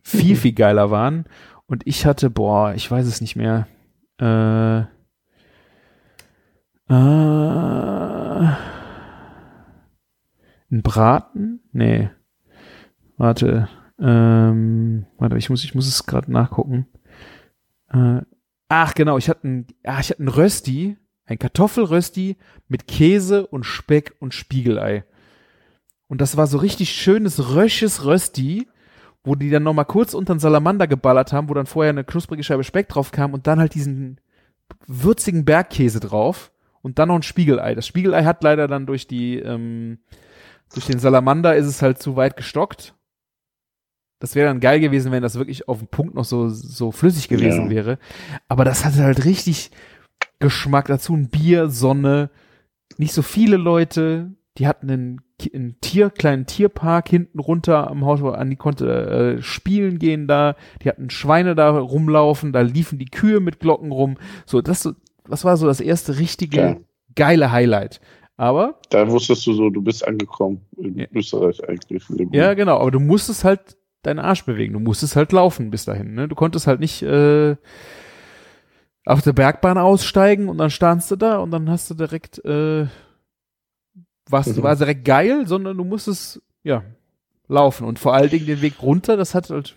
viel, 0.01 0.35
viel 0.35 0.53
geiler 0.53 0.89
waren. 0.91 1.25
Und 1.67 1.85
ich 1.85 2.05
hatte, 2.05 2.29
boah, 2.29 2.73
ich 2.73 2.89
weiß 2.89 3.05
es 3.05 3.21
nicht 3.21 3.35
mehr. 3.35 3.67
Äh, 4.17 4.85
äh, 6.89 6.93
ein 10.71 10.81
Braten? 10.81 11.61
Nee. 11.71 12.09
Warte. 13.17 13.69
Ähm, 13.99 15.05
warte, 15.17 15.37
ich 15.37 15.49
muss, 15.49 15.63
ich 15.63 15.75
muss 15.75 15.87
es 15.87 16.05
gerade 16.05 16.31
nachgucken. 16.31 16.87
Äh, 17.89 18.21
ach, 18.69 18.93
genau, 18.95 19.17
ich 19.17 19.29
hatte 19.29 19.47
ein, 19.47 19.67
ah, 19.83 19.99
ich 19.99 20.09
hatte 20.09 20.23
ein 20.23 20.27
Rösti, 20.27 20.97
ein 21.25 21.39
Kartoffelrösti 21.39 22.37
mit 22.67 22.87
Käse 22.87 23.47
und 23.47 23.65
Speck 23.65 24.15
und 24.19 24.33
Spiegelei. 24.33 25.05
Und 26.07 26.21
das 26.21 26.37
war 26.37 26.47
so 26.47 26.57
richtig 26.57 26.91
schönes, 26.91 27.53
rösches 27.55 28.05
Rösti, 28.05 28.67
wo 29.23 29.35
die 29.35 29.49
dann 29.49 29.63
nochmal 29.63 29.85
kurz 29.85 30.13
unter 30.13 30.35
den 30.35 30.39
Salamander 30.39 30.87
geballert 30.87 31.31
haben, 31.31 31.49
wo 31.49 31.53
dann 31.53 31.65
vorher 31.65 31.91
eine 31.91 32.03
knusprige 32.03 32.43
Scheibe 32.43 32.63
Speck 32.63 32.89
drauf 32.89 33.11
kam 33.11 33.33
und 33.33 33.47
dann 33.47 33.59
halt 33.59 33.73
diesen 33.73 34.19
würzigen 34.85 35.45
Bergkäse 35.45 35.99
drauf 35.99 36.51
und 36.83 36.99
dann 36.99 37.07
noch 37.07 37.15
ein 37.15 37.23
Spiegelei. 37.23 37.73
Das 37.73 37.87
Spiegelei 37.87 38.23
hat 38.25 38.43
leider 38.43 38.67
dann 38.67 38.85
durch 38.85 39.07
die, 39.07 39.39
ähm, 39.39 39.97
durch 40.73 40.85
den 40.85 40.99
Salamander 40.99 41.55
ist 41.55 41.65
es 41.65 41.81
halt 41.81 41.97
zu 41.97 42.15
weit 42.15 42.37
gestockt. 42.37 42.93
Das 44.19 44.35
wäre 44.35 44.47
dann 44.47 44.59
geil 44.59 44.79
gewesen, 44.79 45.11
wenn 45.11 45.23
das 45.23 45.35
wirklich 45.35 45.67
auf 45.67 45.79
dem 45.79 45.87
Punkt 45.87 46.13
noch 46.15 46.23
so, 46.23 46.47
so 46.49 46.91
flüssig 46.91 47.27
gewesen 47.27 47.65
Ja. 47.65 47.69
wäre. 47.71 47.99
Aber 48.47 48.63
das 48.63 48.85
hatte 48.85 49.03
halt 49.03 49.25
richtig 49.25 49.71
Geschmack 50.39 50.87
dazu. 50.87 51.13
Ein 51.13 51.29
Bier, 51.29 51.69
Sonne, 51.69 52.29
nicht 52.97 53.13
so 53.13 53.21
viele 53.21 53.57
Leute. 53.57 54.31
Die 54.57 54.67
hatten 54.67 54.89
einen, 54.89 55.21
einen 55.53 55.79
Tier, 55.81 56.09
kleinen 56.09 56.45
Tierpark 56.45 57.09
hinten 57.09 57.39
runter 57.39 57.89
am 57.89 58.05
Haus, 58.05 58.21
wo 58.21 58.29
Andi 58.29 58.55
konnte 58.55 59.37
äh, 59.37 59.41
spielen 59.41 59.99
gehen 59.99 60.27
da. 60.27 60.55
Die 60.83 60.89
hatten 60.89 61.09
Schweine 61.09 61.55
da 61.55 61.71
rumlaufen, 61.71 62.53
da 62.53 62.61
liefen 62.61 62.99
die 62.99 63.05
Kühe 63.09 63.39
mit 63.39 63.59
Glocken 63.59 63.91
rum. 63.91 64.17
So, 64.45 64.61
das, 64.61 64.93
das 65.29 65.43
war 65.45 65.57
so 65.57 65.65
das 65.67 65.79
erste 65.81 66.17
richtige 66.19 66.57
Ja. 66.57 66.77
geile 67.15 67.51
Highlight. 67.51 68.01
Aber, 68.35 68.79
Da 68.89 69.07
wusstest 69.09 69.45
du 69.45 69.53
so, 69.53 69.69
du 69.69 69.81
bist 69.81 70.05
angekommen 70.07 70.61
in 70.77 70.97
Ja. 70.99 71.05
Österreich 71.13 71.61
eigentlich. 71.69 72.03
Ja, 72.31 72.53
genau, 72.55 72.79
aber 72.79 72.91
du 72.91 72.99
musstest 72.99 73.43
halt 73.43 73.77
deinen 74.01 74.19
Arsch 74.19 74.43
bewegen. 74.43 74.73
Du 74.73 74.79
musstest 74.79 75.15
halt 75.15 75.31
laufen 75.31 75.69
bis 75.69 75.85
dahin. 75.85 76.13
Ne? 76.15 76.27
Du 76.27 76.35
konntest 76.35 76.65
halt 76.67 76.79
nicht 76.79 77.03
äh, 77.03 77.55
auf 79.05 79.21
der 79.21 79.33
Bergbahn 79.33 79.77
aussteigen 79.77 80.49
und 80.49 80.57
dann 80.57 80.71
standst 80.71 81.11
du 81.11 81.15
da 81.15 81.37
und 81.37 81.51
dann 81.51 81.69
hast 81.69 81.89
du 81.89 81.93
direkt 81.93 82.43
äh, 82.43 82.87
was 84.29 84.47
Mhm. 84.55 84.63
war 84.63 84.75
direkt 84.75 85.05
geil, 85.05 85.45
sondern 85.47 85.77
du 85.77 85.83
musstest 85.83 86.41
ja 86.63 86.83
laufen 87.47 87.85
und 87.85 87.99
vor 87.99 88.13
allen 88.13 88.29
Dingen 88.29 88.45
den 88.45 88.61
Weg 88.61 88.81
runter, 88.81 89.17
das 89.17 89.35
hat 89.35 89.49
halt 89.49 89.75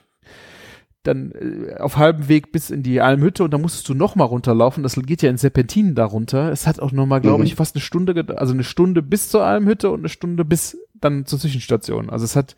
dann 1.06 1.32
äh, 1.32 1.74
auf 1.78 1.96
halbem 1.96 2.28
Weg 2.28 2.52
bis 2.52 2.70
in 2.70 2.82
die 2.82 3.00
Almhütte 3.00 3.44
und 3.44 3.52
dann 3.52 3.60
musstest 3.60 3.88
du 3.88 3.94
noch 3.94 4.14
mal 4.16 4.24
runterlaufen. 4.24 4.82
Das 4.82 4.94
geht 4.96 5.22
ja 5.22 5.30
in 5.30 5.36
Serpentinen 5.38 5.94
da 5.94 6.04
runter. 6.04 6.50
Es 6.52 6.66
hat 6.66 6.80
auch 6.80 6.92
noch 6.92 7.06
mal, 7.06 7.20
glaube 7.20 7.38
Mhm. 7.40 7.46
ich, 7.46 7.54
fast 7.54 7.74
eine 7.76 7.82
Stunde, 7.82 8.24
also 8.36 8.52
eine 8.52 8.64
Stunde 8.64 9.02
bis 9.02 9.28
zur 9.30 9.44
Almhütte 9.44 9.90
und 9.90 10.00
eine 10.00 10.08
Stunde 10.08 10.44
bis 10.44 10.78
dann 10.94 11.26
zur 11.26 11.38
Zwischenstation. 11.38 12.10
Also 12.10 12.24
es 12.24 12.36
hat, 12.36 12.56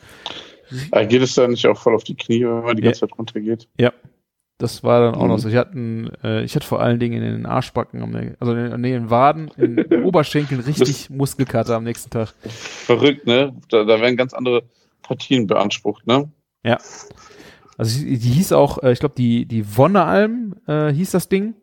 geht 1.09 1.23
es 1.23 1.35
da 1.35 1.47
nicht 1.49 1.67
auch 1.67 1.79
voll 1.79 1.95
auf 1.95 2.05
die 2.05 2.17
Knie, 2.17 2.45
wenn 2.45 2.63
man 2.63 2.77
die 2.77 2.83
Ja. 2.83 2.89
ganze 2.91 3.01
Zeit 3.01 3.19
runtergeht? 3.19 3.69
das 4.61 4.83
war 4.83 5.01
dann 5.01 5.15
auch 5.15 5.23
Mhm. 5.23 5.29
noch 5.29 5.39
so. 5.39 5.49
Ich 5.49 5.55
hatte, 5.55 5.79
äh, 6.25 6.43
ich 6.43 6.57
hatte 6.57 6.67
vor 6.67 6.81
allen 6.81 6.99
Dingen 6.99 7.23
in 7.23 7.33
den 7.33 7.47
Arschbacken, 7.47 8.35
also 8.41 8.53
in, 8.55 8.81
nee, 8.81 8.93
in 8.93 9.03
den 9.05 9.11
Waden, 9.11 9.53
in 9.57 9.77
den 9.77 10.03
Oberschenkeln 10.05 10.61
richtig 10.61 11.11
Muskelkater 11.11 11.77
am 11.77 11.85
nächsten 11.85 12.11
Tag. 12.11 12.35
Verrückt, 12.49 13.25
ne? 13.25 13.55
Da, 13.69 13.85
da 13.85 14.01
werden 14.01 14.17
ganz 14.17 14.35
andere 14.35 14.65
Partien 15.03 15.47
beansprucht, 15.47 16.09
ne? 16.09 16.29
Also 17.79 18.01
die, 18.01 18.19
die 18.19 18.31
hieß 18.31 18.53
auch, 18.53 18.83
äh, 18.83 18.93
ich 18.93 18.99
glaube, 18.99 19.15
die, 19.17 19.47
die 19.47 19.77
Wonnealm 19.77 20.57
äh, 20.67 20.93
hieß 20.93 21.13
das 21.13 21.29
Ding. 21.29 21.55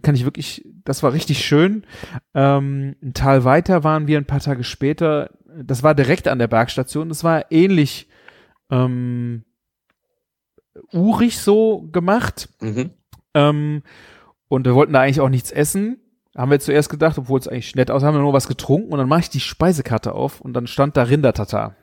Kann 0.00 0.14
ich 0.14 0.24
wirklich, 0.24 0.66
das 0.84 1.02
war 1.02 1.12
richtig 1.12 1.44
schön. 1.44 1.84
Ähm, 2.32 2.96
ein 3.02 3.12
Tal 3.12 3.44
weiter 3.44 3.84
waren 3.84 4.06
wir 4.06 4.16
ein 4.16 4.24
paar 4.24 4.40
Tage 4.40 4.64
später. 4.64 5.30
Das 5.62 5.82
war 5.82 5.94
direkt 5.94 6.26
an 6.26 6.38
der 6.38 6.48
Bergstation. 6.48 7.10
Das 7.10 7.22
war 7.22 7.52
ähnlich 7.52 8.08
ähm, 8.70 9.44
urig 10.92 11.38
so 11.38 11.82
gemacht. 11.92 12.48
Mhm. 12.60 12.90
Ähm, 13.34 13.82
und 14.48 14.64
wir 14.64 14.74
wollten 14.74 14.94
da 14.94 15.02
eigentlich 15.02 15.20
auch 15.20 15.28
nichts 15.28 15.50
essen. 15.50 15.98
Haben 16.36 16.50
wir 16.50 16.60
zuerst 16.60 16.88
gedacht, 16.88 17.18
obwohl 17.18 17.38
es 17.40 17.48
eigentlich 17.48 17.74
nett 17.74 17.90
aussah, 17.90 18.06
haben 18.06 18.14
wir 18.14 18.22
nur 18.22 18.32
was 18.32 18.48
getrunken 18.48 18.90
und 18.90 18.98
dann 18.98 19.08
mache 19.08 19.20
ich 19.20 19.30
die 19.30 19.40
Speisekarte 19.40 20.12
auf 20.14 20.40
und 20.40 20.54
dann 20.54 20.66
stand 20.66 20.96
da 20.96 21.02
Rindertatar. 21.02 21.76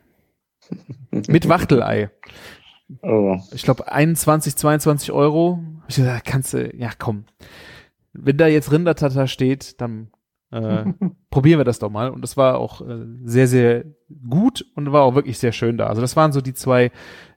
Mit 1.11 1.49
Wachtelei. 1.49 2.09
Oh. 3.01 3.37
Ich 3.53 3.63
glaube 3.63 3.91
21, 3.91 4.55
22 4.55 5.11
Euro. 5.11 5.59
Ich 5.87 5.95
gesagt, 5.95 6.25
kannst 6.25 6.53
du, 6.53 6.69
ja 6.75 6.89
komm. 6.97 7.25
Wenn 8.13 8.37
da 8.37 8.47
jetzt 8.47 8.71
Rindertatar 8.71 9.27
steht, 9.27 9.79
dann 9.81 10.09
äh, 10.51 10.85
probieren 11.29 11.59
wir 11.59 11.63
das 11.65 11.79
doch 11.79 11.89
mal. 11.89 12.09
Und 12.09 12.21
das 12.21 12.37
war 12.37 12.57
auch 12.57 12.81
äh, 12.81 13.05
sehr, 13.23 13.47
sehr 13.47 13.85
gut 14.29 14.65
und 14.75 14.91
war 14.91 15.03
auch 15.03 15.15
wirklich 15.15 15.39
sehr 15.39 15.51
schön 15.51 15.77
da. 15.77 15.87
Also 15.87 16.01
das 16.01 16.15
waren 16.15 16.31
so 16.33 16.41
die 16.41 16.53
zwei 16.53 16.91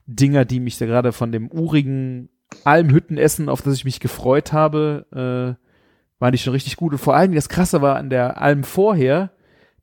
Dinger, 0.06 0.44
die 0.44 0.60
mich 0.60 0.78
da 0.78 0.86
gerade 0.86 1.12
von 1.12 1.32
dem 1.32 1.50
urigen 1.50 2.28
Almhüttenessen, 2.64 3.48
auf 3.48 3.62
das 3.62 3.74
ich 3.74 3.84
mich 3.84 4.00
gefreut 4.00 4.52
habe, 4.52 5.06
äh, 5.12 6.20
waren 6.20 6.32
die 6.32 6.38
schon 6.38 6.52
richtig 6.52 6.76
gut. 6.76 6.92
Und 6.92 6.98
vor 6.98 7.16
allem 7.16 7.34
das 7.34 7.48
Krasse 7.48 7.82
war 7.82 7.96
an 7.96 8.10
der 8.10 8.40
Alm 8.40 8.64
vorher, 8.64 9.30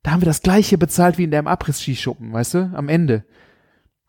da 0.04 0.12
haben 0.12 0.22
wir 0.22 0.26
das 0.28 0.42
gleiche 0.42 0.78
bezahlt 0.78 1.18
wie 1.18 1.24
in 1.26 1.32
der 1.32 1.46
Abriss-Skischuppen, 1.46 2.34
weißt 2.34 2.54
du, 2.56 2.72
am 2.74 2.90
Ende. 2.90 3.24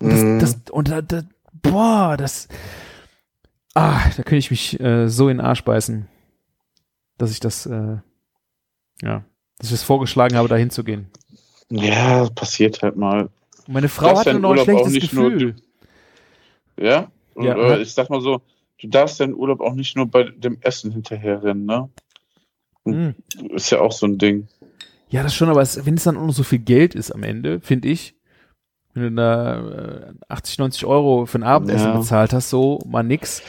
Und 0.00 0.10
das, 0.10 0.22
Mhm. 0.22 0.38
das 0.38 0.56
und 0.70 0.90
da, 0.90 1.02
da, 1.02 1.22
boah, 1.62 2.16
das, 2.16 2.48
ah, 3.74 4.00
da 4.16 4.22
könnte 4.22 4.36
ich 4.36 4.50
mich 4.50 4.80
äh, 4.80 5.08
so 5.08 5.28
in 5.28 5.38
den 5.38 5.46
Arsch 5.46 5.64
beißen, 5.64 6.08
dass 7.18 7.30
ich 7.30 7.40
das, 7.40 7.66
äh, 7.66 7.96
ja, 9.02 9.24
dass 9.58 9.66
ich 9.68 9.70
das 9.70 9.82
vorgeschlagen 9.82 10.36
habe, 10.36 10.48
da 10.48 10.56
hinzugehen. 10.56 11.08
Ja, 11.70 12.28
passiert 12.30 12.82
halt 12.82 12.96
mal. 12.96 13.30
Und 13.66 13.74
meine 13.74 13.88
Frau 13.88 14.08
darfst 14.08 14.26
hatte 14.26 14.38
noch 14.38 14.50
ein 14.50 14.58
Urlaub 14.58 14.64
schlechtes 14.64 14.92
nicht 14.92 15.12
nur- 15.12 15.30
Gefühl. 15.30 15.56
Ja? 16.78 17.10
Und, 17.34 17.44
Ja, 17.46 17.56
äh, 17.56 17.80
ich 17.82 17.94
sag 17.94 18.10
mal 18.10 18.20
so, 18.20 18.42
du 18.80 18.88
darfst 18.88 19.20
deinen 19.20 19.34
Urlaub 19.34 19.60
auch 19.60 19.74
nicht 19.74 19.96
nur 19.96 20.06
bei 20.06 20.24
dem 20.24 20.58
Essen 20.60 20.90
hinterherrennen, 20.92 21.64
ne? 21.64 21.88
Hm. 22.84 23.14
Ist 23.50 23.70
ja 23.70 23.80
auch 23.80 23.92
so 23.92 24.06
ein 24.06 24.18
Ding. 24.18 24.48
Ja, 25.08 25.22
das 25.22 25.34
schon, 25.34 25.48
aber 25.48 25.62
es, 25.62 25.86
wenn 25.86 25.94
es 25.94 26.02
dann 26.04 26.16
auch 26.16 26.26
noch 26.26 26.32
so 26.34 26.42
viel 26.42 26.58
Geld 26.58 26.94
ist 26.94 27.12
am 27.12 27.22
Ende, 27.22 27.60
finde 27.60 27.88
ich, 27.88 28.16
wenn 28.94 29.02
du 29.02 29.12
da 29.12 30.08
äh, 30.10 30.12
80, 30.28 30.58
90 30.58 30.84
Euro 30.86 31.26
für 31.26 31.38
ein 31.38 31.42
Abendessen 31.44 31.86
Ja. 31.92 31.96
bezahlt 31.98 32.32
hast, 32.32 32.50
so 32.50 32.78
mal 32.86 33.02
nix. 33.02 33.42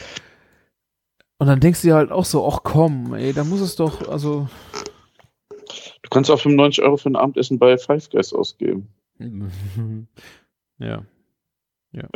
Und 1.38 1.46
dann 1.48 1.60
denkst 1.60 1.82
du 1.82 1.88
dir 1.88 1.94
halt 1.96 2.10
auch 2.12 2.24
so, 2.24 2.46
ach 2.48 2.60
komm, 2.62 3.14
ey, 3.14 3.32
da 3.32 3.44
muss 3.44 3.60
es 3.60 3.76
doch, 3.76 4.08
also 4.08 4.48
Du 6.02 6.10
kannst 6.10 6.30
auch 6.30 6.38
95 6.38 6.84
Euro 6.84 6.96
für 6.96 7.08
ein 7.10 7.16
Abendessen 7.16 7.58
bei 7.58 7.76
Five 7.78 8.08
Guys 8.10 8.32
ausgeben. 8.32 8.88
ja. 10.78 11.02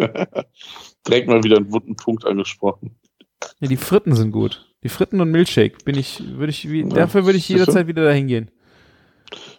Direkt 1.06 1.28
mal 1.28 1.42
wieder 1.44 1.56
einen 1.56 1.72
wunden 1.72 1.96
Punkt 1.96 2.24
angesprochen. 2.26 2.96
ja. 3.60 3.68
Die 3.68 3.76
Fritten 3.76 4.14
sind 4.14 4.32
gut. 4.32 4.64
Die 4.82 4.88
Fritten 4.88 5.20
und 5.20 5.30
Milchshake 5.30 5.78
bin 5.84 5.96
ich, 5.96 6.22
würde 6.36 6.50
ich, 6.50 6.68
wie, 6.70 6.82
Ja, 6.82 6.88
dafür 6.88 7.24
würde 7.24 7.38
ich 7.38 7.48
jederzeit 7.48 7.86
wieder 7.86 8.04
dahin 8.04 8.26
gehen. 8.28 8.50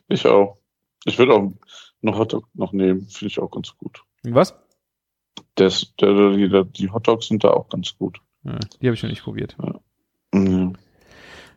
Ich 0.08 0.26
auch. 0.26 0.58
Ich 1.06 1.18
würde 1.20 1.34
auch 1.34 1.52
noch 2.02 2.18
Hotdog 2.18 2.48
noch 2.54 2.72
nehmen. 2.72 3.02
Finde 3.02 3.28
ich 3.28 3.40
auch 3.40 3.52
ganz 3.52 3.76
gut. 3.78 4.04
Was? 4.24 4.56
Das, 5.56 5.94
der, 6.00 6.32
die, 6.32 6.64
die 6.72 6.90
Hotdogs 6.90 7.28
sind 7.28 7.44
da 7.44 7.52
auch 7.52 7.70
ganz 7.70 7.98
gut. 7.98 8.20
Ja, 8.44 8.58
die 8.82 8.88
habe 8.88 8.96
ich 8.96 9.04
noch 9.04 9.10
nicht 9.10 9.24
probiert. 9.24 9.58
Mhm. 10.34 10.76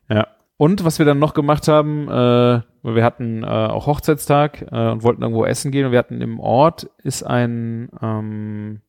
Ja. 0.08 0.28
Und 0.56 0.84
was 0.84 0.98
wir 0.98 1.06
dann 1.06 1.18
noch 1.18 1.34
gemacht 1.34 1.66
haben, 1.68 2.08
äh, 2.08 2.62
weil 2.82 2.94
wir 2.94 3.04
hatten 3.04 3.42
äh, 3.42 3.46
auch 3.46 3.86
Hochzeitstag 3.86 4.62
äh, 4.70 4.90
und 4.90 5.02
wollten 5.02 5.22
irgendwo 5.22 5.44
essen 5.44 5.72
gehen 5.72 5.86
und 5.86 5.92
wir 5.92 5.98
hatten 5.98 6.20
im 6.20 6.38
Ort 6.38 6.88
ist 7.02 7.22
ein 7.24 7.90
ähm, 8.00 8.80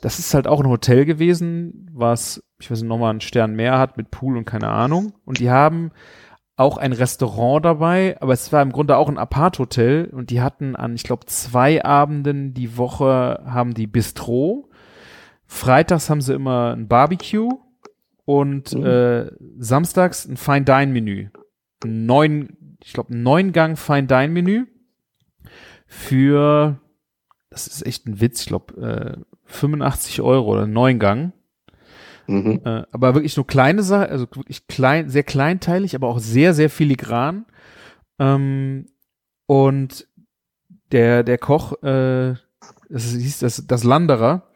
das 0.00 0.18
ist 0.18 0.34
halt 0.34 0.46
auch 0.46 0.60
ein 0.60 0.68
Hotel 0.68 1.04
gewesen, 1.04 1.90
was, 1.92 2.42
ich 2.60 2.70
weiß 2.70 2.80
nicht, 2.80 2.88
nochmal 2.88 3.10
einen 3.10 3.20
Stern 3.20 3.54
mehr 3.54 3.78
hat 3.78 3.96
mit 3.96 4.10
Pool 4.10 4.36
und 4.36 4.44
keine 4.44 4.68
Ahnung. 4.68 5.12
Und 5.24 5.40
die 5.40 5.50
haben 5.50 5.90
auch 6.58 6.76
ein 6.76 6.92
Restaurant 6.92 7.64
dabei, 7.64 8.16
aber 8.20 8.32
es 8.32 8.52
war 8.52 8.60
im 8.62 8.72
Grunde 8.72 8.96
auch 8.96 9.08
ein 9.08 9.16
Apart-Hotel 9.16 10.10
und 10.12 10.30
die 10.30 10.40
hatten 10.42 10.76
an, 10.76 10.94
ich 10.94 11.04
glaube, 11.04 11.26
zwei 11.26 11.84
Abenden 11.84 12.52
die 12.52 12.76
Woche 12.76 13.42
haben 13.46 13.74
die 13.74 13.86
Bistro. 13.86 14.68
Freitags 15.46 16.10
haben 16.10 16.20
sie 16.20 16.34
immer 16.34 16.74
ein 16.74 16.88
Barbecue 16.88 17.48
und 18.24 18.74
Mhm. 18.74 18.84
äh, 18.84 19.30
samstags 19.58 20.26
ein 20.26 20.36
Fine-Dine-Menü. 20.36 21.28
Neun, 21.84 22.76
ich 22.82 22.92
glaube, 22.92 23.14
ein 23.14 23.22
Neun-Gang 23.22 23.76
Fine-Dine-Menü 23.78 24.66
für, 25.86 26.80
das 27.50 27.66
ist 27.66 27.86
echt 27.86 28.06
ein 28.06 28.20
Witz, 28.20 28.40
ich 28.42 28.46
glaube, 28.48 29.16
äh, 29.16 29.24
85 29.44 30.20
Euro 30.20 30.52
oder 30.52 30.66
neun 30.66 30.98
Gang. 30.98 31.32
Mhm. 32.28 32.60
Äh, 32.64 32.82
aber 32.92 33.14
wirklich 33.14 33.36
nur 33.36 33.46
kleine 33.46 33.82
Sachen, 33.82 34.10
also 34.10 34.26
wirklich 34.34 34.66
klein, 34.68 35.08
sehr 35.08 35.24
kleinteilig, 35.24 35.94
aber 35.94 36.08
auch 36.08 36.18
sehr, 36.18 36.54
sehr 36.54 36.70
filigran. 36.70 37.46
Ähm, 38.18 38.86
und 39.46 40.06
der, 40.92 41.22
der 41.24 41.38
Koch, 41.38 41.82
äh, 41.82 42.34
das 42.90 43.12
hieß 43.12 43.40
das, 43.40 43.66
das 43.66 43.82
Landerer, 43.82 44.50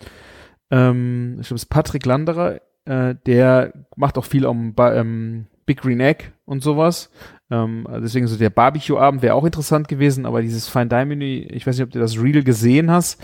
ähm, 0.70 1.38
ich 1.40 1.48
glaube, 1.48 1.56
es 1.56 1.64
ist 1.64 1.70
Patrick 1.70 2.06
Landerer, 2.06 2.60
äh, 2.84 3.14
der 3.26 3.72
macht 3.96 4.18
auch 4.18 4.24
viel 4.24 4.46
um 4.46 4.74
ähm, 4.78 5.46
Big 5.66 5.80
Green 5.80 6.00
Egg 6.00 6.24
und 6.44 6.62
sowas. 6.62 7.10
Ähm, 7.50 7.86
deswegen 8.02 8.26
so 8.26 8.36
der 8.36 8.50
Barbecue-Abend 8.50 9.22
wäre 9.22 9.34
auch 9.34 9.44
interessant 9.44 9.88
gewesen, 9.88 10.26
aber 10.26 10.42
dieses 10.42 10.68
Fine 10.68 10.88
Dine 10.88 11.06
Menü, 11.06 11.46
ich 11.50 11.66
weiß 11.66 11.76
nicht, 11.76 11.84
ob 11.84 11.92
du 11.92 11.98
das 11.98 12.20
Reel 12.20 12.42
gesehen 12.42 12.90
hast, 12.90 13.22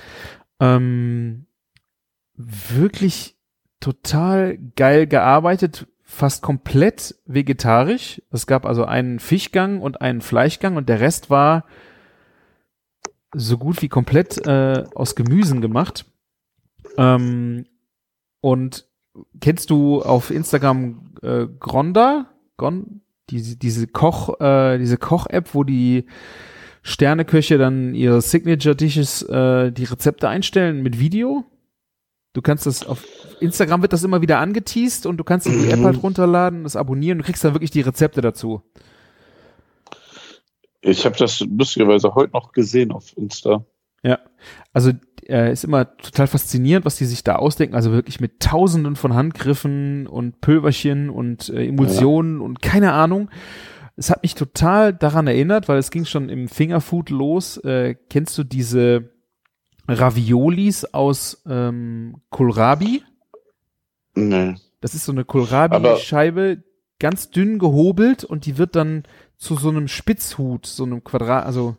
ähm, 0.60 1.46
wirklich 2.34 3.37
total 3.80 4.58
geil 4.76 5.06
gearbeitet, 5.06 5.86
fast 6.02 6.42
komplett 6.42 7.14
vegetarisch. 7.26 8.22
Es 8.30 8.46
gab 8.46 8.66
also 8.66 8.84
einen 8.84 9.18
Fischgang 9.18 9.80
und 9.80 10.00
einen 10.00 10.20
Fleischgang 10.20 10.76
und 10.76 10.88
der 10.88 11.00
Rest 11.00 11.30
war 11.30 11.64
so 13.34 13.58
gut 13.58 13.82
wie 13.82 13.88
komplett 13.88 14.46
äh, 14.46 14.84
aus 14.94 15.14
Gemüsen 15.14 15.60
gemacht. 15.60 16.06
Ähm, 16.96 17.66
und 18.40 18.86
kennst 19.40 19.70
du 19.70 20.02
auf 20.02 20.30
Instagram 20.30 21.14
äh, 21.22 21.46
Gronda? 21.58 22.30
Gon 22.56 23.02
diese, 23.30 23.56
diese 23.56 23.86
Koch, 23.86 24.40
äh, 24.40 24.78
diese 24.78 24.96
Koch-App, 24.96 25.54
wo 25.54 25.64
die 25.64 26.06
Sterneköche 26.82 27.58
dann 27.58 27.94
ihre 27.94 28.22
Signature 28.22 28.76
Dishes, 28.76 29.22
äh, 29.22 29.72
die 29.72 29.84
Rezepte 29.84 30.28
einstellen 30.28 30.82
mit 30.82 30.98
Video. 30.98 31.44
Du 32.32 32.42
kannst 32.42 32.66
das 32.66 32.86
auf 32.86 33.04
Instagram 33.40 33.82
wird 33.82 33.92
das 33.92 34.04
immer 34.04 34.22
wieder 34.22 34.38
angeteased 34.38 35.06
und 35.06 35.16
du 35.16 35.24
kannst 35.24 35.46
die 35.46 35.70
App 35.70 35.80
Mhm. 35.80 35.84
halt 35.84 36.02
runterladen, 36.02 36.64
das 36.64 36.76
abonnieren 36.76 37.18
und 37.18 37.24
kriegst 37.24 37.44
dann 37.44 37.54
wirklich 37.54 37.70
die 37.70 37.80
Rezepte 37.80 38.20
dazu. 38.20 38.62
Ich 40.80 41.04
habe 41.04 41.16
das 41.16 41.40
lustigerweise 41.40 42.14
heute 42.14 42.32
noch 42.32 42.52
gesehen 42.52 42.92
auf 42.92 43.16
Insta. 43.16 43.64
Ja, 44.02 44.20
also 44.72 44.92
äh, 45.28 45.52
ist 45.52 45.64
immer 45.64 45.96
total 45.98 46.28
faszinierend, 46.28 46.86
was 46.86 46.96
die 46.96 47.04
sich 47.04 47.24
da 47.24 47.36
ausdenken. 47.36 47.74
Also 47.74 47.90
wirklich 47.92 48.20
mit 48.20 48.40
Tausenden 48.40 48.96
von 48.96 49.14
Handgriffen 49.14 50.06
und 50.06 50.40
Pülverchen 50.40 51.10
und 51.10 51.48
äh, 51.48 51.66
Emulsionen 51.66 52.40
und 52.40 52.62
keine 52.62 52.92
Ahnung. 52.92 53.28
Es 53.96 54.10
hat 54.10 54.22
mich 54.22 54.36
total 54.36 54.94
daran 54.94 55.26
erinnert, 55.26 55.68
weil 55.68 55.78
es 55.78 55.90
ging 55.90 56.04
schon 56.04 56.28
im 56.28 56.46
Fingerfood 56.48 57.10
los. 57.10 57.56
Äh, 57.58 57.96
kennst 58.08 58.38
du 58.38 58.44
diese 58.44 59.10
Raviolis 59.88 60.84
aus 60.84 61.42
ähm, 61.48 62.22
Kohlrabi? 62.30 63.02
Nee. 64.18 64.54
Das 64.80 64.94
ist 64.94 65.04
so 65.04 65.12
eine 65.12 65.24
Kohlrabi-Scheibe, 65.24 66.62
ganz 66.98 67.30
dünn 67.30 67.58
gehobelt 67.58 68.24
und 68.24 68.46
die 68.46 68.58
wird 68.58 68.74
dann 68.76 69.04
zu 69.36 69.54
so 69.56 69.68
einem 69.68 69.88
Spitzhut, 69.88 70.66
so 70.66 70.84
einem 70.84 71.04
Quadrat, 71.04 71.44
also 71.46 71.76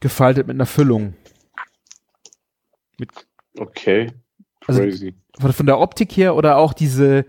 gefaltet 0.00 0.46
mit 0.46 0.54
einer 0.56 0.66
Füllung. 0.66 1.14
Okay. 3.58 4.12
Also- 4.66 4.82
Crazy. 4.82 5.14
von, 5.38 5.52
von 5.52 5.66
der 5.66 5.78
Optik 5.78 6.16
her 6.16 6.34
oder 6.34 6.56
auch 6.56 6.72
diese, 6.72 7.24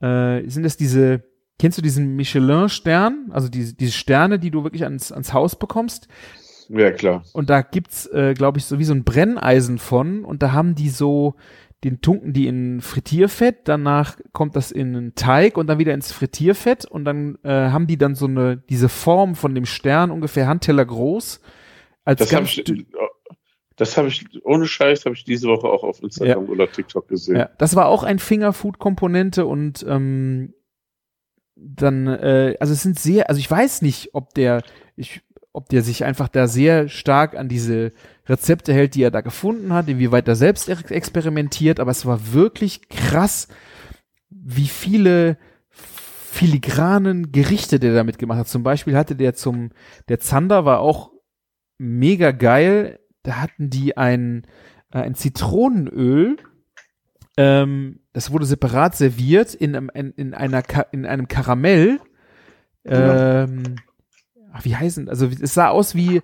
äh, 0.00 0.48
sind 0.48 0.62
das 0.62 0.76
diese, 0.76 1.22
kennst 1.58 1.76
du 1.78 1.82
diesen 1.82 2.16
Michelin-Stern? 2.16 3.28
Also 3.30 3.48
diese, 3.48 3.74
diese 3.74 3.92
Sterne, 3.92 4.38
die 4.38 4.50
du 4.50 4.64
wirklich 4.64 4.84
ans, 4.84 5.12
ans 5.12 5.32
Haus 5.32 5.56
bekommst. 5.58 6.08
ja, 6.68 6.90
klar. 6.90 7.24
Und 7.32 7.50
da 7.50 7.62
gibt's, 7.62 8.06
äh, 8.06 8.34
glaube 8.34 8.58
ich, 8.58 8.64
so 8.64 8.78
wie 8.78 8.84
so 8.84 8.94
ein 8.94 9.04
Brenneisen 9.04 9.78
von 9.78 10.24
und 10.24 10.42
da 10.42 10.52
haben 10.52 10.74
die 10.74 10.88
so, 10.90 11.34
den 11.84 12.00
tunken 12.00 12.32
die 12.32 12.48
in 12.48 12.80
Frittierfett, 12.80 13.68
danach 13.68 14.18
kommt 14.32 14.56
das 14.56 14.72
in 14.72 14.96
einen 14.96 15.14
Teig 15.14 15.56
und 15.56 15.68
dann 15.68 15.78
wieder 15.78 15.94
ins 15.94 16.10
Frittierfett 16.12 16.84
und 16.84 17.04
dann 17.04 17.38
äh, 17.44 17.50
haben 17.50 17.86
die 17.86 17.98
dann 17.98 18.16
so 18.16 18.26
eine, 18.26 18.56
diese 18.56 18.88
Form 18.88 19.36
von 19.36 19.54
dem 19.54 19.64
Stern 19.64 20.10
ungefähr 20.10 20.48
Handteller 20.48 20.84
groß. 20.84 21.40
Als 22.04 22.18
Das 22.18 22.32
habe 22.32 22.46
ich, 22.46 22.64
Das 23.76 23.96
habe 23.96 24.08
ich, 24.08 24.26
ohne 24.44 24.66
Scheiß, 24.66 25.04
habe 25.04 25.14
ich 25.14 25.24
diese 25.24 25.46
Woche 25.46 25.68
auch 25.68 25.84
auf 25.84 26.02
Instagram 26.02 26.46
ja. 26.46 26.50
oder 26.50 26.70
TikTok 26.70 27.06
gesehen. 27.06 27.36
Ja, 27.36 27.50
das 27.58 27.76
war 27.76 27.86
auch 27.86 28.02
ein 28.02 28.18
Fingerfood-Komponente 28.18 29.46
und 29.46 29.86
ähm, 29.88 30.54
dann, 31.54 32.08
äh, 32.08 32.56
also 32.58 32.72
es 32.72 32.82
sind 32.82 32.98
sehr, 32.98 33.28
also 33.28 33.38
ich 33.38 33.48
weiß 33.48 33.82
nicht, 33.82 34.14
ob 34.14 34.34
der, 34.34 34.62
ich, 34.96 35.22
ob 35.52 35.68
der 35.68 35.82
sich 35.82 36.04
einfach 36.04 36.28
da 36.28 36.48
sehr 36.48 36.88
stark 36.88 37.36
an 37.36 37.48
diese 37.48 37.92
Rezepte 38.28 38.72
hält, 38.72 38.94
die 38.94 39.02
er 39.02 39.10
da 39.10 39.20
gefunden 39.20 39.72
hat, 39.72 39.88
inwieweit 39.88 40.28
er 40.28 40.36
selbst 40.36 40.68
experimentiert, 40.68 41.80
aber 41.80 41.90
es 41.90 42.04
war 42.06 42.32
wirklich 42.32 42.88
krass, 42.88 43.48
wie 44.30 44.68
viele 44.68 45.38
filigranen 45.70 47.32
Gerichte 47.32 47.80
der 47.80 47.94
damit 47.94 48.18
gemacht 48.18 48.38
hat. 48.38 48.48
Zum 48.48 48.62
Beispiel 48.62 48.96
hatte 48.96 49.16
der 49.16 49.34
zum, 49.34 49.70
der 50.08 50.20
Zander 50.20 50.64
war 50.64 50.80
auch 50.80 51.10
mega 51.78 52.32
geil. 52.32 53.00
Da 53.22 53.36
hatten 53.36 53.70
die 53.70 53.96
ein, 53.96 54.46
äh, 54.92 54.98
ein 54.98 55.14
Zitronenöl, 55.14 56.36
ähm, 57.38 58.00
das 58.12 58.30
wurde 58.30 58.46
separat 58.46 58.96
serviert 58.96 59.54
in, 59.54 59.74
in, 59.74 60.10
in 60.12 60.34
einer, 60.34 60.62
in 60.92 61.06
einem 61.06 61.28
Karamell, 61.28 62.00
ähm, 62.84 63.76
ach, 64.52 64.64
wie 64.64 64.74
heißen, 64.74 65.08
also 65.08 65.26
es 65.26 65.54
sah 65.54 65.68
aus 65.68 65.94
wie, 65.94 66.22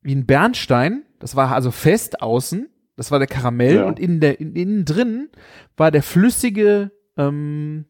wie 0.00 0.14
ein 0.14 0.26
Bernstein, 0.26 1.05
das 1.18 1.36
war 1.36 1.52
also 1.52 1.70
fest 1.70 2.22
außen, 2.22 2.68
das 2.96 3.10
war 3.10 3.18
der 3.18 3.28
Karamell 3.28 3.76
ja. 3.76 3.84
und 3.84 4.00
in 4.00 4.20
der, 4.20 4.40
in, 4.40 4.56
innen 4.56 4.84
drin 4.84 5.28
war 5.76 5.90
der 5.90 6.02
flüssige, 6.02 6.90
ähm, 7.16 7.84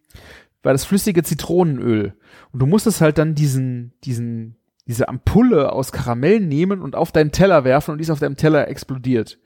war 0.62 0.72
das 0.72 0.84
flüssige 0.84 1.22
Zitronenöl. 1.22 2.14
Und 2.52 2.60
du 2.60 2.66
musstest 2.66 3.00
halt 3.00 3.18
dann 3.18 3.34
diesen, 3.34 3.92
diesen, 4.02 4.56
diese 4.86 5.08
Ampulle 5.08 5.72
aus 5.72 5.92
Karamell 5.92 6.40
nehmen 6.40 6.82
und 6.82 6.96
auf 6.96 7.12
deinen 7.12 7.30
Teller 7.30 7.64
werfen 7.64 7.92
und 7.92 7.98
die 7.98 8.02
ist 8.02 8.10
auf 8.10 8.18
deinem 8.18 8.36
Teller 8.36 8.68
explodiert. 8.68 9.38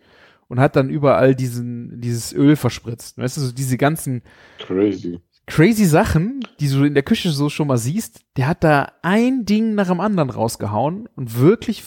Und 0.49 0.59
hat 0.59 0.75
dann 0.75 0.91
überall 0.91 1.37
diesen, 1.37 2.01
dieses 2.01 2.33
Öl 2.33 2.57
verspritzt. 2.57 3.19
Weißt 3.19 3.37
du, 3.37 3.41
so 3.43 3.53
diese 3.53 3.77
ganzen 3.77 4.23
crazy. 4.59 5.21
crazy 5.47 5.85
Sachen, 5.85 6.41
die 6.59 6.69
du 6.69 6.83
in 6.83 6.95
der 6.95 7.05
Küche 7.05 7.31
so 7.31 7.49
schon 7.49 7.69
mal 7.69 7.79
siehst, 7.79 8.23
der 8.37 8.49
hat 8.49 8.65
da 8.65 8.91
ein 9.03 9.45
Ding 9.45 9.77
nach 9.77 9.87
dem 9.87 10.01
anderen 10.01 10.29
rausgehauen 10.29 11.09
und 11.15 11.39
wirklich 11.39 11.85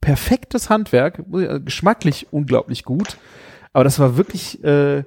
perfektes 0.00 0.70
Handwerk, 0.70 1.24
geschmacklich 1.64 2.28
unglaublich 2.30 2.84
gut. 2.84 3.16
Aber 3.72 3.84
das 3.84 3.98
war 3.98 4.16
wirklich 4.16 4.62
äh, 4.64 5.04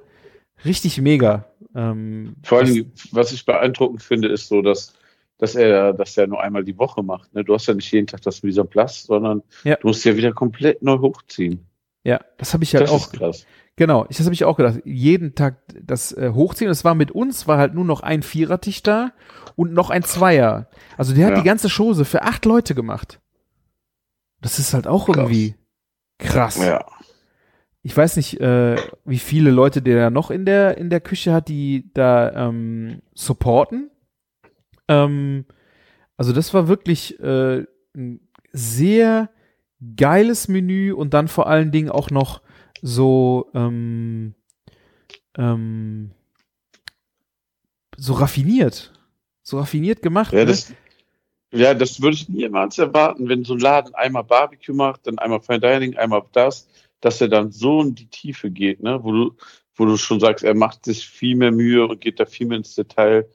richtig 0.64 1.00
mega. 1.00 1.46
Ähm, 1.74 2.36
Vor 2.44 2.58
allem, 2.58 2.92
was 3.10 3.32
ich 3.32 3.44
beeindruckend 3.44 4.02
finde, 4.02 4.28
ist 4.28 4.48
so, 4.48 4.62
dass, 4.62 4.94
dass 5.38 5.54
er 5.54 5.92
das 5.92 6.14
ja 6.16 6.26
nur 6.26 6.40
einmal 6.40 6.64
die 6.64 6.78
Woche 6.78 7.02
macht. 7.02 7.34
Ne? 7.34 7.44
Du 7.44 7.54
hast 7.54 7.66
ja 7.66 7.74
nicht 7.74 7.90
jeden 7.92 8.06
Tag 8.06 8.22
das 8.22 8.42
Mise 8.42 8.64
Platz, 8.64 9.04
sondern 9.04 9.42
ja. 9.64 9.76
du 9.76 9.88
musst 9.88 10.04
ja 10.04 10.16
wieder 10.16 10.32
komplett 10.32 10.82
neu 10.82 10.98
hochziehen. 10.98 11.66
Ja, 12.04 12.20
das 12.38 12.54
habe 12.54 12.64
ich 12.64 12.74
halt 12.74 12.84
das 12.84 12.90
auch. 12.90 13.12
Ist 13.12 13.18
krass. 13.18 13.46
Genau, 13.76 14.04
das 14.04 14.20
habe 14.20 14.34
ich 14.34 14.44
auch 14.44 14.56
gedacht. 14.56 14.80
Jeden 14.84 15.34
Tag 15.34 15.56
das 15.82 16.12
äh, 16.12 16.30
hochziehen. 16.32 16.68
Das 16.68 16.84
war 16.84 16.94
mit 16.94 17.10
uns, 17.10 17.48
war 17.48 17.58
halt 17.58 17.74
nur 17.74 17.84
noch 17.84 18.02
ein 18.02 18.22
Vierertisch 18.22 18.82
da 18.82 19.12
und 19.56 19.72
noch 19.72 19.90
ein 19.90 20.04
Zweier. 20.04 20.68
Also 20.96 21.14
der 21.14 21.26
hat 21.26 21.32
ja. 21.32 21.40
die 21.40 21.46
ganze 21.46 21.68
Chose 21.68 22.04
für 22.04 22.22
acht 22.22 22.44
Leute 22.44 22.74
gemacht. 22.74 23.20
Das 24.44 24.60
ist 24.60 24.74
halt 24.74 24.86
auch 24.86 25.08
irgendwie 25.08 25.56
krass. 26.18 26.56
Ja 26.56 26.84
ich 27.84 27.94
weiß 27.94 28.16
nicht, 28.16 28.40
äh, 28.40 28.76
wie 29.04 29.18
viele 29.18 29.50
Leute 29.50 29.82
der 29.82 30.08
noch 30.08 30.30
in 30.30 30.46
der 30.46 30.78
in 30.78 30.88
der 30.88 31.00
Küche 31.00 31.34
hat, 31.34 31.48
die 31.48 31.90
da 31.92 32.48
ähm, 32.48 33.02
supporten. 33.12 33.90
Ähm, 34.88 35.44
also 36.16 36.32
das 36.32 36.54
war 36.54 36.66
wirklich 36.66 37.20
äh, 37.20 37.66
ein 37.94 38.20
sehr 38.52 39.28
geiles 39.96 40.48
Menü 40.48 40.94
und 40.94 41.12
dann 41.12 41.28
vor 41.28 41.46
allen 41.46 41.72
Dingen 41.72 41.90
auch 41.90 42.10
noch 42.10 42.40
so 42.80 43.50
ähm, 43.52 44.34
ähm, 45.36 46.12
so 47.98 48.14
raffiniert, 48.14 48.94
so 49.42 49.58
raffiniert 49.58 50.00
gemacht. 50.00 50.32
Ja, 50.32 50.40
ne? 50.40 50.46
das, 50.46 50.72
ja, 51.54 51.74
das 51.74 52.02
würde 52.02 52.16
ich 52.16 52.28
niemals 52.28 52.78
erwarten, 52.78 53.28
wenn 53.28 53.44
so 53.44 53.54
ein 53.54 53.60
Laden 53.60 53.94
einmal 53.94 54.24
Barbecue 54.24 54.74
macht, 54.74 55.06
dann 55.06 55.18
einmal 55.18 55.40
Fine 55.40 55.60
Dining, 55.60 55.96
einmal 55.96 56.22
das 56.32 56.66
dass 57.04 57.20
er 57.20 57.28
dann 57.28 57.52
so 57.52 57.82
in 57.82 57.94
die 57.94 58.08
Tiefe 58.08 58.50
geht, 58.50 58.82
ne? 58.82 58.98
wo 59.02 59.12
du, 59.12 59.36
wo 59.74 59.84
du 59.84 59.96
schon 59.96 60.20
sagst, 60.20 60.42
er 60.42 60.54
macht 60.54 60.86
sich 60.86 61.06
viel 61.06 61.36
mehr 61.36 61.52
Mühe 61.52 61.86
und 61.86 62.00
geht 62.00 62.18
da 62.18 62.24
viel 62.24 62.46
mehr 62.46 62.58
ins 62.58 62.74
Detail 62.74 63.28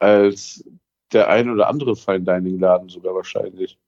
als 0.00 0.64
der 1.12 1.28
ein 1.28 1.48
oder 1.48 1.68
andere 1.68 1.94
Fine 1.94 2.22
Dining 2.22 2.58
Laden 2.58 2.88
sogar 2.88 3.14
wahrscheinlich. 3.14 3.78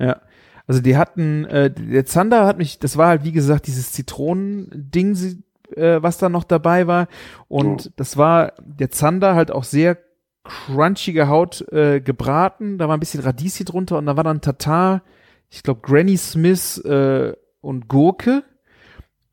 Ja. 0.00 0.20
Also 0.66 0.80
die 0.80 0.96
hatten, 0.96 1.44
äh, 1.44 1.70
der 1.70 2.06
Zander 2.06 2.46
hat 2.46 2.58
mich, 2.58 2.78
das 2.78 2.96
war 2.96 3.08
halt 3.08 3.22
wie 3.22 3.32
gesagt 3.32 3.66
dieses 3.66 3.92
Zitronending, 3.92 5.44
äh, 5.76 6.02
was 6.02 6.18
da 6.18 6.28
noch 6.28 6.44
dabei 6.44 6.86
war. 6.86 7.06
Und 7.48 7.86
oh. 7.86 7.92
das 7.96 8.16
war 8.16 8.54
der 8.60 8.90
Zander 8.90 9.34
halt 9.34 9.52
auch 9.52 9.64
sehr 9.64 9.98
crunchige 10.44 11.28
Haut 11.28 11.66
äh, 11.72 12.00
gebraten. 12.00 12.78
Da 12.78 12.88
war 12.88 12.96
ein 12.96 13.00
bisschen 13.00 13.22
Radieschen 13.22 13.66
drunter 13.66 13.98
und 13.98 14.06
da 14.06 14.16
war 14.16 14.24
dann 14.24 14.40
Tatar, 14.40 15.02
ich 15.50 15.62
glaube 15.62 15.80
Granny 15.80 16.16
Smith 16.16 16.78
äh, 16.84 17.32
und 17.60 17.88
Gurke. 17.88 18.44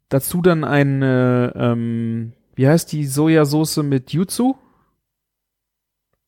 Dazu 0.10 0.42
dann 0.42 0.64
eine, 0.64 1.54
ähm, 1.56 2.34
wie 2.56 2.68
heißt 2.68 2.92
die 2.92 3.06
Sojasauce 3.06 3.78
mit 3.78 4.12
Jutsu? 4.12 4.56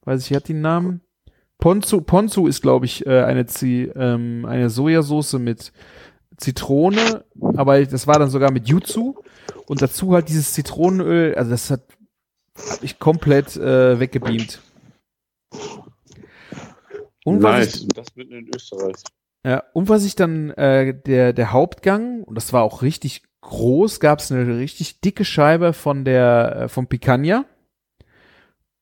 Weiß 0.05 0.29
ich, 0.29 0.35
hat 0.35 0.49
einen 0.49 0.61
Namen? 0.61 1.01
Ponzu, 1.57 2.01
Ponzu 2.01 2.47
ist, 2.47 2.61
glaube 2.61 2.85
ich, 2.85 3.05
äh, 3.05 3.23
eine, 3.23 3.45
ähm, 3.63 4.45
eine 4.45 4.69
Sojasauce 4.69 5.33
mit 5.33 5.71
Zitrone, 6.37 7.23
aber 7.55 7.85
das 7.85 8.07
war 8.07 8.19
dann 8.19 8.29
sogar 8.29 8.51
mit 8.51 8.67
Jutsu 8.67 9.15
und 9.65 9.81
dazu 9.81 10.13
halt 10.13 10.29
dieses 10.29 10.53
Zitronenöl, 10.53 11.35
also 11.35 11.51
das 11.51 11.69
hat 11.69 11.81
ich 12.81 12.99
komplett 12.99 13.55
äh, 13.55 13.99
weggebeamt. 13.99 14.61
Und 17.25 17.39
nice, 17.39 17.75
ich, 17.75 17.87
das 17.89 18.15
mitten 18.15 18.33
in 18.33 18.49
Österreich. 18.53 18.95
Ja, 19.45 19.63
und 19.73 19.89
was 19.89 20.05
ich 20.05 20.15
dann, 20.15 20.51
äh, 20.51 20.93
der, 20.93 21.33
der 21.33 21.51
Hauptgang, 21.51 22.23
und 22.23 22.35
das 22.35 22.53
war 22.53 22.63
auch 22.63 22.81
richtig 22.81 23.23
groß, 23.41 23.99
gab 23.99 24.19
es 24.19 24.31
eine 24.31 24.57
richtig 24.57 25.01
dicke 25.01 25.25
Scheibe 25.25 25.73
von 25.73 26.05
der, 26.05 26.55
äh, 26.55 26.69
vom 26.69 26.87
Picanha. 26.87 27.45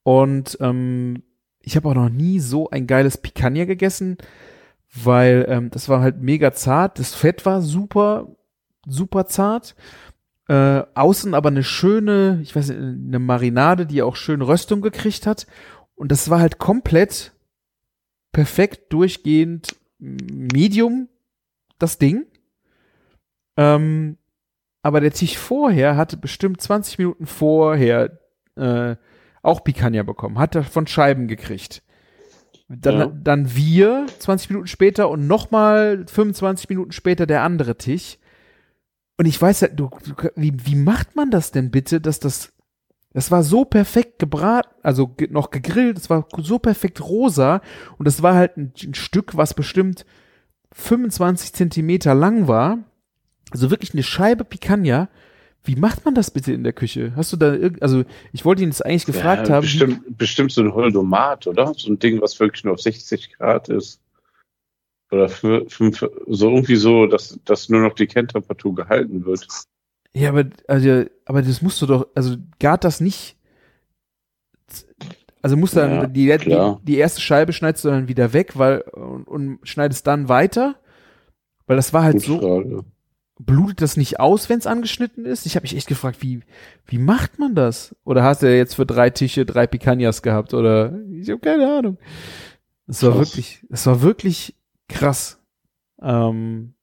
Und 0.04 0.58
ähm, 0.62 1.24
ich 1.62 1.76
habe 1.76 1.90
auch 1.90 1.96
noch 1.96 2.10
nie 2.10 2.40
so 2.40 2.70
ein 2.70 2.88
geiles 2.88 3.18
Picanha 3.18 3.66
gegessen, 3.66 4.18
weil 4.94 5.46
ähm, 5.48 5.70
das 5.72 5.90
war 5.90 6.02
halt 6.02 6.22
mega 6.22 6.52
zart. 6.54 7.00
Das 7.00 7.14
Fett 7.14 7.46
war 7.46 7.62
super, 7.62 8.36
super 8.86 9.26
zart. 9.26 9.76
Äh, 10.48 10.84
außen 10.96 11.34
aber 11.34 11.50
eine 11.50 11.64
schöne, 11.64 12.40
ich 12.42 12.56
weiß 12.56 12.70
nicht, 12.70 12.80
eine 12.80 13.20
Marinade, 13.20 13.86
die 13.86 14.02
auch 14.02 14.16
schön 14.16 14.42
Röstung 14.42 14.82
gekriegt 14.82 15.26
hat. 15.26 15.48
Und 16.02 16.12
das 16.12 16.32
war 16.32 16.40
halt 16.40 16.58
komplett 16.58 17.32
perfekt 18.32 18.92
durchgehend 18.92 19.76
Medium, 20.00 21.10
das 21.78 22.00
Ding. 22.00 22.26
Ähm, 23.56 24.18
aber 24.82 25.00
der 25.00 25.12
Tisch 25.12 25.38
vorher 25.38 25.98
hatte 25.98 26.18
bestimmt 26.18 26.60
20 26.60 26.98
Minuten 26.98 27.28
vorher 27.28 28.20
äh, 28.56 28.96
auch 29.44 29.64
Picanha 29.64 30.02
bekommen, 30.02 30.40
hat 30.40 30.56
er 30.56 30.64
von 30.64 30.88
Scheiben 30.88 31.28
gekriegt. 31.28 31.84
Dann, 32.68 32.98
ja. 32.98 33.06
dann 33.06 33.56
wir 33.56 34.08
20 34.18 34.50
Minuten 34.50 34.68
später 34.70 35.08
und 35.08 35.28
nochmal 35.28 36.08
25 36.08 36.68
Minuten 36.70 36.94
später 36.94 37.28
der 37.28 37.44
andere 37.44 37.78
Tisch. 37.78 38.18
Und 39.20 39.28
ich 39.28 39.40
weiß 39.40 39.62
ja, 39.62 39.68
du, 39.68 39.92
du, 40.04 40.16
wie, 40.36 40.66
wie 40.66 40.76
macht 40.78 41.16
man 41.16 41.30
das 41.30 41.52
denn 41.52 41.70
bitte, 41.70 42.02
dass 42.02 42.20
das, 42.20 42.54
das 43.14 43.32
war 43.32 43.44
so 43.44 43.66
perfekt 43.66 44.20
gebraten, 44.20 44.70
also 44.84 45.16
noch 45.30 45.52
gegrillt, 45.52 45.98
es 45.98 46.10
war 46.10 46.28
so 46.38 46.60
perfekt 46.60 47.02
rosa 47.02 47.62
und 47.98 48.06
das 48.06 48.22
war 48.24 48.36
halt 48.36 48.58
ein, 48.58 48.74
ein 48.84 48.94
Stück, 48.94 49.36
was 49.36 49.54
bestimmt 49.54 50.06
25 50.74 51.54
Zentimeter 51.54 52.16
lang 52.16 52.48
war 52.48 52.80
also 53.52 53.70
wirklich 53.70 53.94
eine 53.94 54.04
Scheibe 54.04 54.44
Picanha. 54.44 55.10
Wie 55.64 55.76
macht 55.76 56.06
man 56.06 56.16
das 56.16 56.32
bitte 56.32 56.54
in 56.54 56.64
der 56.64 56.74
Küche? 56.74 57.14
Hast 57.16 57.32
du 57.34 57.38
da 57.38 57.56
also 57.82 58.04
ich 58.34 58.46
wollte 58.46 58.64
ihn 58.64 58.70
jetzt 58.70 58.84
eigentlich 58.84 59.06
gefragt 59.06 59.48
ja, 59.48 59.56
haben. 59.56 59.62
Bestimmt, 59.62 60.18
bestimmt 60.18 60.52
so 60.52 60.62
ein 60.62 60.74
Holdomat, 60.74 61.46
oder? 61.46 61.74
So 61.76 61.92
ein 61.92 62.00
Ding, 62.00 62.20
was 62.20 62.40
wirklich 62.40 62.64
nur 62.64 62.74
auf 62.74 62.82
60 62.82 63.34
Grad 63.34 63.70
ist. 63.70 64.02
Oder 65.12 65.30
für, 65.30 65.70
fünf, 65.70 66.04
so 66.28 66.50
irgendwie 66.50 66.78
so, 66.78 67.06
dass, 67.06 67.38
dass 67.46 67.70
nur 67.70 67.82
noch 67.82 67.94
die 67.94 68.08
Kerntemperatur 68.08 68.74
gehalten 68.74 69.26
wird. 69.26 69.46
Ja, 70.14 70.30
aber, 70.30 70.46
also, 70.68 71.06
aber 71.26 71.42
das 71.42 71.62
musst 71.62 71.82
du 71.82 71.86
doch, 71.86 72.08
also 72.16 72.36
gart 72.60 72.84
das 72.84 73.00
nicht. 73.00 73.38
Also 75.42 75.58
musst 75.58 75.76
dann 75.76 75.92
ja, 75.92 76.08
die, 76.08 76.38
die, 76.38 76.76
die, 76.84 76.98
erste 76.98 77.20
Scheibe 77.22 77.52
schneidest 77.52 77.84
du 77.84 77.90
dann 77.90 78.08
wieder 78.08 78.32
weg, 78.32 78.58
weil 78.58 78.82
und, 78.82 79.24
und 79.24 79.60
schneidest 79.64 80.06
dann 80.06 80.30
weiter. 80.30 80.76
Weil 81.66 81.78
das 81.78 81.94
war 81.94 82.04
halt 82.04 82.18
Gut 82.18 82.24
so. 82.24 82.40
Frage 82.40 82.84
blutet 83.46 83.82
das 83.82 83.98
nicht 83.98 84.20
aus, 84.20 84.50
wenn 84.50 84.60
es 84.60 84.68
angeschnitten 84.68 85.26
ist? 85.26 85.46
Ich 85.46 85.56
habe 85.56 85.64
mich 85.64 85.76
echt 85.76 85.88
gefragt, 85.88 86.22
wie, 86.22 86.42
wie 86.86 86.98
macht 86.98 87.40
man 87.40 87.56
das? 87.56 87.96
Oder 88.04 88.24
hast 88.24 88.44
du 88.44 88.56
jetzt 88.56 88.76
für 88.76 88.86
drei 88.86 89.10
Tische 89.10 89.46
drei 89.46 89.68
Picanhas 89.68 90.22
gehabt? 90.22 90.54
Oder 90.54 91.00
ich 91.10 91.30
habe 91.30 91.40
keine 91.40 91.78
Ahnung. 91.78 91.98
Es 92.88 93.04
war 93.04 93.16
wirklich, 93.16 93.66
es 93.70 93.86
war 93.86 94.02
wirklich 94.02 94.56
krass. 94.88 95.40
Ähm, 96.02 96.74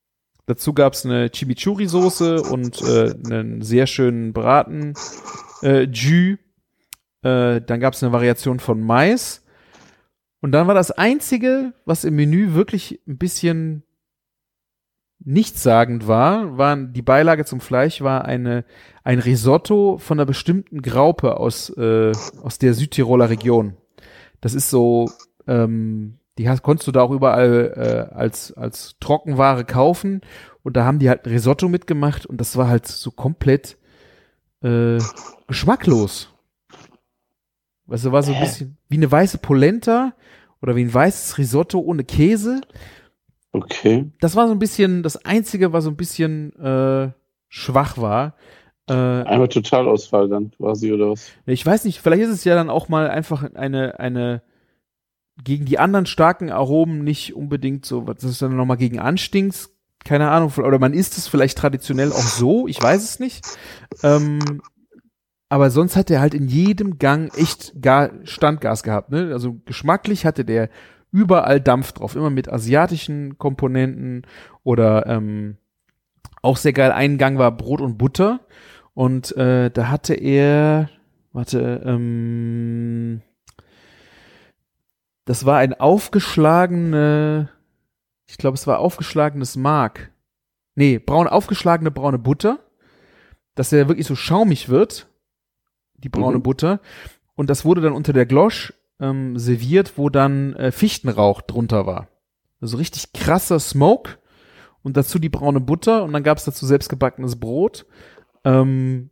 dazu 0.49 0.73
gab's 0.73 1.05
eine 1.05 1.31
Chimichurri-Soße 1.31 2.41
und 2.41 2.83
äh, 2.83 3.15
einen 3.27 3.63
sehr 3.63 3.87
schönen 3.87 4.33
Braten 4.33 4.95
äh, 5.63 5.83
Jus. 5.83 6.39
Äh, 7.23 7.61
dann 7.61 7.81
gab's 7.81 8.03
eine 8.03 8.13
Variation 8.13 8.59
von 8.59 8.81
Mais. 8.81 9.45
Und 10.41 10.53
dann 10.53 10.67
war 10.67 10.75
das 10.75 10.91
einzige, 10.91 11.75
was 11.85 12.05
im 12.05 12.17
Menü 12.17 12.55
wirklich 12.55 13.01
ein 13.07 13.19
bisschen 13.19 13.83
nichtssagend 15.21 16.07
war, 16.07 16.57
waren 16.57 16.93
die 16.93 17.03
Beilage 17.03 17.45
zum 17.45 17.61
Fleisch 17.61 18.01
war 18.03 18.25
eine 18.25 18.65
ein 19.03 19.19
Risotto 19.19 19.99
von 19.99 20.19
einer 20.19 20.27
bestimmten 20.27 20.81
Graupe 20.81 21.39
aus 21.39 21.71
äh, 21.77 22.13
aus 22.43 22.59
der 22.59 22.73
Südtiroler 22.73 23.29
Region. 23.29 23.77
Das 24.41 24.55
ist 24.55 24.71
so, 24.71 25.11
ähm, 25.49 26.18
die 26.39 26.49
hast, 26.49 26.63
konntest 26.63 26.87
du 26.87 26.93
da 26.93 27.03
auch 27.03 27.11
überall 27.11 28.09
äh, 28.11 28.15
als 28.15 28.53
als 28.53 28.97
Trockenware 29.01 29.65
kaufen 29.65 30.21
und 30.63 30.77
da 30.77 30.85
haben 30.85 30.99
die 30.99 31.09
halt 31.09 31.27
ein 31.27 31.31
Risotto 31.33 31.69
mitgemacht 31.69 32.25
und 32.27 32.41
das 32.41 32.57
war 32.57 32.69
halt 32.69 32.87
so 32.87 33.11
komplett 33.11 33.77
äh, 34.63 34.99
geschmacklos. 35.47 36.33
Weißt 37.87 38.05
du, 38.05 38.13
war 38.13 38.23
so 38.23 38.33
ein 38.33 38.41
bisschen 38.41 38.77
wie 38.89 38.97
eine 38.97 39.11
weiße 39.11 39.39
Polenta 39.39 40.15
oder 40.61 40.77
wie 40.77 40.85
ein 40.85 40.93
weißes 40.93 41.39
Risotto 41.39 41.79
ohne 41.79 42.05
Käse 42.05 42.61
Okay. 43.53 44.11
das 44.21 44.37
war 44.37 44.47
so 44.47 44.53
ein 44.53 44.59
bisschen 44.59 45.03
das 45.03 45.25
einzige, 45.25 45.73
was 45.73 45.85
so 45.85 45.91
ein 45.91 45.97
bisschen 45.97 46.53
äh, 46.61 47.11
schwach 47.49 47.97
war. 47.97 48.35
Äh, 48.89 48.93
Einmal 48.93 49.49
Totalausfall 49.49 50.29
dann 50.29 50.51
quasi, 50.53 50.93
oder 50.93 51.11
was? 51.11 51.31
ich 51.47 51.65
weiß 51.65 51.85
nicht, 51.85 52.01
vielleicht 52.01 52.23
ist 52.23 52.31
es 52.31 52.45
ja 52.45 52.55
dann 52.55 52.71
auch 52.71 52.89
mal 52.89 53.09
einfach 53.09 53.43
eine 53.55 53.99
eine 53.99 54.43
gegen 55.43 55.65
die 55.65 55.79
anderen 55.79 56.07
starken 56.07 56.51
Aromen 56.51 57.05
nicht 57.05 57.35
unbedingt 57.35 57.87
so, 57.87 58.07
was 58.07 58.25
ist 58.25 58.43
dann 58.43 58.57
nochmal 58.57 58.77
gegen 58.77 58.99
anstinkt, 58.99 59.71
keine 60.05 60.31
Ahnung, 60.31 60.53
oder 60.57 60.79
man 60.79 60.95
isst 60.95 61.19
es 61.19 61.29
vielleicht 61.29 61.59
traditionell 61.59 62.13
auch 62.13 62.19
so, 62.19 62.67
ich 62.67 62.81
weiß 62.83 63.03
es 63.03 63.21
nicht. 63.21 63.47
Ähm, 64.03 64.63
aber 65.49 65.71
sonst 65.71 65.97
hat 65.97 66.11
er 66.11 66.21
halt 66.21 66.35
in 66.35 66.47
jedem 66.47 66.99
Gang 66.99 67.35
echt 67.37 67.81
gar 67.81 68.11
Standgas 68.25 68.83
gehabt, 68.83 69.11
ne? 69.11 69.31
Also 69.33 69.61
geschmacklich 69.65 70.27
hatte 70.27 70.45
der 70.45 70.69
überall 71.11 71.61
Dampf 71.61 71.93
drauf, 71.93 72.17
immer 72.17 72.31
mit 72.31 72.53
asiatischen 72.53 73.39
Komponenten 73.39 74.27
oder 74.63 75.07
ähm, 75.07 75.57
auch 76.43 76.59
sehr 76.59 76.73
geil. 76.73 76.93
Ein 76.93 77.17
Gang 77.19 77.39
war 77.39 77.51
Brot 77.57 77.81
und 77.81 77.97
Butter 77.97 78.41
und 78.95 79.35
äh, 79.37 79.71
da 79.71 79.89
hatte 79.89 80.15
er, 80.15 80.91
warte, 81.33 81.83
ähm, 81.85 83.23
das 85.29 85.45
war 85.45 85.59
ein 85.59 85.79
aufgeschlagene, 85.79 87.51
ich 88.27 88.39
glaube, 88.39 88.55
es 88.55 88.67
war 88.67 88.79
aufgeschlagenes 88.79 89.57
Mark. 89.57 90.11
Nee, 90.75 90.99
braun, 90.99 91.29
aufgeschlagene 91.29 91.91
braune 91.91 92.19
Butter, 92.19 92.61
dass 93.55 93.69
der 93.69 93.89
wirklich 93.89 94.07
so 94.07 94.17
schaumig 94.17 94.71
wird, 94.71 95.07
die 95.99 96.09
braune 96.09 96.39
Mhm. 96.39 96.43
Butter. 96.45 96.81
Und 97.35 97.51
das 97.51 97.67
wurde 97.67 97.83
dann 97.83 97.93
unter 97.93 98.15
der 98.15 98.25
Glosch 98.25 98.73
ähm, 99.01 99.39
serviert, 99.39 99.99
wo 99.99 100.09
dann 100.09 100.55
äh, 100.55 100.73
Fichtenrauch 100.73 101.43
drunter 101.43 101.85
war. 101.85 102.09
Also 102.63 102.79
richtig 102.79 103.13
krasser 103.13 103.61
Smoke 103.61 104.13
und 104.83 104.97
dazu 104.97 105.19
die 105.19 105.29
braune 105.29 105.61
Butter 105.61 106.05
und 106.05 106.15
dann 106.15 106.23
gab 106.23 106.39
es 106.39 106.45
dazu 106.45 106.65
selbstgebackenes 106.65 107.39
Brot. 107.39 107.85
Ähm, 108.45 109.11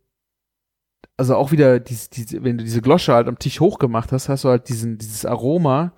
also 1.17 1.35
auch 1.35 1.51
wieder, 1.51 1.79
diese, 1.79 2.09
diese, 2.09 2.43
wenn 2.43 2.57
du 2.57 2.63
diese 2.63 2.81
Glosche 2.81 3.13
halt 3.13 3.27
am 3.27 3.39
Tisch 3.39 3.59
hochgemacht 3.59 4.11
hast, 4.11 4.29
hast 4.29 4.43
du 4.43 4.49
halt 4.49 4.69
diesen, 4.69 4.97
dieses 4.99 5.25
Aroma 5.25 5.93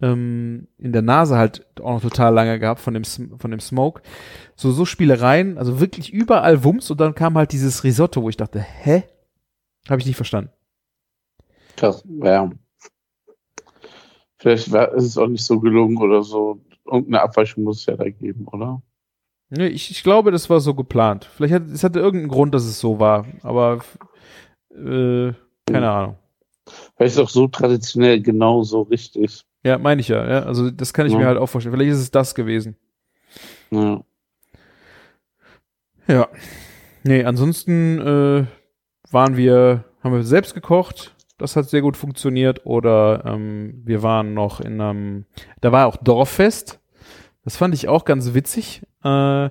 ähm, 0.00 0.68
in 0.78 0.92
der 0.92 1.02
Nase 1.02 1.36
halt 1.36 1.66
auch 1.80 1.94
noch 1.94 2.02
total 2.02 2.34
lange 2.34 2.58
gehabt 2.58 2.80
von 2.80 2.94
dem, 2.94 3.04
von 3.04 3.50
dem 3.50 3.60
Smoke. 3.60 4.02
So, 4.54 4.70
so 4.70 4.84
Spielereien, 4.84 5.58
also 5.58 5.80
wirklich 5.80 6.12
überall 6.12 6.62
Wumms 6.64 6.90
und 6.90 7.00
dann 7.00 7.14
kam 7.14 7.36
halt 7.36 7.52
dieses 7.52 7.82
Risotto, 7.82 8.22
wo 8.22 8.28
ich 8.28 8.36
dachte, 8.36 8.60
hä? 8.60 9.04
Habe 9.88 10.00
ich 10.00 10.06
nicht 10.06 10.16
verstanden. 10.16 10.50
Krass. 11.76 12.04
Ja. 12.22 12.50
Vielleicht 14.36 14.70
war, 14.70 14.92
ist 14.92 15.04
es 15.04 15.18
auch 15.18 15.28
nicht 15.28 15.44
so 15.44 15.58
gelungen 15.60 15.96
oder 15.98 16.22
so. 16.22 16.60
Irgendeine 16.84 17.22
Abweichung 17.22 17.64
muss 17.64 17.80
es 17.80 17.86
ja 17.86 17.96
da 17.96 18.08
geben, 18.08 18.46
oder? 18.48 18.82
Nee, 19.50 19.68
ich, 19.68 19.90
ich 19.90 20.02
glaube, 20.02 20.30
das 20.30 20.50
war 20.50 20.60
so 20.60 20.74
geplant. 20.74 21.24
Vielleicht 21.24 21.54
hat 21.54 21.62
es 21.68 21.82
hatte 21.82 22.00
irgendeinen 22.00 22.30
Grund, 22.30 22.54
dass 22.54 22.64
es 22.64 22.78
so 22.78 23.00
war, 23.00 23.26
aber 23.42 23.80
äh, 24.78 25.34
keine 25.70 25.90
Ahnung. 25.90 26.16
Vielleicht 26.96 27.12
ist 27.12 27.18
es 27.18 27.24
auch 27.24 27.28
so 27.30 27.48
traditionell 27.48 28.20
genau 28.20 28.62
so 28.62 28.82
richtig. 28.82 29.44
Ja, 29.64 29.78
meine 29.78 30.00
ich 30.00 30.08
ja, 30.08 30.26
ja. 30.28 30.42
Also 30.44 30.70
das 30.70 30.92
kann 30.92 31.06
ich 31.06 31.12
Ja. 31.12 31.18
mir 31.18 31.26
halt 31.26 31.38
auch 31.38 31.46
vorstellen. 31.46 31.74
Vielleicht 31.74 31.92
ist 31.92 31.98
es 32.00 32.10
das 32.10 32.34
gewesen. 32.34 32.76
Ja. 33.70 34.02
Ja. 36.06 36.28
Nee, 37.04 37.24
ansonsten 37.24 37.98
äh, 37.98 38.46
waren 39.12 39.36
wir, 39.36 39.84
haben 40.02 40.14
wir 40.14 40.22
selbst 40.24 40.54
gekocht. 40.54 41.14
Das 41.38 41.54
hat 41.56 41.68
sehr 41.68 41.82
gut 41.82 41.96
funktioniert. 41.96 42.66
Oder 42.66 43.24
ähm, 43.26 43.82
wir 43.84 44.02
waren 44.02 44.34
noch 44.34 44.60
in 44.60 44.80
einem, 44.80 45.26
da 45.60 45.70
war 45.72 45.86
auch 45.86 45.96
Dorffest. 45.96 46.80
Das 47.44 47.56
fand 47.56 47.74
ich 47.74 47.88
auch 47.88 48.04
ganz 48.04 48.34
witzig. 48.34 48.82
Äh, 49.04 49.50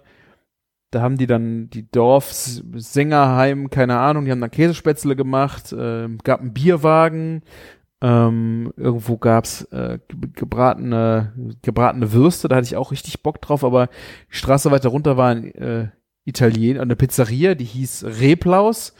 da 0.97 1.03
haben 1.03 1.17
die 1.17 1.27
dann 1.27 1.69
die 1.69 1.89
Dorfsängerheim, 1.91 3.69
keine 3.69 3.99
Ahnung, 3.99 4.25
die 4.25 4.31
haben 4.31 4.41
dann 4.41 4.49
Käsespätzle 4.51 5.15
gemacht, 5.15 5.71
äh, 5.71 6.09
gab 6.23 6.41
einen 6.41 6.53
Bierwagen, 6.53 7.43
ähm, 8.01 8.73
irgendwo 8.75 9.17
gab's 9.17 9.61
äh, 9.71 9.99
ge- 10.07 10.29
gebratene, 10.33 11.33
gebratene 11.61 12.11
Würste, 12.13 12.47
da 12.47 12.55
hatte 12.55 12.65
ich 12.65 12.75
auch 12.75 12.91
richtig 12.91 13.21
Bock 13.21 13.41
drauf, 13.41 13.63
aber 13.63 13.89
die 14.31 14.37
Straße 14.37 14.71
weiter 14.71 14.89
runter 14.89 15.17
war 15.17 15.29
ein 15.29 15.53
äh, 15.53 15.89
Italiener, 16.25 16.81
eine 16.81 16.95
Pizzeria, 16.95 17.53
die 17.53 17.65
hieß 17.65 18.05
Replaus 18.19 18.93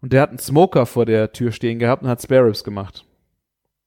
und 0.00 0.12
der 0.12 0.22
hat 0.22 0.30
einen 0.30 0.38
Smoker 0.38 0.86
vor 0.86 1.06
der 1.06 1.32
Tür 1.32 1.52
stehen 1.52 1.78
gehabt 1.78 2.02
und 2.02 2.08
hat 2.08 2.20
Spare 2.20 2.46
Ribs 2.46 2.64
gemacht. 2.64 3.04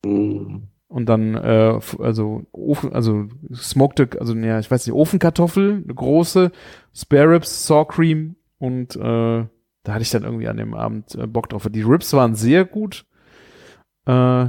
Mhm. 0.05 0.69
Und 0.87 1.07
dann, 1.07 1.35
äh, 1.35 1.79
also 1.99 2.45
Ofen, 2.53 2.93
also 2.93 3.27
smokte, 3.53 4.09
also 4.19 4.33
ja, 4.35 4.59
ich 4.59 4.71
weiß 4.71 4.85
nicht, 4.85 4.95
Ofenkartoffel, 4.95 5.83
eine 5.83 5.93
große, 5.93 6.51
Spare 6.93 7.31
Ribs, 7.31 7.67
Saw 7.67 7.85
Cream 7.85 8.37
und 8.57 8.95
äh, 8.95 8.99
da 8.99 9.93
hatte 9.93 10.01
ich 10.01 10.11
dann 10.11 10.23
irgendwie 10.23 10.47
an 10.47 10.57
dem 10.57 10.73
Abend 10.73 11.15
äh, 11.15 11.27
Bock 11.27 11.49
drauf. 11.49 11.67
Die 11.69 11.81
Ribs 11.81 12.13
waren 12.13 12.35
sehr 12.35 12.65
gut. 12.65 13.05
Äh, 14.05 14.47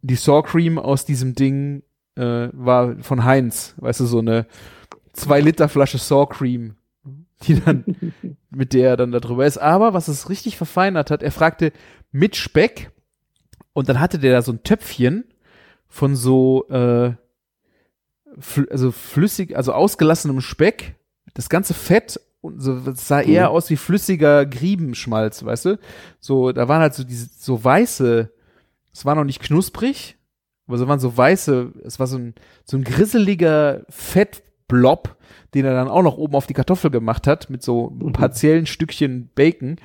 die 0.00 0.14
Saw 0.14 0.42
Cream 0.42 0.78
aus 0.78 1.04
diesem 1.04 1.34
Ding 1.34 1.82
äh, 2.16 2.48
war 2.52 2.96
von 3.00 3.24
Heinz, 3.24 3.74
weißt 3.78 4.00
du, 4.00 4.06
so 4.06 4.18
eine 4.18 4.46
zwei 5.12 5.40
Liter 5.40 5.68
Flasche 5.68 5.98
Saw 5.98 6.26
Cream, 6.26 6.76
die 7.42 7.60
dann 7.60 7.84
mit 8.50 8.72
der 8.72 8.90
er 8.90 8.96
dann 8.96 9.12
da 9.12 9.20
drüber 9.20 9.46
ist. 9.46 9.58
Aber 9.58 9.92
was 9.92 10.08
es 10.08 10.30
richtig 10.30 10.56
verfeinert 10.56 11.10
hat, 11.10 11.22
er 11.22 11.32
fragte 11.32 11.72
mit 12.10 12.36
Speck 12.36 12.90
und 13.74 13.88
dann 13.88 14.00
hatte 14.00 14.18
der 14.18 14.32
da 14.32 14.42
so 14.42 14.52
ein 14.52 14.62
Töpfchen 14.62 15.24
von 15.88 16.16
so 16.16 16.66
äh, 16.68 17.12
fl 18.38 18.68
also 18.70 18.92
flüssig, 18.92 19.56
also 19.56 19.72
ausgelassenem 19.72 20.40
Speck, 20.40 20.94
das 21.34 21.48
ganze 21.48 21.74
Fett 21.74 22.20
und 22.40 22.60
so 22.60 22.78
das 22.80 23.08
sah 23.08 23.20
eher 23.20 23.48
Mhm. 23.50 23.56
aus 23.56 23.70
wie 23.70 23.76
flüssiger 23.76 24.46
Griebenschmalz, 24.46 25.44
weißt 25.44 25.64
du? 25.66 25.78
So, 26.20 26.52
da 26.52 26.68
waren 26.68 26.80
halt 26.80 26.94
so 26.94 27.04
diese 27.04 27.28
so 27.36 27.62
weiße, 27.62 28.30
es 28.92 29.04
war 29.04 29.14
noch 29.14 29.24
nicht 29.24 29.40
knusprig, 29.42 30.16
aber 30.66 30.78
so 30.78 30.86
waren 30.88 31.00
so 31.00 31.16
weiße, 31.16 31.72
es 31.84 31.98
war 31.98 32.06
so 32.06 32.18
ein 32.18 32.34
so 32.64 32.76
ein 32.76 32.84
grisseliger 32.84 33.84
Fettblob, 34.68 35.16
den 35.54 35.64
er 35.64 35.72
dann 35.74 35.88
auch 35.88 36.02
noch 36.02 36.18
oben 36.18 36.34
auf 36.34 36.46
die 36.46 36.54
Kartoffel 36.54 36.90
gemacht 36.90 37.26
hat 37.26 37.50
mit 37.50 37.62
so 37.62 37.90
Mhm. 37.90 38.12
partiellen 38.12 38.66
Stückchen 38.66 39.30
Bacon. 39.34 39.76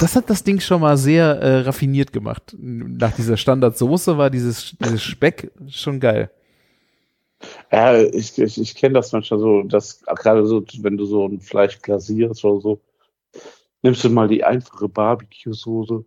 Das 0.00 0.16
hat 0.16 0.30
das 0.30 0.44
Ding 0.44 0.60
schon 0.60 0.80
mal 0.80 0.96
sehr 0.96 1.40
äh, 1.40 1.60
raffiniert 1.60 2.12
gemacht. 2.12 2.56
Nach 2.58 3.12
dieser 3.14 3.36
Standardsoße 3.36 4.16
war 4.18 4.30
dieses, 4.30 4.76
dieses 4.82 5.02
Speck 5.02 5.50
schon 5.68 6.00
geil. 6.00 6.30
Ja, 7.72 7.98
ich, 7.98 8.38
ich, 8.38 8.60
ich 8.60 8.74
kenne 8.74 8.94
das 8.94 9.12
manchmal 9.12 9.40
so, 9.40 9.62
dass 9.62 10.02
gerade 10.02 10.46
so, 10.46 10.62
wenn 10.80 10.96
du 10.98 11.06
so 11.06 11.26
ein 11.26 11.40
Fleisch 11.40 11.80
glasierst 11.80 12.44
oder 12.44 12.60
so, 12.60 12.80
nimmst 13.82 14.04
du 14.04 14.10
mal 14.10 14.28
die 14.28 14.44
einfache 14.44 14.88
Barbecue-Soße. 14.88 16.04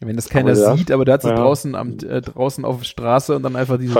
Wenn 0.00 0.14
das 0.16 0.28
keiner 0.28 0.52
Aber 0.52 0.76
sieht, 0.76 0.90
aber 0.90 1.04
der 1.04 1.14
hat 1.14 1.22
sie 1.22 1.28
Ja. 1.30 1.34
draußen 1.34 1.74
am 1.74 1.98
äh, 1.98 2.20
draußen 2.20 2.64
auf 2.64 2.78
der 2.78 2.84
Straße 2.84 3.34
und 3.34 3.42
dann 3.42 3.56
einfach 3.56 3.78
dieses. 3.78 3.96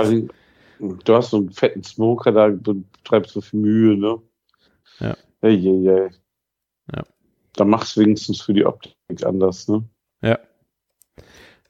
Du 0.79 1.15
hast 1.15 1.31
so 1.31 1.37
einen 1.37 1.51
fetten 1.51 1.83
Smoker, 1.83 2.31
da 2.31 2.49
betreibst 2.49 3.35
du 3.35 3.41
viel 3.41 3.59
Mühe, 3.59 3.97
ne? 3.97 4.21
Ja. 4.99 5.17
Hey, 5.41 5.59
hey, 5.59 5.83
hey. 5.85 6.09
Ja. 6.95 7.03
Da 7.53 7.65
machst 7.65 7.95
du 7.95 8.01
wenigstens 8.01 8.41
für 8.41 8.53
die 8.53 8.65
Optik 8.65 8.95
anders, 9.23 9.67
ne? 9.67 9.83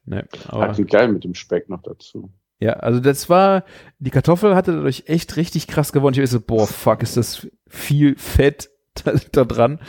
Ne, 0.08 0.26
Aber 0.48 0.70
aber, 0.70 0.84
geil 0.86 1.10
mit 1.10 1.26
dem 1.26 1.36
Speck 1.36 1.68
noch 1.68 1.82
dazu. 1.82 2.32
ja, 2.60 2.74
also 2.74 3.02
das 3.02 3.30
war, 3.30 3.66
die 4.00 4.10
Kartoffel 4.10 4.56
hatte 4.56 4.72
dadurch 4.72 5.04
echt 5.08 5.36
richtig 5.36 5.68
krass 5.68 5.92
gewonnen. 5.92 6.14
Ich 6.14 6.22
war 6.22 6.28
so, 6.28 6.40
boah, 6.40 6.66
fuck, 6.66 7.04
ist 7.04 7.18
das 7.18 7.46
viel 7.68 8.18
Fett 8.18 8.70
da, 9.04 9.14
da 9.34 9.44
dran. 9.44 9.80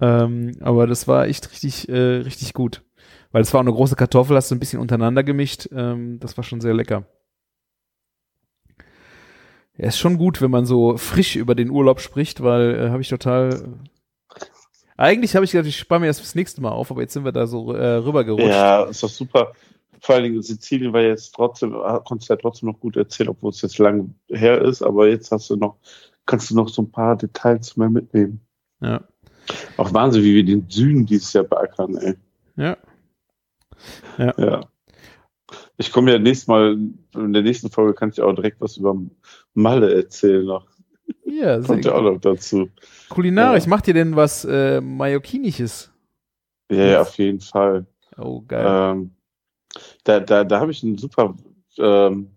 Ähm, 0.00 0.52
aber 0.60 0.86
das 0.86 1.06
war 1.06 1.26
echt 1.26 1.50
richtig, 1.52 1.90
äh, 1.90 1.92
richtig 1.94 2.54
gut. 2.54 2.82
Weil 3.32 3.42
es 3.42 3.52
war 3.52 3.60
auch 3.60 3.64
eine 3.64 3.72
große 3.74 3.96
Kartoffel, 3.96 4.34
hast 4.34 4.50
du 4.50 4.54
ein 4.54 4.60
bisschen 4.60 4.80
untereinander 4.80 5.22
gemischt. 5.22 5.68
Ähm, 5.72 6.18
das 6.20 6.38
war 6.38 6.44
schon 6.44 6.62
sehr 6.62 6.72
lecker. 6.72 7.04
Ja, 9.78 9.88
ist 9.88 9.98
schon 9.98 10.18
gut, 10.18 10.40
wenn 10.40 10.50
man 10.50 10.66
so 10.66 10.96
frisch 10.96 11.36
über 11.36 11.54
den 11.54 11.70
Urlaub 11.70 12.00
spricht, 12.00 12.42
weil 12.42 12.74
äh, 12.74 12.90
habe 12.90 13.02
ich 13.02 13.08
total. 13.08 13.68
Eigentlich 14.96 15.34
habe 15.34 15.44
ich 15.44 15.52
gedacht, 15.52 15.68
ich 15.68 15.76
spare 15.76 16.00
mir 16.00 16.06
das 16.06 16.20
fürs 16.20 16.34
nächste 16.34 16.62
Mal 16.62 16.70
auf, 16.70 16.90
aber 16.90 17.02
jetzt 17.02 17.12
sind 17.12 17.24
wir 17.24 17.32
da 17.32 17.46
so 17.46 17.72
äh, 17.72 17.96
rübergerutscht. 17.96 18.46
Ja, 18.46 18.84
ist 18.84 19.02
doch 19.02 19.10
super. 19.10 19.52
Vor 20.00 20.14
allen 20.14 20.24
Dingen 20.24 20.42
Sizilien 20.42 20.92
war 20.92 21.02
jetzt 21.02 21.34
trotzdem, 21.34 21.72
konntest 22.04 22.30
du 22.30 22.34
ja 22.34 22.38
trotzdem 22.40 22.70
noch 22.70 22.80
gut 22.80 22.96
erzählen, 22.96 23.30
obwohl 23.30 23.50
es 23.50 23.60
jetzt 23.60 23.78
lang 23.78 24.14
her 24.28 24.62
ist, 24.62 24.82
aber 24.82 25.08
jetzt 25.08 25.32
hast 25.32 25.50
du 25.50 25.56
noch, 25.56 25.76
kannst 26.24 26.50
du 26.50 26.54
noch 26.54 26.68
so 26.68 26.82
ein 26.82 26.90
paar 26.90 27.16
Details 27.16 27.76
mehr 27.76 27.90
mitnehmen. 27.90 28.40
Ja. 28.80 29.02
Auch 29.76 29.92
Wahnsinn, 29.92 30.22
wie 30.22 30.34
wir 30.34 30.44
den 30.44 30.68
Süden 30.68 31.06
dieses 31.06 31.32
Jahr 31.32 31.44
beackern, 31.44 31.96
ey. 31.96 32.14
Ja. 32.56 32.76
Ja. 34.18 34.34
ja. 34.38 34.60
Ich 35.76 35.92
komme 35.92 36.12
ja 36.12 36.18
nächstes 36.18 36.48
Mal, 36.48 36.78
in 37.14 37.32
der 37.32 37.42
nächsten 37.42 37.70
Folge 37.70 37.94
kann 37.94 38.10
ich 38.10 38.20
auch 38.20 38.32
direkt 38.32 38.60
was 38.60 38.76
über 38.76 38.96
Malle 39.56 39.94
erzählen 39.94 40.44
noch. 40.44 40.66
Ja, 41.24 41.60
Kommt 41.60 41.84
ja 41.84 41.94
auch 41.94 42.02
noch 42.02 42.20
dazu. 42.20 42.68
Kulinarisch, 43.08 43.64
ja. 43.64 43.70
macht 43.70 43.88
ihr 43.88 43.94
denn 43.94 44.16
was 44.16 44.44
äh, 44.44 44.80
Mallorquinisches? 44.80 45.90
Ja, 46.70 46.84
ja, 46.84 47.00
auf 47.02 47.16
jeden 47.18 47.40
Fall. 47.40 47.86
Oh, 48.16 48.42
geil. 48.46 48.94
Ähm, 48.96 49.10
da 50.04 50.20
da, 50.20 50.44
da 50.44 50.60
habe 50.60 50.72
ich 50.72 50.82
einen 50.82 50.98
super 50.98 51.34
ähm, 51.78 52.30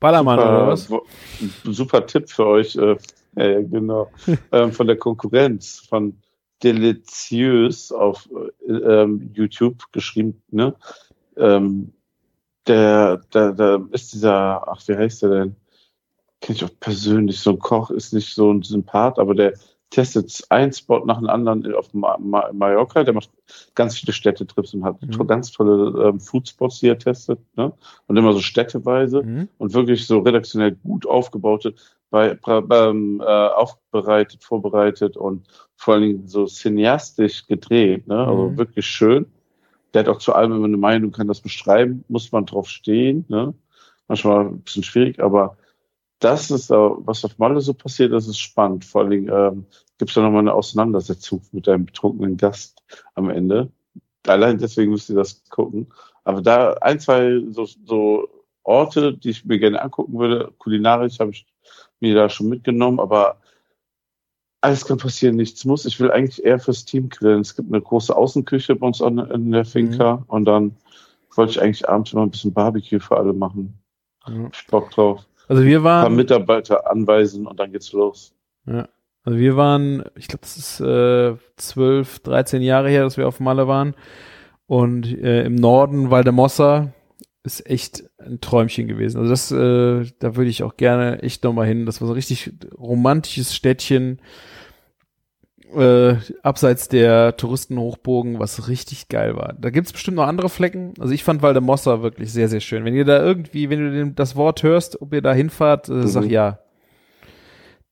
Ballermann 0.00 0.38
super, 0.38 0.50
oder 0.50 0.68
was? 0.68 1.76
Super 1.76 2.06
Tipp 2.06 2.28
für 2.28 2.46
euch. 2.46 2.76
Äh, 2.76 2.96
ja, 3.36 3.62
genau. 3.62 4.10
ähm, 4.52 4.72
von 4.72 4.86
der 4.86 4.96
Konkurrenz, 4.96 5.80
von 5.88 6.16
Delicieux 6.62 7.92
auf 7.92 8.28
äh, 8.66 8.72
ähm, 8.72 9.30
YouTube 9.34 9.92
geschrieben. 9.92 10.42
Ne? 10.50 10.74
Ähm, 11.36 11.92
der, 12.66 13.18
der, 13.32 13.52
der 13.52 13.86
ist 13.92 14.12
dieser, 14.12 14.66
ach, 14.66 14.82
wie 14.86 14.96
heißt 14.96 15.22
der 15.22 15.30
denn? 15.30 15.56
Kenn 16.44 16.56
ich 16.56 16.64
auch 16.64 16.78
persönlich. 16.78 17.40
So 17.40 17.52
ein 17.52 17.58
Koch 17.58 17.90
ist 17.90 18.12
nicht 18.12 18.34
so 18.34 18.52
ein 18.52 18.60
Sympath, 18.60 19.18
aber 19.18 19.34
der 19.34 19.54
testet 19.88 20.44
einen 20.50 20.74
Spot 20.74 21.02
nach 21.06 21.16
dem 21.16 21.30
anderen 21.30 21.74
auf 21.74 21.94
Ma 21.94 22.18
Ma 22.18 22.52
Mallorca. 22.52 23.02
Der 23.02 23.14
macht 23.14 23.30
ganz 23.74 23.96
viele 23.96 24.12
Städtetrips 24.12 24.74
und 24.74 24.84
hat 24.84 25.00
mhm. 25.00 25.26
ganz 25.26 25.52
tolle 25.52 26.06
ähm, 26.06 26.20
Foodspots, 26.20 26.80
die 26.80 26.88
er 26.88 26.98
testet. 26.98 27.40
Ne? 27.56 27.72
Und 28.08 28.16
immer 28.18 28.34
so 28.34 28.40
städteweise 28.40 29.22
mhm. 29.22 29.48
und 29.56 29.72
wirklich 29.72 30.06
so 30.06 30.18
redaktionell 30.18 30.72
gut 30.72 31.06
aufgebaute, 31.06 31.76
bei, 32.10 32.38
ähm, 32.46 33.22
äh, 33.22 33.24
aufbereitet, 33.24 34.44
vorbereitet 34.44 35.16
und 35.16 35.46
vor 35.76 35.94
allen 35.94 36.02
Dingen 36.02 36.28
so 36.28 36.44
cineastisch 36.44 37.46
gedreht. 37.46 38.06
Ne? 38.06 38.18
Also 38.18 38.50
mhm. 38.50 38.58
wirklich 38.58 38.86
schön. 38.86 39.24
Der 39.94 40.00
hat 40.00 40.10
auch 40.10 40.18
zu 40.18 40.34
allem 40.34 40.52
immer 40.52 40.66
eine 40.66 40.76
Meinung, 40.76 41.10
kann 41.10 41.26
das 41.26 41.40
beschreiben, 41.40 42.04
muss 42.08 42.32
man 42.32 42.44
drauf 42.44 42.68
stehen. 42.68 43.24
Ne? 43.28 43.54
Manchmal 44.08 44.48
ein 44.48 44.60
bisschen 44.60 44.82
schwierig, 44.82 45.22
aber 45.22 45.56
das 46.24 46.50
ist, 46.50 46.70
was 46.70 47.24
auf 47.24 47.38
Malle 47.38 47.60
so 47.60 47.74
passiert, 47.74 48.12
das 48.12 48.26
ist 48.26 48.38
spannend. 48.38 48.84
Vor 48.84 49.02
allen 49.02 49.10
Dingen 49.10 49.28
ähm, 49.32 49.66
gibt 49.98 50.10
es 50.10 50.14
da 50.14 50.22
nochmal 50.22 50.40
eine 50.40 50.54
Auseinandersetzung 50.54 51.42
mit 51.52 51.68
einem 51.68 51.86
betrunkenen 51.86 52.36
Gast 52.36 52.82
am 53.14 53.30
Ende. 53.30 53.70
Allein 54.26 54.58
deswegen 54.58 54.90
müsst 54.90 55.10
ihr 55.10 55.16
das 55.16 55.44
gucken. 55.50 55.92
Aber 56.24 56.40
da 56.40 56.72
ein, 56.80 56.98
zwei 56.98 57.42
so, 57.50 57.66
so 57.66 58.28
Orte, 58.62 59.12
die 59.12 59.30
ich 59.30 59.44
mir 59.44 59.58
gerne 59.58 59.82
angucken 59.82 60.18
würde, 60.18 60.52
kulinarisch 60.58 61.20
habe 61.20 61.32
ich 61.32 61.46
mir 62.00 62.14
da 62.14 62.30
schon 62.30 62.48
mitgenommen, 62.48 62.98
aber 62.98 63.38
alles 64.62 64.86
kann 64.86 64.96
passieren, 64.96 65.36
nichts 65.36 65.66
muss. 65.66 65.84
Ich 65.84 66.00
will 66.00 66.10
eigentlich 66.10 66.42
eher 66.42 66.58
fürs 66.58 66.86
Team 66.86 67.10
grillen. 67.10 67.42
Es 67.42 67.54
gibt 67.54 67.70
eine 67.70 67.82
große 67.82 68.16
Außenküche 68.16 68.76
bei 68.76 68.86
uns 68.86 69.00
in 69.00 69.52
der 69.52 69.66
Finca 69.66 70.16
mhm. 70.16 70.22
und 70.28 70.44
dann 70.46 70.76
wollte 71.34 71.52
ich 71.52 71.60
eigentlich 71.60 71.86
abends 71.86 72.14
immer 72.14 72.22
ein 72.22 72.30
bisschen 72.30 72.54
Barbecue 72.54 73.00
für 73.00 73.18
alle 73.18 73.34
machen. 73.34 73.78
Mhm. 74.26 74.50
Ich 74.54 74.66
Bock 74.68 74.90
drauf. 74.90 75.26
Also 75.48 75.64
wir 75.64 75.84
waren. 75.84 76.00
Ein 76.00 76.08
paar 76.08 76.16
Mitarbeiter 76.16 76.90
anweisen 76.90 77.46
und 77.46 77.58
dann 77.60 77.72
geht's 77.72 77.92
los. 77.92 78.34
Ja. 78.66 78.88
Also 79.24 79.38
wir 79.38 79.56
waren, 79.56 80.04
ich 80.16 80.28
glaube, 80.28 80.42
das 80.42 80.56
ist 80.56 80.80
äh, 80.80 81.34
12, 81.56 82.18
13 82.20 82.62
Jahre 82.62 82.90
her, 82.90 83.04
dass 83.04 83.16
wir 83.16 83.26
auf 83.26 83.40
Malle 83.40 83.66
waren. 83.66 83.94
Und 84.66 85.06
äh, 85.06 85.44
im 85.44 85.54
Norden 85.54 86.10
Valdemossa 86.10 86.92
ist 87.42 87.68
echt 87.68 88.04
ein 88.18 88.40
Träumchen 88.40 88.86
gewesen. 88.86 89.18
Also 89.18 89.30
das, 89.30 89.50
äh, 89.50 90.10
da 90.18 90.36
würde 90.36 90.50
ich 90.50 90.62
auch 90.62 90.76
gerne 90.76 91.22
echt 91.22 91.44
nochmal 91.44 91.66
hin. 91.66 91.86
Das 91.86 92.00
war 92.00 92.08
so 92.08 92.12
ein 92.12 92.16
richtig 92.16 92.52
romantisches 92.76 93.54
Städtchen 93.54 94.20
äh, 95.76 96.16
abseits 96.42 96.88
der 96.88 97.36
Touristenhochbogen, 97.36 98.38
was 98.38 98.68
richtig 98.68 99.08
geil 99.08 99.36
war. 99.36 99.54
Da 99.58 99.70
gibt's 99.70 99.92
bestimmt 99.92 100.16
noch 100.16 100.26
andere 100.26 100.48
Flecken. 100.48 100.94
Also 100.98 101.12
ich 101.12 101.24
fand 101.24 101.42
Valdemossa 101.42 102.02
wirklich 102.02 102.32
sehr, 102.32 102.48
sehr 102.48 102.60
schön. 102.60 102.84
Wenn 102.84 102.94
ihr 102.94 103.04
da 103.04 103.22
irgendwie, 103.22 103.70
wenn 103.70 103.92
du 103.92 104.10
das 104.12 104.36
Wort 104.36 104.62
hörst, 104.62 105.00
ob 105.00 105.12
ihr 105.12 105.22
da 105.22 105.32
hinfahrt, 105.32 105.88
äh, 105.88 105.92
mhm. 105.92 106.06
sag 106.06 106.24
ja. 106.26 106.58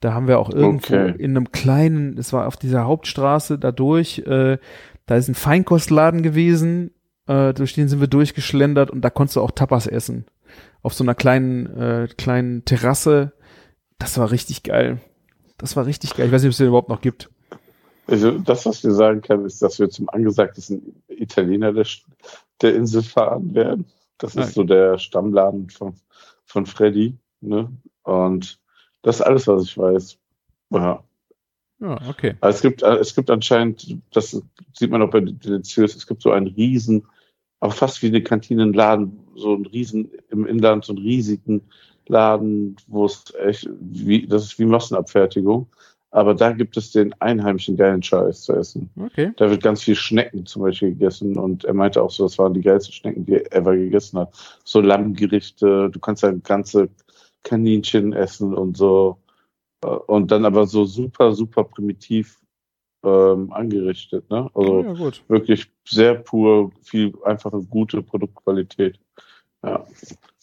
Da 0.01 0.15
haben 0.15 0.27
wir 0.27 0.41
auch 0.41 0.51
irgendwo 0.51 0.95
okay. 0.95 1.15
in 1.17 1.37
einem 1.37 1.53
kleinen, 1.53 2.19
es 2.19 2.33
war 2.33 2.49
auf 2.49 2.57
dieser 2.57 2.87
Hauptstraße 2.87 3.59
da 3.59 3.71
durch, 3.71 4.19
äh, 4.27 4.59
da 5.07 5.17
ist 5.17 5.29
ein 5.29 5.35
Feinkostladen 5.35 6.23
gewesen, 6.23 6.91
äh, 7.27 7.53
durch 7.55 7.75
den 7.75 7.89
sind 7.89 8.01
wir 8.01 8.09
durchgeschlendert 8.09 8.91
und 8.91 9.03
da 9.03 9.11
konntest 9.11 9.37
du 9.37 9.41
auch 9.41 9.53
Tapas 9.53 9.87
essen. 9.87 10.27
Auf 10.83 10.95
so 10.95 11.05
einer 11.05 11.15
kleinen, 11.15 11.67
äh, 11.77 12.09
kleinen 12.17 12.65
Terrasse. 12.65 13.33
Das 13.99 14.19
war 14.19 14.33
richtig 14.33 14.65
geil. 14.65 14.99
Das 15.59 15.77
war 15.77 15.87
richtig 15.87 16.17
geil. 16.17 16.27
Ich 16.27 16.33
weiß 16.33 16.43
nicht, 16.43 16.49
ob 16.49 16.53
es 16.53 16.59
den 16.59 16.67
überhaupt 16.67 16.89
noch 16.89 17.01
gibt. 17.01 17.31
Also 18.07 18.33
das, 18.39 18.67
was 18.67 18.83
wir 18.83 18.93
sagen 18.93 19.21
können, 19.21 19.47
ist, 19.47 19.63
dass 19.63 19.79
wir 19.79 19.89
zum 19.89 20.09
angesagtesten 20.09 21.03
Italiener 21.09 21.73
der, 21.73 21.87
der 22.61 22.75
Insel 22.75 23.03
fahren 23.03 23.55
werden. 23.55 23.87
Das 24.19 24.35
ist 24.37 24.55
so 24.55 24.65
der 24.65 24.99
Stammladen 24.99 25.71
von, 25.71 25.95
von 26.45 26.67
Freddy. 26.67 27.17
Ne? 27.41 27.71
Und 28.03 28.61
das 29.03 29.17
ist 29.17 29.23
alles, 29.23 29.47
was 29.47 29.65
ich 29.65 29.79
weiß. 29.79 30.19
Ja. 30.71 31.05
Ja, 31.81 31.99
okay. 32.09 32.37
Aber 32.41 32.51
es 32.51 32.63
gibt, 32.63 32.83
es 32.83 33.15
gibt 33.15 33.29
anscheinend, 33.29 33.99
das 34.13 34.41
sieht 34.73 34.91
man 34.91 35.03
auch 35.03 35.11
bei 35.11 35.21
Delicious, 35.21 35.97
es 35.97 36.07
gibt 36.07 36.23
so 36.23 36.31
einen 36.31 36.47
riesen, 36.47 37.05
auch 37.59 37.75
fast 37.75 38.03
wie 38.03 38.07
eine 38.07 38.23
Kantinenladen, 38.23 39.19
so 39.35 39.55
einen 39.55 39.67
riesen, 39.67 40.11
im 40.31 40.47
Inland 40.47 40.85
so 40.85 40.93
einen 40.93 41.03
riesigen 41.03 41.63
Laden, 42.07 42.77
wo 42.87 43.07
es 43.07 43.25
echt, 43.35 43.69
wie, 43.81 44.29
das 44.29 44.45
ist 44.45 44.59
wie 44.61 44.65
Massenabfertigung. 44.65 45.67
Aber 46.13 46.35
da 46.35 46.53
gibt 46.53 46.77
es 46.77 46.93
den 46.93 47.15
einheimischen 47.21 47.77
geilen 47.77 48.03
Scheiß 48.03 48.43
zu 48.43 48.53
essen. 48.53 48.91
Okay. 49.01 49.33
Da 49.37 49.49
wird 49.49 49.63
ganz 49.63 49.83
viel 49.83 49.95
Schnecken 49.95 50.45
zum 50.45 50.63
Beispiel 50.63 50.91
gegessen 50.91 51.39
und 51.39 51.65
er 51.65 51.73
meinte 51.73 52.03
auch 52.03 52.11
so, 52.11 52.25
das 52.25 52.39
waren 52.39 52.53
die 52.53 52.61
geilsten 52.61 52.93
Schnecken, 52.93 53.25
die 53.25 53.37
er 53.37 53.53
ever 53.53 53.75
gegessen 53.75 54.19
hat. 54.19 54.59
So 54.63 54.83
Lammgerichte, 54.83 55.89
du 55.91 56.01
kannst 56.01 56.23
ja 56.23 56.33
ganze 56.33 56.91
Kaninchen 57.43 58.13
essen 58.13 58.55
und 58.55 58.77
so. 58.77 59.17
Äh, 59.83 59.87
und 59.87 60.31
dann 60.31 60.45
aber 60.45 60.67
so 60.67 60.85
super, 60.85 61.33
super 61.33 61.65
primitiv 61.65 62.39
ähm, 63.05 63.51
angerichtet. 63.53 64.29
Ne? 64.31 64.51
Also 64.55 64.83
ja, 64.83 65.13
wirklich 65.29 65.71
sehr 65.89 66.15
pur, 66.15 66.73
viel 66.83 67.15
einfache, 67.25 67.63
gute 67.63 68.03
Produktqualität. 68.03 68.99
Ja 69.63 69.87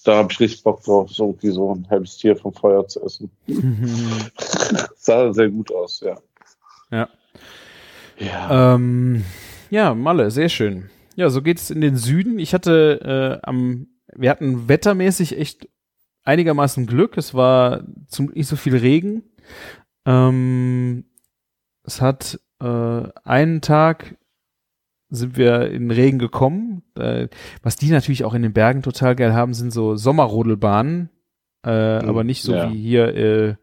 da 0.03 0.17
habe 0.17 0.31
ich 0.31 0.39
richtig 0.39 0.63
Bock 0.63 0.83
drauf, 0.83 1.11
so 1.11 1.27
irgendwie 1.27 1.51
so 1.51 1.73
ein 1.73 1.87
halbes 1.89 2.17
Tier 2.17 2.35
vom 2.35 2.53
Feuer 2.53 2.87
zu 2.87 3.03
essen. 3.03 3.29
sah 4.95 5.33
sehr 5.33 5.49
gut 5.49 5.71
aus, 5.71 6.01
ja. 6.01 6.17
Ja. 6.91 7.09
Ja, 8.17 8.75
ähm, 8.75 9.23
ja 9.69 9.93
Malle, 9.93 10.31
sehr 10.31 10.49
schön. 10.49 10.89
Ja, 11.15 11.29
so 11.29 11.41
geht 11.41 11.57
es 11.57 11.69
in 11.69 11.81
den 11.81 11.97
Süden. 11.97 12.39
Ich 12.39 12.53
hatte 12.53 13.39
äh, 13.41 13.45
am, 13.45 13.87
wir 14.13 14.29
hatten 14.29 14.69
wettermäßig 14.69 15.37
echt 15.37 15.67
einigermaßen 16.23 16.85
Glück. 16.85 17.17
Es 17.17 17.33
war 17.33 17.83
zum, 18.07 18.31
nicht 18.33 18.47
so 18.47 18.55
viel 18.55 18.77
Regen. 18.77 19.23
Ähm, 20.05 21.05
es 21.83 22.01
hat 22.01 22.39
äh, 22.61 23.03
einen 23.23 23.61
Tag 23.61 24.17
sind 25.09 25.37
wir 25.37 25.71
in 25.71 25.89
den 25.89 25.91
Regen 25.91 26.19
gekommen. 26.19 26.83
Äh, 26.97 27.27
was 27.63 27.75
die 27.75 27.89
natürlich 27.89 28.23
auch 28.23 28.33
in 28.33 28.41
den 28.41 28.53
Bergen 28.53 28.81
total 28.81 29.15
geil 29.15 29.33
haben, 29.33 29.53
sind 29.53 29.71
so 29.71 29.95
Sommerrodelbahnen, 29.95 31.09
äh, 31.65 32.01
mhm, 32.01 32.09
aber 32.09 32.23
nicht 32.23 32.43
so 32.43 32.53
ja. 32.53 32.71
wie 32.71 32.77
hier 32.77 33.15
äh, 33.15 33.55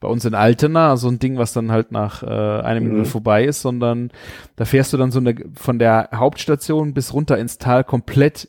bei 0.00 0.08
uns 0.08 0.24
in 0.24 0.34
Altena, 0.34 0.96
so 0.96 1.08
ein 1.08 1.18
Ding, 1.18 1.38
was 1.38 1.52
dann 1.52 1.72
halt 1.72 1.90
nach 1.90 2.22
äh, 2.22 2.26
einer 2.26 2.80
Minute 2.80 3.00
mhm. 3.00 3.06
vorbei 3.06 3.44
ist, 3.44 3.62
sondern 3.62 4.10
da 4.56 4.64
fährst 4.64 4.92
du 4.92 4.96
dann 4.96 5.10
so 5.10 5.18
eine, 5.18 5.34
von 5.54 5.78
der 5.78 6.10
Hauptstation 6.14 6.94
bis 6.94 7.12
runter 7.12 7.38
ins 7.38 7.58
Tal 7.58 7.84
komplett 7.84 8.48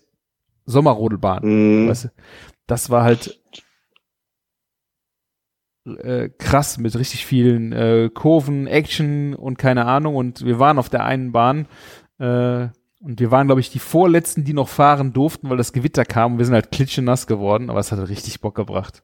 Sommerrodelbahn. 0.65 1.43
Mhm. 1.43 1.89
Weißt 1.89 2.05
du? 2.05 2.09
Das 2.67 2.91
war 2.91 3.03
halt 3.03 3.39
äh, 5.97 6.29
krass 6.29 6.77
mit 6.77 6.97
richtig 6.97 7.25
vielen 7.25 7.71
äh, 7.71 8.09
Kurven, 8.13 8.67
Action 8.67 9.33
und 9.33 9.57
keine 9.57 9.85
Ahnung. 9.85 10.15
Und 10.15 10.45
wir 10.45 10.59
waren 10.59 10.77
auf 10.77 10.89
der 10.89 11.03
einen 11.03 11.31
Bahn 11.31 11.67
äh, 12.19 12.67
und 13.01 13.19
wir 13.19 13.31
waren, 13.31 13.47
glaube 13.47 13.61
ich, 13.61 13.69
die 13.69 13.79
vorletzten, 13.79 14.43
die 14.43 14.53
noch 14.53 14.67
fahren 14.67 15.13
durften, 15.13 15.49
weil 15.49 15.57
das 15.57 15.71
Gewitter 15.71 16.03
kam 16.03 16.37
wir 16.37 16.45
sind 16.45 16.53
halt 16.53 16.71
klitschenass 16.71 17.27
geworden, 17.27 17.69
aber 17.69 17.79
es 17.79 17.91
hat 17.91 18.09
richtig 18.09 18.41
Bock 18.41 18.55
gebracht. 18.55 19.03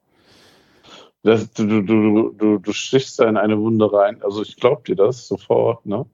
Das, 1.24 1.52
du, 1.54 1.66
du, 1.66 1.82
du, 1.82 2.30
du, 2.38 2.58
du 2.60 2.74
stichst 2.74 3.20
da 3.20 3.28
in 3.28 3.38
eine 3.38 3.60
Wunde 3.60 3.92
rein. 3.92 4.22
Also 4.22 4.44
ich 4.44 4.58
glaube 4.58 4.84
dir 4.86 4.96
das 4.96 5.28
sofort, 5.28 5.86
ne? 5.86 6.06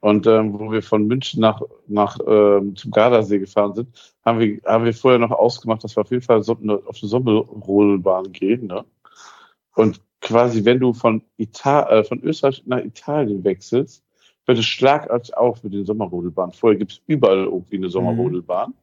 Und 0.00 0.26
ähm, 0.26 0.58
wo 0.58 0.70
wir 0.70 0.82
von 0.82 1.06
München 1.06 1.40
nach, 1.40 1.62
nach 1.86 2.18
ähm, 2.26 2.76
zum 2.76 2.90
Gardasee 2.90 3.38
gefahren 3.38 3.74
sind, 3.74 3.88
haben 4.22 4.38
wir, 4.38 4.60
haben 4.66 4.84
wir 4.84 4.92
vorher 4.92 5.18
noch 5.18 5.30
ausgemacht, 5.30 5.82
dass 5.82 5.96
wir 5.96 6.02
auf 6.02 6.10
jeden 6.10 6.22
Fall 6.22 6.42
so, 6.42 6.56
ne, 6.60 6.74
auf 6.86 6.98
eine 7.00 7.08
Sommerrodelbahn 7.08 8.30
gehen. 8.32 8.66
Ne? 8.66 8.84
Und 9.74 10.02
quasi, 10.20 10.64
wenn 10.66 10.80
du 10.80 10.92
von, 10.92 11.22
Ita 11.38 11.88
äh, 11.88 12.04
von 12.04 12.22
Österreich 12.22 12.62
nach 12.66 12.84
Italien 12.84 13.44
wechselst, 13.44 14.04
hört 14.46 14.58
es 14.58 14.66
schlagartig 14.66 15.36
auf 15.36 15.62
mit 15.64 15.72
den 15.74 15.84
Sommerrodelbahnen. 15.84 16.52
Vorher 16.52 16.78
gibt 16.78 16.92
es 16.92 17.00
überall 17.06 17.44
irgendwie 17.44 17.76
eine 17.76 17.88
Sommerrodelbahn. 17.90 18.74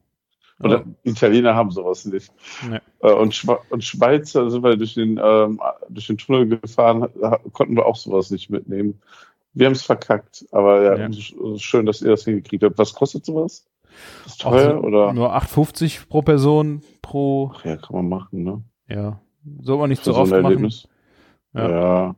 Und 0.60 0.74
Oh. 0.76 0.82
Italiener 1.04 1.56
haben 1.56 1.72
sowas 1.72 2.06
nicht. 2.06 2.32
Nee. 2.70 2.80
Äh, 3.02 3.12
Und, 3.14 3.34
Schwe 3.34 3.58
und 3.72 3.84
Schweizer 3.84 4.50
sind 4.52 4.64
wir 4.64 4.78
durch 4.78 4.94
den, 4.94 5.20
ähm, 5.24 5.60
durch 5.90 6.06
den 6.08 6.18
Tunnel 6.20 6.48
gefahren, 6.48 7.08
konnten 7.54 7.76
wir 7.76 7.86
auch 7.88 7.96
sowas 7.96 8.30
nicht 8.30 8.50
mitnehmen. 8.52 9.02
Wir 9.54 9.66
haben 9.66 9.74
es 9.74 9.82
verkackt, 9.82 10.46
aber 10.52 10.84
ja, 10.84 11.08
Ja. 11.08 11.58
schön, 11.58 11.86
dass 11.88 12.02
ihr 12.04 12.12
das 12.12 12.24
hingekriegt 12.26 12.64
habt. 12.64 12.78
Was 12.78 12.94
kostet 12.94 13.26
sowas? 13.26 13.66
Ist 14.26 14.40
teuer 14.42 14.80
so 14.80 14.88
oder? 14.88 15.14
Nur 15.14 15.34
8,50 15.36 16.08
pro 16.08 16.22
Person 16.22 16.82
pro, 17.02 17.52
Ach 17.56 17.66
ja, 17.66 17.76
kann 17.78 17.96
man 17.96 18.08
machen, 18.10 18.44
ne? 18.44 18.64
ja. 18.88 19.20
Soll 19.64 19.80
man 19.80 19.90
nicht 19.90 20.04
Für 20.04 20.14
so 20.14 20.20
oft 20.20 20.30
machen. 20.32 20.44
Erlebnis. 20.46 20.88
Ja. 21.54 21.70
Ja. 21.70 22.16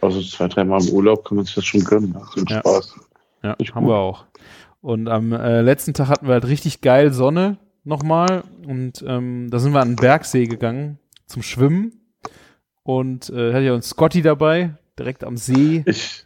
Also 0.00 0.20
zwei, 0.22 0.48
dreimal 0.48 0.82
im 0.82 0.92
Urlaub 0.94 1.24
kann 1.26 1.36
man 1.36 1.44
sich 1.44 1.54
das 1.54 1.64
schon 1.64 1.84
gönnen. 1.84 2.12
Macht 2.12 2.36
den 2.36 2.46
Ja. 2.46 2.60
Spaß. 2.60 2.94
Ja, 3.42 3.54
Ich 3.58 3.74
haben 3.74 3.84
gut. 3.84 3.92
wir 3.92 3.98
auch. 3.98 4.24
Und 4.80 5.08
am 5.08 5.32
äh, 5.32 5.60
letzten 5.60 5.92
Tag 5.94 6.08
hatten 6.08 6.26
wir 6.26 6.34
halt 6.34 6.46
richtig 6.46 6.80
geil 6.80 7.12
Sonne 7.12 7.58
nochmal. 7.84 8.44
Und 8.66 9.04
ähm, 9.06 9.48
da 9.50 9.58
sind 9.58 9.72
wir 9.72 9.80
an 9.80 9.90
den 9.90 9.96
Bergsee 9.96 10.46
gegangen 10.46 10.98
zum 11.26 11.42
Schwimmen. 11.42 11.92
Und 12.82 13.28
äh, 13.30 13.52
hatte 13.52 13.64
ja 13.64 13.74
uns 13.74 13.90
Scotty 13.90 14.22
dabei, 14.22 14.74
direkt 14.98 15.22
am 15.22 15.36
See. 15.36 15.82
Ich 15.86 16.24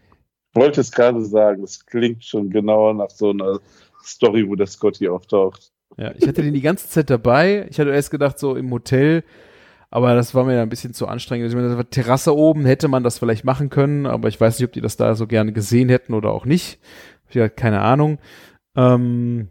wollte 0.55 0.81
es 0.81 0.93
gerade 0.93 1.25
sagen, 1.25 1.63
das 1.63 1.85
klingt 1.85 2.25
schon 2.25 2.49
genauer 2.51 2.95
nach 2.95 3.11
so 3.11 3.31
einer 3.31 3.59
Story, 4.05 4.49
wo 4.49 4.55
der 4.55 4.67
Scotty 4.69 5.09
auftaucht. 5.09 5.73
Ja, 5.97 6.13
ich 6.17 6.27
hatte 6.27 6.43
den 6.43 6.55
die 6.55 6.61
ganze 6.61 6.89
Zeit 6.89 7.11
dabei. 7.11 7.67
Ich 7.71 7.79
hatte 7.81 7.91
erst 7.91 8.11
gedacht, 8.13 8.39
so 8.39 8.55
im 8.55 8.71
Hotel, 8.71 9.25
aber 9.95 10.17
das 10.17 10.35
war 10.35 10.43
mir 10.43 10.61
ein 10.61 10.69
bisschen 10.69 10.93
zu 10.93 11.07
anstrengend. 11.07 11.49
Ich 11.49 11.55
meine, 11.55 11.89
Terrasse 11.89 12.37
oben, 12.37 12.67
hätte 12.67 12.89
man 12.89 13.05
das 13.05 13.21
vielleicht 13.21 13.45
machen 13.45 13.71
können, 13.71 14.07
aber 14.07 14.27
ich 14.27 14.41
weiß 14.41 14.59
nicht, 14.59 14.67
ob 14.67 14.73
die 14.73 14.81
das 14.81 14.97
da 14.97 15.15
so 15.15 15.29
gerne 15.29 15.53
gesehen 15.53 15.89
hätten 15.89 16.15
oder 16.15 16.33
auch 16.33 16.47
nicht. 16.47 16.81
Ich 17.29 17.37
hatte 17.37 17.51
keine 17.51 17.81
Ahnung. 17.81 18.19
Ähm, 18.75 19.51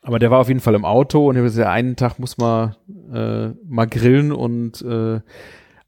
aber 0.00 0.20
der 0.20 0.30
war 0.30 0.38
auf 0.38 0.46
jeden 0.46 0.60
Fall 0.60 0.76
im 0.76 0.84
Auto 0.84 1.28
und 1.28 1.34
ich 1.34 1.38
habe 1.40 1.48
gesagt, 1.48 1.68
einen 1.68 1.96
Tag 1.96 2.20
muss 2.20 2.38
man 2.38 2.76
äh, 3.12 3.48
mal 3.68 3.88
grillen 3.88 4.30
und 4.30 4.80
äh, 4.82 5.20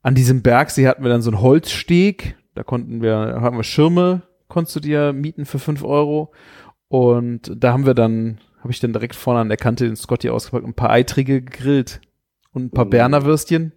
an 0.02 0.14
diesem 0.16 0.42
Bergsee 0.42 0.88
hatten 0.88 1.04
wir 1.04 1.10
dann 1.10 1.22
so 1.22 1.30
einen 1.30 1.40
Holzsteg. 1.40 2.34
Da 2.56 2.64
konnten 2.64 3.02
wir, 3.02 3.38
haben 3.40 3.56
wir 3.56 3.62
Schirme, 3.62 4.22
konntest 4.48 4.74
du 4.74 4.80
dir 4.80 5.12
mieten 5.12 5.46
für 5.46 5.60
fünf 5.60 5.84
Euro. 5.84 6.32
Und 6.88 7.52
da 7.56 7.72
haben 7.72 7.86
wir 7.86 7.94
dann, 7.94 8.38
habe 8.58 8.72
ich 8.72 8.80
dann 8.80 8.92
direkt 8.92 9.14
vorne 9.14 9.38
an 9.38 9.48
der 9.48 9.58
Kante 9.58 9.84
den 9.84 9.94
Scotty 9.94 10.28
ausgepackt 10.28 10.64
und 10.64 10.70
ein 10.70 10.74
paar 10.74 10.90
Eitrige 10.90 11.40
gegrillt 11.40 12.00
und 12.52 12.64
ein 12.66 12.70
paar 12.70 12.84
Mhm. 12.86 12.90
Berner 12.90 13.24
Würstchen. 13.24 13.72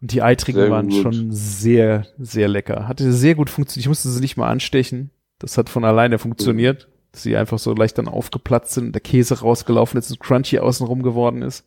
Und 0.00 0.12
die 0.12 0.22
Eitrigen 0.22 0.60
Sehr 0.60 0.70
waren 0.70 0.88
gut. 0.88 1.02
schon 1.02 1.32
sehr, 1.32 2.06
sehr 2.18 2.48
lecker. 2.48 2.86
Hatte 2.86 3.12
sehr 3.12 3.34
gut 3.34 3.48
funktioniert. 3.50 3.84
Ich 3.84 3.88
musste 3.88 4.08
sie 4.10 4.20
nicht 4.20 4.36
mal 4.36 4.48
anstechen. 4.48 5.10
Das 5.38 5.56
hat 5.58 5.68
von 5.68 5.84
alleine 5.84 6.18
funktioniert. 6.18 6.88
Dass 7.12 7.22
sie 7.22 7.34
einfach 7.36 7.58
so 7.58 7.72
leicht 7.72 7.96
dann 7.96 8.08
aufgeplatzt 8.08 8.74
sind 8.74 8.86
und 8.86 8.92
der 8.92 9.00
Käse 9.00 9.40
rausgelaufen 9.40 9.98
ist 9.98 10.10
und 10.10 10.20
crunchy 10.20 10.58
außenrum 10.58 11.02
geworden 11.02 11.40
ist. 11.40 11.66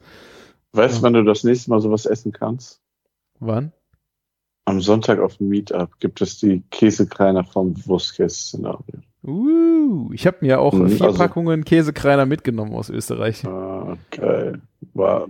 Weißt 0.73 0.95
du, 0.95 0.97
Ja. 0.99 1.03
wann 1.03 1.13
du 1.13 1.23
das 1.23 1.43
nächste 1.43 1.71
Mal 1.71 1.81
sowas 1.81 2.05
essen 2.05 2.31
kannst? 2.31 2.81
Wann? 3.39 3.71
Am 4.65 4.79
Sonntag 4.81 5.17
auf 5.19 5.37
dem 5.37 5.47
Meetup 5.49 5.99
gibt 5.99 6.21
es 6.21 6.37
die 6.37 6.61
Käsekreiner 6.69 7.43
vom 7.43 7.73
Wurstkäse-Szenario. 7.87 8.99
Uh, 9.23 10.11
ich 10.13 10.27
habe 10.27 10.37
mir 10.41 10.59
auch 10.61 10.73
Mhm, 10.73 10.89
vier 10.89 11.07
also- 11.07 11.17
Packungen 11.17 11.65
Käsekreiner 11.65 12.27
mitgenommen 12.27 12.73
aus 12.73 12.91
Österreich. 12.91 13.43
Ah, 13.47 13.97
geil. 14.11 14.61
War 14.93 15.27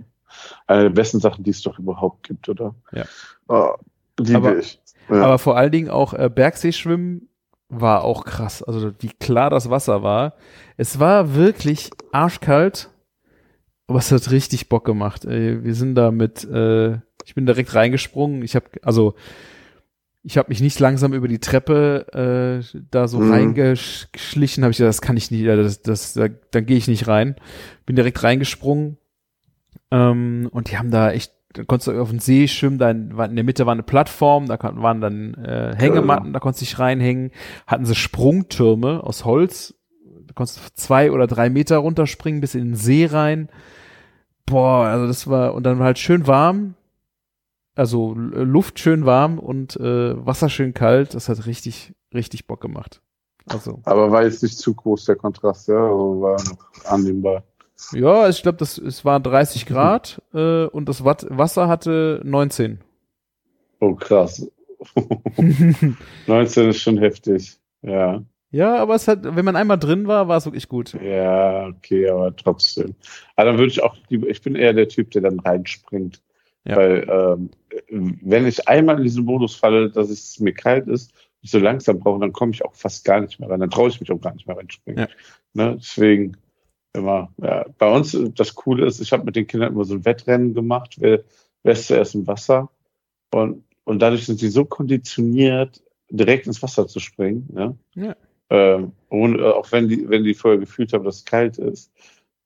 eine 0.66 0.84
der 0.84 0.90
besten 0.90 1.20
Sachen, 1.20 1.44
die 1.44 1.50
es 1.50 1.62
doch 1.62 1.78
überhaupt 1.78 2.26
gibt, 2.28 2.48
oder? 2.48 2.74
Ja. 2.92 3.04
Ah, 3.48 3.74
liebe 4.18 4.36
Aber- 4.38 4.58
ich. 4.58 4.80
Ja. 5.08 5.22
Aber 5.24 5.38
vor 5.38 5.56
allen 5.56 5.72
Dingen 5.72 5.88
auch 5.90 6.14
äh, 6.14 6.30
Bergseeschwimmen 6.32 7.28
war 7.68 8.04
auch 8.04 8.24
krass. 8.24 8.62
Also 8.62 8.92
wie 9.00 9.08
klar 9.08 9.50
das 9.50 9.68
Wasser 9.70 10.02
war. 10.04 10.34
Es 10.76 11.00
war 11.00 11.34
wirklich 11.34 11.90
arschkalt, 12.12 12.90
aber 13.88 13.98
es 13.98 14.12
hat 14.12 14.30
richtig 14.30 14.68
Bock 14.68 14.84
gemacht. 14.84 15.24
Ey, 15.24 15.64
wir 15.64 15.74
sind 15.74 15.96
da 15.96 16.10
mit, 16.12 16.44
äh, 16.44 16.94
ich 17.24 17.34
bin 17.34 17.44
direkt 17.46 17.74
reingesprungen. 17.74 18.42
Ich 18.42 18.54
habe 18.54 18.66
also 18.82 19.14
ich 20.22 20.36
habe 20.36 20.50
mich 20.50 20.60
nicht 20.60 20.78
langsam 20.78 21.12
über 21.14 21.28
die 21.28 21.38
Treppe 21.40 22.60
äh, 22.62 22.78
da 22.90 23.08
so 23.08 23.18
Mhm. 23.20 23.32
reingeschlichen, 23.32 24.62
habe 24.64 24.70
ich 24.70 24.76
gesagt, 24.76 24.90
das 24.90 25.00
kann 25.00 25.16
ich 25.16 25.30
nicht, 25.30 25.46
das, 25.46 25.82
das, 25.82 26.12
da, 26.12 26.28
dann 26.28 26.66
gehe 26.66 26.76
ich 26.76 26.88
nicht 26.88 27.08
rein. 27.08 27.36
Bin 27.86 27.96
direkt 27.96 28.22
reingesprungen 28.22 28.98
ähm, 29.90 30.48
und 30.52 30.70
die 30.70 30.78
haben 30.78 30.90
da 30.90 31.10
echt, 31.12 31.32
da 31.52 31.64
konntest 31.64 31.88
du 31.88 32.00
auf 32.00 32.10
den 32.10 32.20
See 32.20 32.46
schwimmen, 32.48 32.78
da 32.78 32.90
in, 32.90 33.16
war- 33.16 33.26
in 33.28 33.34
der 33.36 33.44
Mitte 33.44 33.66
war 33.66 33.72
eine 33.72 33.82
Plattform, 33.82 34.46
da 34.46 34.58
waren 34.60 35.00
dann 35.00 35.34
äh, 35.34 35.74
Hängematten, 35.76 36.32
da 36.32 36.40
konntest 36.40 36.62
du 36.62 36.64
dich 36.66 36.78
reinhängen, 36.78 37.30
hatten 37.66 37.84
sie 37.84 37.94
Sprungtürme 37.94 39.02
aus 39.02 39.24
Holz, 39.24 39.74
da 40.26 40.32
konntest 40.34 40.58
du 40.58 40.62
zwei 40.74 41.10
oder 41.10 41.26
drei 41.26 41.50
Meter 41.50 41.78
runterspringen 41.78 42.40
bis 42.40 42.54
in 42.54 42.66
den 42.70 42.76
See 42.76 43.06
rein. 43.06 43.48
Boah, 44.46 44.86
also 44.86 45.06
das 45.06 45.28
war, 45.28 45.54
und 45.54 45.64
dann 45.64 45.78
war 45.78 45.86
halt 45.86 45.98
schön 45.98 46.26
warm, 46.26 46.74
also 47.76 48.14
L- 48.14 48.44
Luft 48.44 48.78
schön 48.78 49.06
warm 49.06 49.38
und 49.38 49.76
äh, 49.76 50.24
Wasser 50.26 50.48
schön 50.48 50.74
kalt, 50.74 51.14
das 51.14 51.28
hat 51.28 51.46
richtig, 51.46 51.94
richtig 52.12 52.46
Bock 52.46 52.60
gemacht. 52.60 53.00
Also, 53.48 53.80
Aber 53.84 54.10
war 54.12 54.22
jetzt 54.24 54.42
nicht 54.42 54.58
zu 54.58 54.74
groß 54.74 55.06
der 55.06 55.16
Kontrast, 55.16 55.68
ja? 55.68 55.76
Also 55.82 56.20
war 56.20 56.36
noch 56.44 56.84
annehmbar. 56.84 57.42
Ja, 57.92 58.28
ich 58.28 58.42
glaube, 58.42 58.58
das 58.58 58.78
es 58.78 59.04
war 59.04 59.20
30 59.20 59.66
Grad 59.66 60.22
äh, 60.34 60.64
und 60.66 60.88
das 60.88 61.04
Watt, 61.04 61.26
Wasser 61.28 61.68
hatte 61.68 62.20
19. 62.24 62.80
Oh, 63.80 63.94
krass. 63.94 64.46
19 66.26 66.68
ist 66.70 66.80
schon 66.80 66.98
heftig. 66.98 67.58
Ja. 67.82 68.22
Ja, 68.52 68.76
aber 68.78 68.96
es 68.96 69.06
hat, 69.06 69.20
wenn 69.22 69.44
man 69.44 69.54
einmal 69.54 69.78
drin 69.78 70.08
war, 70.08 70.26
war 70.26 70.36
es 70.36 70.44
wirklich 70.44 70.68
gut. 70.68 70.94
Ja, 71.00 71.68
okay, 71.68 72.08
aber 72.08 72.34
trotzdem. 72.34 72.96
Aber 73.36 73.50
dann 73.50 73.58
würde 73.58 73.70
ich 73.70 73.82
auch 73.82 73.94
ich 74.10 74.42
bin 74.42 74.56
eher 74.56 74.72
der 74.72 74.88
Typ, 74.88 75.12
der 75.12 75.22
dann 75.22 75.38
reinspringt. 75.38 76.20
Ja. 76.64 76.76
Weil, 76.76 77.06
ähm, 77.08 77.50
wenn 78.22 78.46
ich 78.46 78.68
einmal 78.68 78.98
in 78.98 79.04
diesen 79.04 79.24
Modus 79.24 79.54
falle, 79.54 79.90
dass 79.90 80.10
es 80.10 80.40
mir 80.40 80.52
kalt 80.52 80.88
ist, 80.88 81.12
ich 81.42 81.50
so 81.50 81.58
langsam 81.58 82.00
brauche, 82.00 82.20
dann 82.20 82.32
komme 82.32 82.52
ich 82.52 82.64
auch 82.64 82.74
fast 82.74 83.04
gar 83.04 83.20
nicht 83.20 83.38
mehr 83.40 83.48
rein. 83.48 83.60
Dann 83.60 83.70
traue 83.70 83.88
ich 83.88 84.00
mich 84.00 84.10
auch 84.10 84.20
gar 84.20 84.34
nicht 84.34 84.46
mehr 84.46 84.56
reinspringen. 84.56 85.06
Ja. 85.06 85.08
Ne? 85.54 85.76
Deswegen 85.78 86.36
immer, 86.92 87.32
ja. 87.38 87.64
Bei 87.78 87.92
uns, 87.92 88.16
das 88.34 88.54
Coole 88.54 88.86
ist, 88.86 89.00
ich 89.00 89.12
habe 89.12 89.24
mit 89.24 89.36
den 89.36 89.46
Kindern 89.46 89.72
immer 89.72 89.84
so 89.84 89.94
ein 89.94 90.04
Wettrennen 90.04 90.54
gemacht, 90.54 90.96
wer, 90.98 91.24
wer 91.62 91.72
ist 91.72 91.86
zuerst 91.86 92.14
im 92.14 92.26
Wasser. 92.26 92.70
Und, 93.32 93.64
und 93.84 94.00
dadurch 94.00 94.26
sind 94.26 94.38
sie 94.38 94.48
so 94.48 94.64
konditioniert, 94.64 95.82
direkt 96.10 96.46
ins 96.46 96.62
Wasser 96.62 96.86
zu 96.86 97.00
springen. 97.00 97.48
Ne? 97.52 97.76
Ja. 97.94 98.16
Ähm, 98.50 98.92
und 99.08 99.38
äh, 99.38 99.42
auch 99.42 99.70
wenn 99.72 99.88
die, 99.88 100.08
wenn 100.08 100.24
die 100.24 100.34
vorher 100.34 100.58
gefühlt 100.58 100.92
haben, 100.92 101.04
dass 101.04 101.18
es 101.18 101.24
kalt 101.24 101.58
ist, 101.58 101.92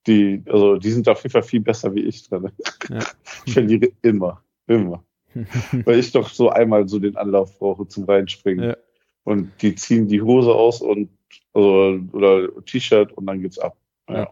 die, 0.07 0.43
also 0.45 0.77
die 0.77 0.91
sind 0.91 1.09
auf 1.09 1.23
jeden 1.23 1.31
Fall 1.31 1.43
viel 1.43 1.61
besser 1.61 1.93
wie 1.95 2.01
ich 2.01 2.27
drin. 2.29 2.51
Ja. 2.89 2.99
Ich 3.47 3.53
verliere 3.53 3.89
immer, 4.01 4.43
immer. 4.67 5.03
Weil 5.85 5.99
ich 5.99 6.11
doch 6.11 6.29
so 6.29 6.49
einmal 6.49 6.87
so 6.87 6.99
den 6.99 7.15
Anlauf 7.15 7.59
brauche 7.59 7.87
zum 7.87 8.05
Reinspringen. 8.05 8.69
Ja. 8.69 8.77
Und 9.23 9.51
die 9.61 9.75
ziehen 9.75 10.07
die 10.07 10.21
Hose 10.21 10.53
aus 10.53 10.81
und 10.81 11.09
also, 11.53 11.99
oder 12.11 12.49
T-Shirt 12.65 13.11
und 13.13 13.25
dann 13.25 13.41
geht's 13.41 13.59
ab. 13.59 13.77
Ja. 14.09 14.15
Ja. 14.15 14.27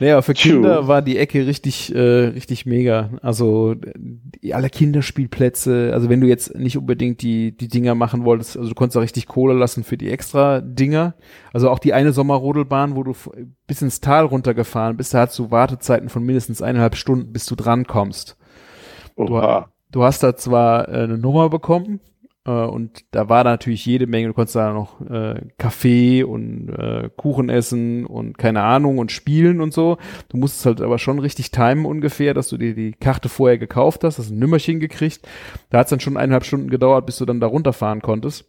Naja, 0.00 0.22
für 0.22 0.34
Tschu. 0.34 0.50
Kinder 0.50 0.88
war 0.88 1.02
die 1.02 1.18
Ecke 1.18 1.46
richtig, 1.46 1.94
äh, 1.94 1.98
richtig 1.98 2.66
mega. 2.66 3.10
Also 3.22 3.76
alle 4.52 4.68
Kinderspielplätze, 4.68 5.92
also 5.94 6.08
wenn 6.08 6.20
du 6.20 6.26
jetzt 6.26 6.54
nicht 6.56 6.76
unbedingt 6.76 7.22
die, 7.22 7.56
die 7.56 7.68
Dinger 7.68 7.94
machen 7.94 8.24
wolltest, 8.24 8.56
also 8.56 8.68
du 8.68 8.74
konntest 8.74 8.96
da 8.96 9.00
richtig 9.00 9.28
Kohle 9.28 9.54
lassen 9.54 9.84
für 9.84 9.96
die 9.96 10.10
extra 10.10 10.60
Dinger. 10.60 11.14
Also 11.52 11.70
auch 11.70 11.78
die 11.78 11.94
eine 11.94 12.12
Sommerrodelbahn, 12.12 12.96
wo 12.96 13.04
du 13.04 13.14
bis 13.66 13.82
ins 13.82 14.00
Tal 14.00 14.24
runtergefahren 14.24 14.96
bist, 14.96 15.14
da 15.14 15.20
hast 15.20 15.38
du 15.38 15.50
Wartezeiten 15.50 16.08
von 16.08 16.24
mindestens 16.24 16.60
eineinhalb 16.60 16.96
Stunden, 16.96 17.32
bis 17.32 17.46
du 17.46 17.54
drankommst. 17.54 18.36
Oha. 19.16 19.70
Du 19.92 20.02
hast 20.02 20.24
da 20.24 20.36
zwar 20.36 20.88
äh, 20.88 21.04
eine 21.04 21.18
Nummer 21.18 21.48
bekommen 21.50 22.00
und 22.50 23.04
da 23.10 23.28
war 23.28 23.42
natürlich 23.44 23.86
jede 23.86 24.06
Menge, 24.06 24.28
du 24.28 24.34
konntest 24.34 24.56
da 24.56 24.72
noch 24.72 25.00
äh, 25.00 25.40
Kaffee 25.56 26.22
und 26.24 26.68
äh, 26.68 27.08
Kuchen 27.16 27.48
essen 27.48 28.04
und 28.04 28.36
keine 28.36 28.62
Ahnung 28.62 28.98
und 28.98 29.12
spielen 29.12 29.60
und 29.60 29.72
so. 29.72 29.96
Du 30.28 30.36
musstest 30.36 30.66
halt 30.66 30.80
aber 30.82 30.98
schon 30.98 31.18
richtig 31.18 31.50
timen 31.50 31.86
ungefähr, 31.86 32.34
dass 32.34 32.48
du 32.48 32.58
dir 32.58 32.74
die 32.74 32.92
Karte 32.92 33.28
vorher 33.28 33.56
gekauft 33.58 34.04
hast, 34.04 34.18
hast 34.18 34.30
ein 34.30 34.38
Nümmerchen 34.38 34.78
gekriegt. 34.78 35.26
Da 35.70 35.78
hat 35.78 35.86
es 35.86 35.90
dann 35.90 36.00
schon 36.00 36.16
eineinhalb 36.16 36.44
Stunden 36.44 36.68
gedauert, 36.68 37.06
bis 37.06 37.16
du 37.16 37.24
dann 37.24 37.40
da 37.40 37.46
runterfahren 37.46 38.02
konntest. 38.02 38.44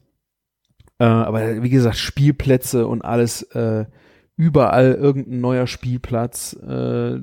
Äh, 1.00 1.06
aber 1.06 1.64
wie 1.64 1.70
gesagt, 1.70 1.98
Spielplätze 1.98 2.88
und 2.88 3.04
alles, 3.04 3.44
äh, 3.54 3.86
überall 4.38 4.94
irgendein 4.94 5.42
neuer 5.42 5.68
Spielplatz, 5.68 6.54
äh, 6.54 7.20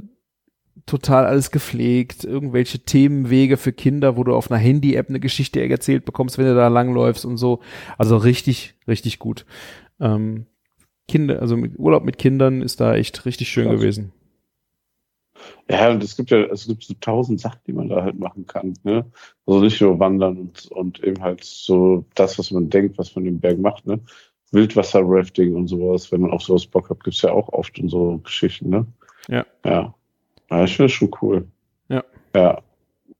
total 0.86 1.26
alles 1.26 1.50
gepflegt, 1.50 2.24
irgendwelche 2.24 2.80
Themenwege 2.80 3.56
für 3.56 3.72
Kinder, 3.72 4.16
wo 4.16 4.24
du 4.24 4.34
auf 4.34 4.50
einer 4.50 4.60
Handy-App 4.60 5.08
eine 5.08 5.20
Geschichte 5.20 5.66
erzählt 5.66 6.04
bekommst, 6.04 6.38
wenn 6.38 6.46
du 6.46 6.54
da 6.54 6.68
langläufst 6.68 7.24
und 7.24 7.36
so. 7.36 7.60
Also 7.98 8.16
richtig, 8.16 8.74
richtig 8.88 9.18
gut. 9.18 9.46
Ähm, 10.00 10.46
Kinder, 11.08 11.40
also 11.40 11.56
mit 11.56 11.78
Urlaub 11.78 12.04
mit 12.04 12.18
Kindern 12.18 12.62
ist 12.62 12.80
da 12.80 12.94
echt 12.94 13.26
richtig 13.26 13.48
schön 13.48 13.68
Krass. 13.68 13.80
gewesen. 13.80 14.12
Ja, 15.68 15.90
und 15.90 16.02
es 16.02 16.16
gibt 16.16 16.30
ja, 16.30 16.38
es 16.46 16.66
gibt 16.66 16.84
so 16.84 16.94
tausend 17.00 17.40
Sachen, 17.40 17.60
die 17.66 17.72
man 17.72 17.88
da 17.88 18.02
halt 18.02 18.18
machen 18.18 18.46
kann, 18.46 18.74
ne? 18.84 19.04
Also 19.46 19.60
nicht 19.60 19.80
nur 19.80 19.98
wandern 19.98 20.38
und, 20.38 20.66
und 20.68 21.02
eben 21.02 21.20
halt 21.22 21.42
so 21.42 22.04
das, 22.14 22.38
was 22.38 22.50
man 22.50 22.70
denkt, 22.70 22.98
was 22.98 23.14
man 23.16 23.26
im 23.26 23.40
Berg 23.40 23.58
macht, 23.58 23.86
ne? 23.86 24.00
Wildwasser-Rafting 24.52 25.54
und 25.54 25.66
sowas, 25.66 26.12
wenn 26.12 26.20
man 26.20 26.30
auf 26.30 26.42
sowas 26.42 26.66
Bock 26.66 26.90
hat, 26.90 27.02
gibt's 27.02 27.22
ja 27.22 27.32
auch 27.32 27.48
oft 27.48 27.78
in 27.78 27.88
so 27.88 28.18
Geschichten, 28.18 28.68
ne? 28.68 28.86
Ja. 29.28 29.46
Ja. 29.64 29.94
Ja 30.58 30.64
ich 30.64 30.76
finde 30.76 30.86
es 30.86 30.92
schon 30.92 31.10
cool. 31.20 31.46
Ja. 31.88 32.04
Ja. 32.34 32.60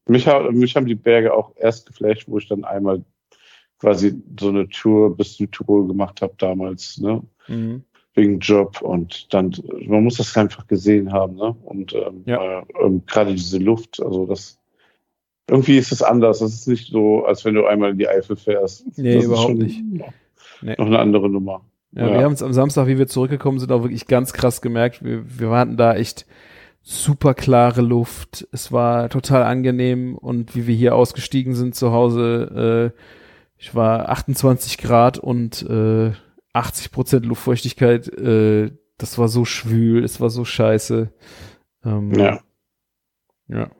Mich, 0.07 0.27
mich 0.51 0.77
haben 0.77 0.87
die 0.87 0.95
Berge 0.95 1.33
auch 1.35 1.53
erst 1.57 1.87
geflasht, 1.87 2.25
wo 2.29 2.39
ich 2.39 2.49
dann 2.49 2.65
einmal 2.65 3.03
quasi 3.79 4.21
so 4.39 4.49
eine 4.49 4.69
Tour 4.69 5.17
bis 5.17 5.37
Südtirol 5.37 5.87
gemacht 5.87 6.23
habe 6.23 6.35
damals, 6.39 6.99
ne? 6.99 7.23
Mhm. 7.49 7.83
wegen 8.15 8.39
Job 8.41 8.83
und 8.83 9.33
dann, 9.33 9.53
man 9.87 10.05
muss 10.05 10.19
das 10.19 10.37
einfach 10.37 10.67
gesehen 10.67 11.13
haben, 11.13 11.35
ne? 11.37 11.57
Und 11.65 11.93
ähm, 11.95 12.23
Ja. 12.27 12.61
äh, 12.61 12.65
ähm, 12.83 13.03
gerade 13.07 13.33
diese 13.35 13.59
Luft, 13.59 14.01
also 14.03 14.27
das 14.27 14.59
irgendwie 15.49 15.79
ist 15.79 15.93
es 15.93 16.03
anders. 16.03 16.39
Das 16.41 16.53
ist 16.53 16.69
nicht 16.69 16.91
so, 16.91 17.25
als 17.25 17.45
wenn 17.45 17.55
du 17.55 17.67
einmal 17.67 17.91
in 17.91 17.99
die 17.99 18.09
Eifel 18.09 18.37
fährst. 18.37 18.87
Nee, 18.99 19.17
das 19.17 19.25
überhaupt 19.25 19.55
nicht. 19.55 19.83
Noch, 19.85 20.13
Nee. 20.63 20.75
noch 20.79 20.87
eine 20.87 20.99
andere 21.01 21.29
Nummer. 21.29 21.63
Ja, 21.93 22.07
Ja. 22.07 22.13
wir 22.19 22.25
haben 22.25 22.33
es 22.33 22.43
am 22.43 22.53
Samstag, 22.53 22.87
wie 22.87 22.99
wir 22.99 23.09
zurückgekommen 23.09 23.59
sind, 23.59 23.73
auch 23.73 23.83
wirklich 23.83 24.07
ganz 24.07 24.33
krass 24.33 24.63
gemerkt. 24.63 25.05
Wir, 25.05 25.25
wir 25.41 25.51
hatten 25.51 25.77
da 25.77 25.95
echt 25.97 26.27
super 26.83 27.35
klare 27.35 27.81
Luft. 27.81 28.47
Es 28.53 28.73
war 28.73 29.09
total 29.09 29.43
angenehm 29.45 30.17
und 30.17 30.55
wie 30.57 30.67
wir 30.67 30.75
hier 30.75 30.95
ausgestiegen 30.95 31.55
sind 31.55 31.75
zu 31.75 31.93
Hause, 31.93 32.93
äh, 32.95 32.99
ich 33.57 33.75
war 33.75 34.09
28 34.09 34.79
Grad 34.79 35.19
und 35.19 35.63
äh, 35.63 36.13
80 36.53 36.91
Prozent 36.91 37.27
Luftfeuchtigkeit. 37.27 38.09
Äh, 38.09 38.73
das 38.99 39.19
war 39.19 39.29
so 39.29 39.45
schwül, 39.45 40.05
es 40.05 40.21
war 40.21 40.31
so 40.31 40.45
scheiße. 40.45 41.13
Ähm, 41.85 42.13
Ja. 42.15 42.41
ja. 43.49 43.71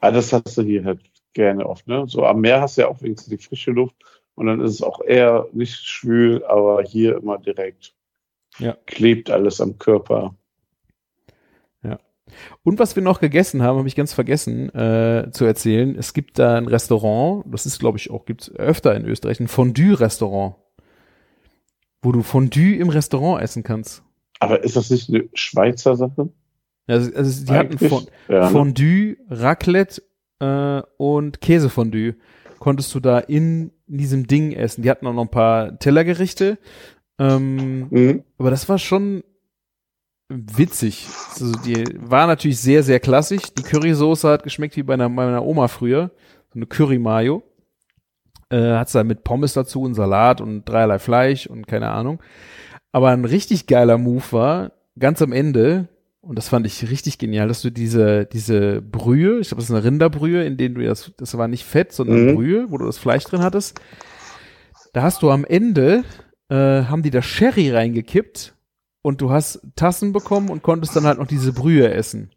Aber 0.00 0.12
das 0.12 0.32
hast 0.32 0.56
du 0.56 0.62
hier 0.62 0.84
halt 0.84 1.00
gerne 1.32 1.66
oft, 1.66 1.86
ne? 1.86 2.04
So 2.06 2.24
am 2.24 2.40
Meer 2.40 2.60
hast 2.60 2.76
du 2.76 2.82
ja 2.82 2.88
auch 2.88 3.00
wenigstens 3.02 3.30
die 3.30 3.42
frische 3.42 3.70
Luft 3.70 3.96
und 4.34 4.46
dann 4.46 4.60
ist 4.60 4.72
es 4.72 4.82
auch 4.82 5.00
eher 5.00 5.46
nicht 5.52 5.86
schwül, 5.86 6.44
aber 6.44 6.82
hier 6.82 7.16
immer 7.16 7.38
direkt. 7.38 7.94
Ja. 8.58 8.76
Klebt 8.86 9.30
alles 9.30 9.60
am 9.60 9.78
Körper. 9.78 10.34
Und 12.62 12.78
was 12.78 12.96
wir 12.96 13.02
noch 13.02 13.20
gegessen 13.20 13.62
haben, 13.62 13.78
habe 13.78 13.88
ich 13.88 13.96
ganz 13.96 14.12
vergessen 14.12 14.68
äh, 14.74 15.30
zu 15.32 15.44
erzählen. 15.44 15.96
Es 15.96 16.14
gibt 16.14 16.38
da 16.38 16.56
ein 16.56 16.66
Restaurant, 16.68 17.44
das 17.50 17.66
ist, 17.66 17.78
glaube 17.78 17.98
ich, 17.98 18.10
auch 18.10 18.24
gibt's 18.24 18.50
öfter 18.54 18.94
in 18.94 19.04
Österreich, 19.04 19.40
ein 19.40 19.48
Fondue-Restaurant, 19.48 20.56
wo 22.02 22.12
du 22.12 22.22
Fondue 22.22 22.76
im 22.76 22.88
Restaurant 22.88 23.42
essen 23.42 23.62
kannst. 23.62 24.02
Aber 24.40 24.64
ist 24.64 24.76
das 24.76 24.90
nicht 24.90 25.08
eine 25.08 25.28
Schweizer 25.34 25.96
Sache? 25.96 26.30
Also, 26.88 27.14
also 27.14 27.44
die 27.44 27.52
hatten 27.52 27.72
Eigentlich? 27.74 27.88
Fon 27.88 28.06
ja, 28.28 28.40
ne? 28.46 28.50
Fondue, 28.50 29.16
Raclette 29.30 30.02
äh, 30.40 30.82
und 30.96 31.40
Käsefondue. 31.40 32.16
Konntest 32.58 32.94
du 32.94 33.00
da 33.00 33.18
in, 33.18 33.72
in 33.86 33.98
diesem 33.98 34.26
Ding 34.26 34.52
essen. 34.52 34.82
Die 34.82 34.90
hatten 34.90 35.06
auch 35.06 35.14
noch 35.14 35.22
ein 35.22 35.30
paar 35.30 35.78
Tellergerichte. 35.78 36.58
Ähm, 37.18 37.88
Mhm. 37.90 38.24
aber 38.38 38.50
das 38.50 38.68
war 38.68 38.78
schon 38.78 39.22
witzig. 40.32 41.06
Also 41.30 41.52
die 41.52 41.84
war 42.00 42.26
natürlich 42.26 42.58
sehr, 42.58 42.82
sehr 42.82 43.00
klassisch. 43.00 43.42
Die 43.56 43.62
Currysoße 43.62 44.28
hat 44.28 44.42
geschmeckt 44.42 44.76
wie 44.76 44.82
bei 44.82 44.94
einer, 44.94 45.08
meiner 45.08 45.44
Oma 45.44 45.68
früher. 45.68 46.10
So 46.52 46.58
eine 46.58 46.66
Curry-Mayo. 46.66 47.42
Äh, 48.50 48.74
hat's 48.74 48.92
da 48.92 49.04
mit 49.04 49.24
Pommes 49.24 49.54
dazu 49.54 49.82
und 49.82 49.94
Salat 49.94 50.40
und 50.40 50.64
dreierlei 50.68 50.98
Fleisch 50.98 51.46
und 51.46 51.66
keine 51.66 51.90
Ahnung. 51.90 52.20
Aber 52.92 53.10
ein 53.10 53.24
richtig 53.24 53.66
geiler 53.66 53.96
Move 53.96 54.24
war, 54.32 54.72
ganz 54.98 55.22
am 55.22 55.32
Ende, 55.32 55.88
und 56.20 56.36
das 56.36 56.48
fand 56.48 56.66
ich 56.66 56.90
richtig 56.90 57.18
genial, 57.18 57.48
dass 57.48 57.62
du 57.62 57.70
diese, 57.70 58.26
diese 58.26 58.82
Brühe, 58.82 59.40
ich 59.40 59.48
glaube, 59.48 59.62
das 59.62 59.70
ist 59.70 59.74
eine 59.74 59.84
Rinderbrühe, 59.84 60.44
in 60.44 60.56
denen 60.58 60.74
du 60.74 60.84
das, 60.84 61.12
das 61.16 61.36
war 61.38 61.48
nicht 61.48 61.64
Fett, 61.64 61.92
sondern 61.92 62.26
Mhm. 62.26 62.34
Brühe, 62.34 62.70
wo 62.70 62.76
du 62.76 62.84
das 62.84 62.98
Fleisch 62.98 63.24
drin 63.24 63.42
hattest. 63.42 63.80
Da 64.92 65.02
hast 65.02 65.22
du 65.22 65.30
am 65.30 65.44
Ende, 65.46 66.04
äh, 66.50 66.54
haben 66.54 67.02
die 67.02 67.10
da 67.10 67.22
Sherry 67.22 67.70
reingekippt 67.70 68.54
und 69.02 69.20
du 69.20 69.30
hast 69.30 69.60
Tassen 69.76 70.12
bekommen 70.12 70.48
und 70.48 70.62
konntest 70.62 70.96
dann 70.96 71.04
halt 71.04 71.18
noch 71.18 71.26
diese 71.26 71.52
Brühe 71.52 71.92
essen. 71.92 72.30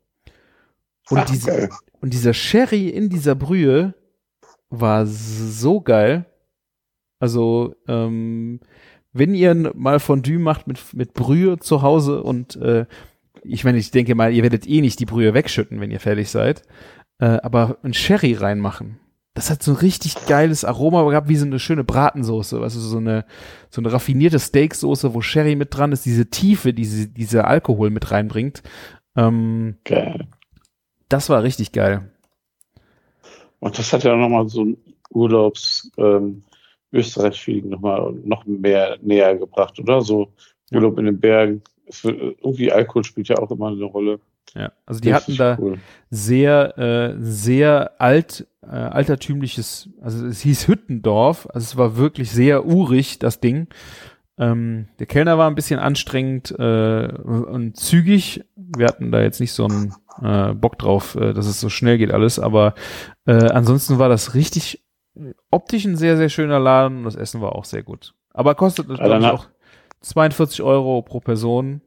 Und, 1.10 1.20
Ach, 1.20 1.26
diese, 1.26 1.52
geil. 1.52 1.70
und 2.02 2.14
dieser 2.14 2.34
Sherry 2.34 2.90
in 2.90 3.10
dieser 3.10 3.36
Brühe 3.36 3.94
war 4.70 5.06
so 5.06 5.82
geil. 5.82 6.26
Also, 7.20 7.76
ähm, 7.88 8.60
wenn 9.14 9.34
ihr 9.34 9.72
mal 9.76 10.00
Fondue 10.00 10.40
macht 10.40 10.68
mit, 10.68 10.94
mit 10.94 11.14
Brühe 11.14 11.58
zu 11.60 11.82
Hause 11.82 12.22
und 12.22 12.56
äh, 12.58 12.86
ich 13.44 13.64
meine, 13.64 13.78
ich 13.78 13.92
denke 13.92 14.16
mal, 14.16 14.34
ihr 14.34 14.44
werdet 14.44 14.68
eh 14.68 14.82
nicht 14.82 15.00
die 15.00 15.06
Brühe 15.06 15.34
wegschütten, 15.34 15.80
wenn 15.80 15.92
ihr 15.92 16.00
fertig 16.00 16.30
seid, 16.30 16.64
äh, 17.20 17.26
aber 17.26 17.78
ein 17.84 17.94
Sherry 17.94 18.34
reinmachen. 18.34 19.00
Das 19.36 19.50
hat 19.50 19.62
so 19.62 19.72
ein 19.72 19.78
richtig 19.78 20.26
geiles 20.28 20.64
Aroma 20.64 21.08
gehabt, 21.10 21.28
wie 21.28 21.36
so 21.36 21.46
eine 21.46 21.60
schöne 21.60 21.84
Bratensoße, 21.84 22.60
also 22.62 22.80
so 22.80 22.98
eine, 22.98 23.26
so 23.70 23.82
eine 23.82 23.92
raffinierte 23.92 24.40
Steaksoße, 24.40 25.14
wo 25.14 25.22
Sherry 25.22 25.56
mit 25.58 25.76
dran 25.76 25.92
ist, 25.92 26.06
diese 26.06 26.30
Tiefe, 26.30 26.74
die 26.74 26.84
diese, 26.84 27.10
dieser 27.10 27.46
Alkohol 27.46 27.90
mit 27.90 28.12
reinbringt. 28.12 28.64
Ähm, 29.18 29.76
Geil. 29.84 30.28
das 31.10 31.30
war 31.30 31.44
richtig 31.44 31.74
geil. 31.74 32.10
Und 33.60 33.78
das 33.78 33.92
hat 33.92 34.04
ja 34.04 34.16
nochmal 34.16 34.48
so 34.48 34.64
ein 34.64 34.78
Urlaubs 35.10 35.92
ähm, 35.98 36.44
Österreich-Feeling 36.94 37.70
nochmal 37.70 38.14
noch 38.24 38.46
mehr 38.46 38.98
näher 39.02 39.36
gebracht, 39.36 39.78
oder? 39.80 40.02
So 40.02 40.32
Urlaub 40.72 40.98
in 40.98 41.06
den 41.06 41.20
Bergen. 41.20 41.62
Es 41.86 42.04
irgendwie 42.06 42.72
Alkohol 42.72 43.04
spielt 43.04 43.28
ja 43.28 43.38
auch 43.38 43.52
immer 43.52 43.68
eine 43.68 43.84
Rolle. 43.84 44.20
Ja, 44.54 44.72
also 44.86 45.02
die 45.02 45.14
hatten 45.14 45.36
da 45.38 45.58
Cool. 45.60 45.80
sehr, 46.10 46.78
äh, 46.78 47.16
sehr 47.20 47.92
alt, 48.00 48.48
äh, 48.62 48.68
altertümliches, 48.68 49.90
also 50.02 50.26
es 50.28 50.42
hieß 50.42 50.68
Hüttendorf, 50.68 51.48
also 51.54 51.64
es 51.64 51.78
war 51.78 51.98
wirklich 51.98 52.32
sehr 52.32 52.66
urig, 52.66 53.20
das 53.20 53.40
Ding. 53.40 53.68
Ähm, 54.38 54.88
der 55.00 55.08
Kellner 55.08 55.38
war 55.38 55.50
ein 55.50 55.56
bisschen 55.56 55.80
anstrengend 55.80 56.52
äh, 56.52 57.08
und 57.08 57.78
zügig. 57.78 58.44
Wir 58.56 58.88
hatten 58.88 59.12
da 59.12 59.22
jetzt 59.22 59.40
nicht 59.40 59.54
so 59.54 59.66
einen 59.66 59.94
äh, 60.22 60.54
Bock 60.54 60.78
drauf, 60.78 61.16
äh, 61.16 61.34
dass 61.34 61.48
es 61.48 61.60
so 61.62 61.70
schnell 61.70 61.98
geht 61.98 62.12
alles, 62.12 62.38
aber 62.40 62.76
äh, 63.26 63.34
ansonsten 63.50 63.98
war 63.98 64.10
das 64.10 64.34
richtig 64.36 64.84
optisch 65.52 65.86
ein 65.86 65.96
sehr, 65.96 66.18
sehr 66.18 66.28
schöner 66.30 66.60
Laden 66.60 66.98
und 67.00 67.04
das 67.06 67.16
Essen 67.16 67.40
war 67.42 67.56
auch 67.56 67.64
sehr 67.66 67.84
gut. 67.84 68.14
Aber 68.34 68.56
kostet 68.56 68.90
dann 68.90 68.98
glaube 68.98 69.18
ich 69.20 69.26
hat- 69.26 69.34
auch 69.34 69.48
42 70.02 70.62
Euro 70.62 71.02
pro 71.02 71.20
Person 71.22 71.80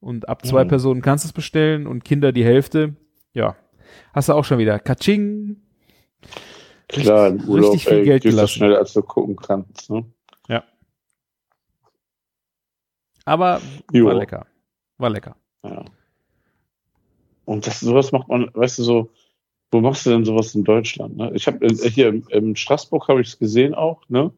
und 0.00 0.28
ab 0.28 0.44
zwei 0.46 0.64
Mhm. 0.64 0.68
Personen 0.68 1.02
kannst 1.02 1.24
du 1.24 1.28
es 1.28 1.32
bestellen 1.32 1.86
und 1.86 2.04
Kinder 2.04 2.32
die 2.32 2.44
Hälfte. 2.44 2.96
Ja, 3.32 3.56
hast 4.12 4.28
du 4.28 4.32
auch 4.34 4.44
schon 4.44 4.58
wieder. 4.58 4.78
Katsching. 4.78 5.62
Klar, 6.88 7.28
im 7.28 7.40
Urlaub 7.48 7.72
richtig 7.72 7.88
viel 7.88 7.98
ey, 7.98 8.04
Geld 8.04 8.22
gelassen. 8.22 8.48
schneller, 8.58 8.78
als 8.78 8.92
du 8.92 9.02
gucken 9.02 9.36
kannst. 9.36 9.90
Ne? 9.90 10.04
Aber 13.24 13.60
Jo. 13.92 14.06
war 14.06 14.14
lecker. 14.14 14.46
War 14.98 15.10
lecker. 15.10 15.36
Ja. 15.64 15.84
Und 17.44 17.66
das, 17.66 17.80
sowas 17.80 18.12
macht 18.12 18.28
man, 18.28 18.48
weißt 18.54 18.78
du, 18.78 18.82
so, 18.84 19.10
wo 19.72 19.80
machst 19.80 20.06
du 20.06 20.10
denn 20.10 20.24
sowas 20.24 20.54
in 20.54 20.62
Deutschland? 20.64 21.16
Ne? 21.16 21.32
Ich 21.34 21.46
habe 21.48 21.66
hier 21.66 22.08
im, 22.08 22.24
im 22.28 22.54
Straßburg 22.56 23.08
habe 23.08 23.20
ich 23.20 23.28
es 23.28 23.38
gesehen 23.38 23.74
auch, 23.74 24.08
ne? 24.08 24.32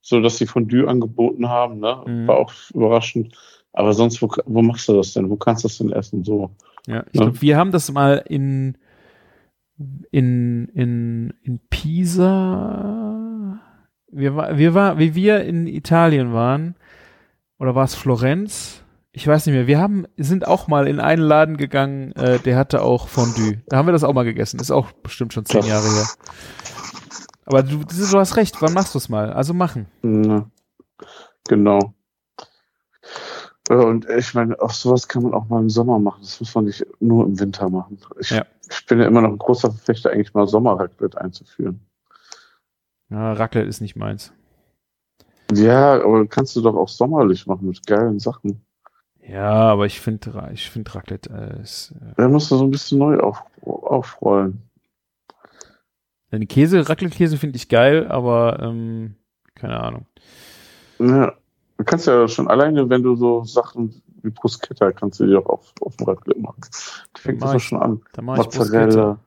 So 0.00 0.20
dass 0.20 0.38
sie 0.38 0.46
Fondue 0.46 0.86
angeboten 0.88 1.48
haben, 1.48 1.80
ne? 1.80 2.02
Mhm. 2.06 2.26
War 2.28 2.36
auch 2.36 2.52
überraschend. 2.72 3.36
Aber 3.72 3.92
sonst, 3.92 4.20
wo, 4.22 4.28
wo 4.46 4.62
machst 4.62 4.88
du 4.88 4.94
das 4.96 5.12
denn? 5.12 5.28
Wo 5.30 5.36
kannst 5.36 5.62
du 5.64 5.68
das 5.68 5.78
denn 5.78 5.92
essen? 5.92 6.24
So. 6.24 6.50
Ja, 6.86 7.04
ich 7.12 7.18
Ja. 7.20 7.26
glaube, 7.26 7.40
wir 7.42 7.56
haben 7.56 7.70
das 7.72 7.90
mal 7.92 8.24
in 8.28 8.76
in 10.10 10.68
in 10.74 11.32
in 11.42 11.60
Pisa. 11.70 13.60
Wir 14.10 14.34
war 14.34 14.56
wir 14.58 14.74
war 14.74 14.98
wie 14.98 15.14
wir 15.14 15.44
in 15.44 15.66
Italien 15.66 16.32
waren 16.32 16.74
oder 17.58 17.74
war 17.74 17.84
es 17.84 17.94
Florenz? 17.94 18.82
Ich 19.12 19.26
weiß 19.26 19.46
nicht 19.46 19.54
mehr. 19.54 19.66
Wir 19.66 19.80
haben 19.80 20.06
sind 20.16 20.46
auch 20.46 20.68
mal 20.68 20.86
in 20.86 21.00
einen 21.00 21.22
Laden 21.22 21.56
gegangen, 21.56 22.12
äh, 22.12 22.38
der 22.38 22.56
hatte 22.56 22.82
auch 22.82 23.08
Fondue. 23.08 23.62
Da 23.66 23.76
haben 23.76 23.86
wir 23.88 23.92
das 23.92 24.04
auch 24.04 24.12
mal 24.14 24.24
gegessen. 24.24 24.60
Ist 24.60 24.70
auch 24.70 24.92
bestimmt 24.92 25.32
schon 25.32 25.44
zehn. 25.44 25.62
Jahre 25.64 25.88
her. 25.88 26.06
Aber 27.46 27.62
du, 27.62 27.78
du 27.78 28.18
hast 28.18 28.36
recht. 28.36 28.60
Wann 28.60 28.74
machst 28.74 28.94
du 28.94 28.98
es 28.98 29.08
mal? 29.08 29.32
Also 29.32 29.54
machen. 29.54 29.86
Ne? 30.02 30.46
Genau. 31.48 31.94
Und 33.68 34.08
ich 34.08 34.32
meine, 34.34 34.60
auch 34.60 34.70
sowas 34.70 35.08
kann 35.08 35.22
man 35.24 35.34
auch 35.34 35.48
mal 35.48 35.60
im 35.60 35.68
Sommer 35.70 35.98
machen. 35.98 36.20
Das 36.22 36.40
muss 36.40 36.54
man 36.54 36.64
nicht 36.64 36.86
nur 37.00 37.24
im 37.26 37.38
Winter 37.38 37.68
machen. 37.68 37.98
Ich, 38.18 38.30
Ja. 38.30 38.46
ich 38.70 38.86
bin 38.86 38.98
ja 39.00 39.06
immer 39.06 39.20
noch 39.20 39.30
ein 39.30 39.38
großer 39.38 39.70
Verfechter, 39.70 40.10
eigentlich 40.10 40.32
mal 40.32 40.46
Sommerraclette 40.46 41.20
einzuführen. 41.20 41.80
Ja, 43.10 43.32
Raclette 43.34 43.68
ist 43.68 43.80
nicht 43.80 43.96
meins. 43.96 44.32
Ja, 45.52 46.02
aber 46.02 46.26
kannst 46.26 46.56
du 46.56 46.60
doch 46.60 46.74
auch 46.76 46.88
sommerlich 46.88 47.46
machen 47.46 47.66
mit 47.66 47.86
geilen 47.86 48.18
Sachen. 48.18 48.62
Ja, 49.26 49.50
aber 49.50 49.86
ich 49.86 50.00
finde 50.00 50.50
ich 50.52 50.70
finde 50.70 50.94
Raclette 50.94 51.30
äh, 51.30 51.62
ist 51.62 51.92
äh, 51.92 52.14
Da 52.16 52.28
musst 52.28 52.50
du 52.50 52.56
so 52.56 52.64
ein 52.64 52.70
bisschen 52.70 52.98
neu 52.98 53.18
auf, 53.18 53.42
aufrollen. 53.62 54.62
Den 56.32 56.46
Käse, 56.48 56.86
Raclette-Käse 56.86 57.38
finde 57.38 57.56
ich 57.56 57.68
geil, 57.68 58.06
aber 58.08 58.60
ähm, 58.62 59.16
keine 59.54 59.80
Ahnung. 59.80 60.06
Ja. 60.98 61.34
Du 61.78 61.84
kannst 61.84 62.06
ja 62.06 62.26
schon 62.28 62.48
alleine, 62.48 62.90
wenn 62.90 63.02
du 63.02 63.16
so 63.16 63.44
Sachen 63.44 64.02
wie 64.22 64.30
Bruschetta 64.30 64.92
kannst 64.92 65.20
du 65.20 65.26
dir 65.26 65.38
auch 65.38 65.46
auf, 65.46 65.72
auf 65.80 65.96
dem 65.96 66.06
Raclette 66.06 66.40
machen. 66.40 66.60
Da 67.12 67.20
fängt 67.20 67.42
das 67.42 67.52
doch 67.52 67.60
schon 67.60 67.80
an. 67.80 68.00
Mozzarella. 68.20 69.18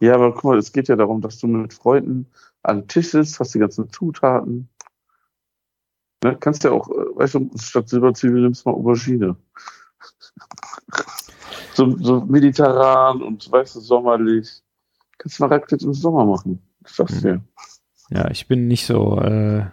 Ja, 0.00 0.14
aber 0.14 0.32
guck 0.32 0.44
mal, 0.44 0.58
es 0.58 0.72
geht 0.72 0.88
ja 0.88 0.96
darum, 0.96 1.20
dass 1.20 1.38
du 1.38 1.46
mit 1.46 1.72
Freunden 1.72 2.26
an 2.62 2.82
den 2.82 2.88
Tisch 2.88 3.10
sitzt, 3.10 3.40
hast 3.40 3.54
die 3.54 3.58
ganzen 3.58 3.90
Zutaten. 3.90 4.68
Ne, 6.22 6.36
kannst 6.38 6.64
ja 6.64 6.70
auch, 6.72 6.90
äh, 6.90 7.16
weißt 7.16 7.34
du, 7.34 7.50
statt 7.56 7.88
Silberzwiebel 7.88 8.42
nimmst 8.42 8.64
du 8.64 8.70
mal 8.70 8.76
Aubergine. 8.76 9.36
So, 11.74 11.96
so 11.98 12.22
mediterran 12.22 13.22
und 13.22 13.52
weißt 13.52 13.76
du, 13.76 13.80
sommerlich. 13.80 14.64
Kannst 15.16 15.38
du 15.38 15.44
mal 15.44 15.54
Raclette 15.54 15.84
im 15.84 15.94
Sommer 15.94 16.24
machen. 16.24 16.60
Ich 16.84 16.92
sag's 16.92 17.20
dir. 17.20 17.40
Ja, 18.10 18.28
ich 18.32 18.48
bin 18.48 18.66
nicht 18.66 18.84
so, 18.84 19.20
äh, 19.20 19.66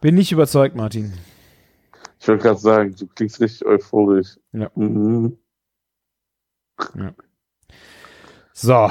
bin 0.00 0.14
nicht 0.14 0.32
überzeugt, 0.32 0.76
Martin. 0.76 1.12
Ich 2.20 2.28
wollte 2.28 2.42
gerade 2.42 2.58
sagen, 2.58 2.94
du 2.98 3.06
klingst 3.06 3.40
richtig 3.40 3.66
euphorisch. 3.66 4.38
Ja. 4.52 4.70
Mhm. 4.74 5.38
So. 8.52 8.90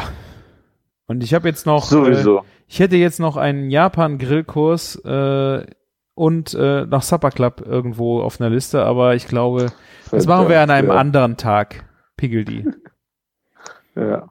Und 1.08 1.24
ich 1.24 1.34
habe 1.34 1.48
jetzt 1.48 1.66
noch, 1.66 1.86
äh, 1.86 1.96
Sowieso. 1.96 2.44
ich 2.68 2.80
hätte 2.80 2.98
jetzt 2.98 3.20
noch 3.20 3.38
einen 3.38 3.70
Japan-Grillkurs 3.70 4.96
äh, 5.06 5.66
und 6.14 6.54
äh, 6.54 6.86
noch 6.86 7.04
Supper 7.04 7.32
Club 7.32 7.62
irgendwo 7.66 8.22
auf 8.22 8.42
einer 8.42 8.50
Liste, 8.50 8.84
aber 8.84 9.16
ich 9.16 9.28
glaube, 9.28 9.72
das 10.12 10.26
machen 10.26 10.50
wir 10.50 10.62
an 10.62 10.70
einem 10.70 10.90
ja. 10.90 10.96
anderen 10.96 11.38
Tag. 11.38 11.86
Piggledy. 12.18 12.66
Ja. 13.96 14.30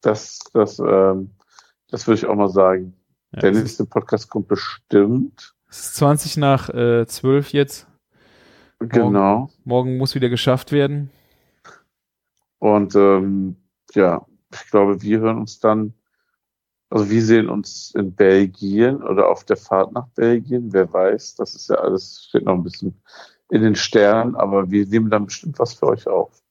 Das, 0.00 0.38
das, 0.52 0.78
ähm, 0.78 1.32
das 1.88 2.06
würde 2.06 2.18
ich 2.18 2.26
auch 2.26 2.36
mal 2.36 2.48
sagen. 2.48 2.94
Ja, 3.32 3.40
Der 3.40 3.50
nächste 3.50 3.84
Podcast 3.84 4.30
kommt 4.30 4.46
bestimmt. 4.46 5.51
Es 5.72 5.80
ist 5.86 5.94
20 5.96 6.36
nach 6.36 6.68
äh, 6.68 7.06
12 7.06 7.52
jetzt. 7.54 7.86
Genau. 8.78 9.48
Morgen 9.64 9.96
muss 9.96 10.14
wieder 10.14 10.28
geschafft 10.28 10.70
werden. 10.70 11.10
Und 12.58 12.94
ähm, 12.94 13.56
ja, 13.94 14.26
ich 14.52 14.70
glaube, 14.70 15.00
wir 15.00 15.20
hören 15.20 15.38
uns 15.38 15.60
dann, 15.60 15.94
also 16.90 17.08
wir 17.08 17.22
sehen 17.24 17.48
uns 17.48 17.94
in 17.96 18.14
Belgien 18.14 19.02
oder 19.02 19.28
auf 19.30 19.44
der 19.44 19.56
Fahrt 19.56 19.92
nach 19.92 20.08
Belgien, 20.08 20.72
wer 20.74 20.92
weiß, 20.92 21.36
das 21.36 21.54
ist 21.54 21.70
ja 21.70 21.76
alles, 21.76 22.26
steht 22.28 22.44
noch 22.44 22.54
ein 22.54 22.62
bisschen 22.62 23.00
in 23.50 23.62
den 23.62 23.74
Sternen, 23.74 24.34
aber 24.36 24.70
wir 24.70 24.86
nehmen 24.86 25.10
dann 25.10 25.24
bestimmt 25.26 25.58
was 25.58 25.72
für 25.74 25.86
euch 25.86 26.06
auf. 26.06 26.42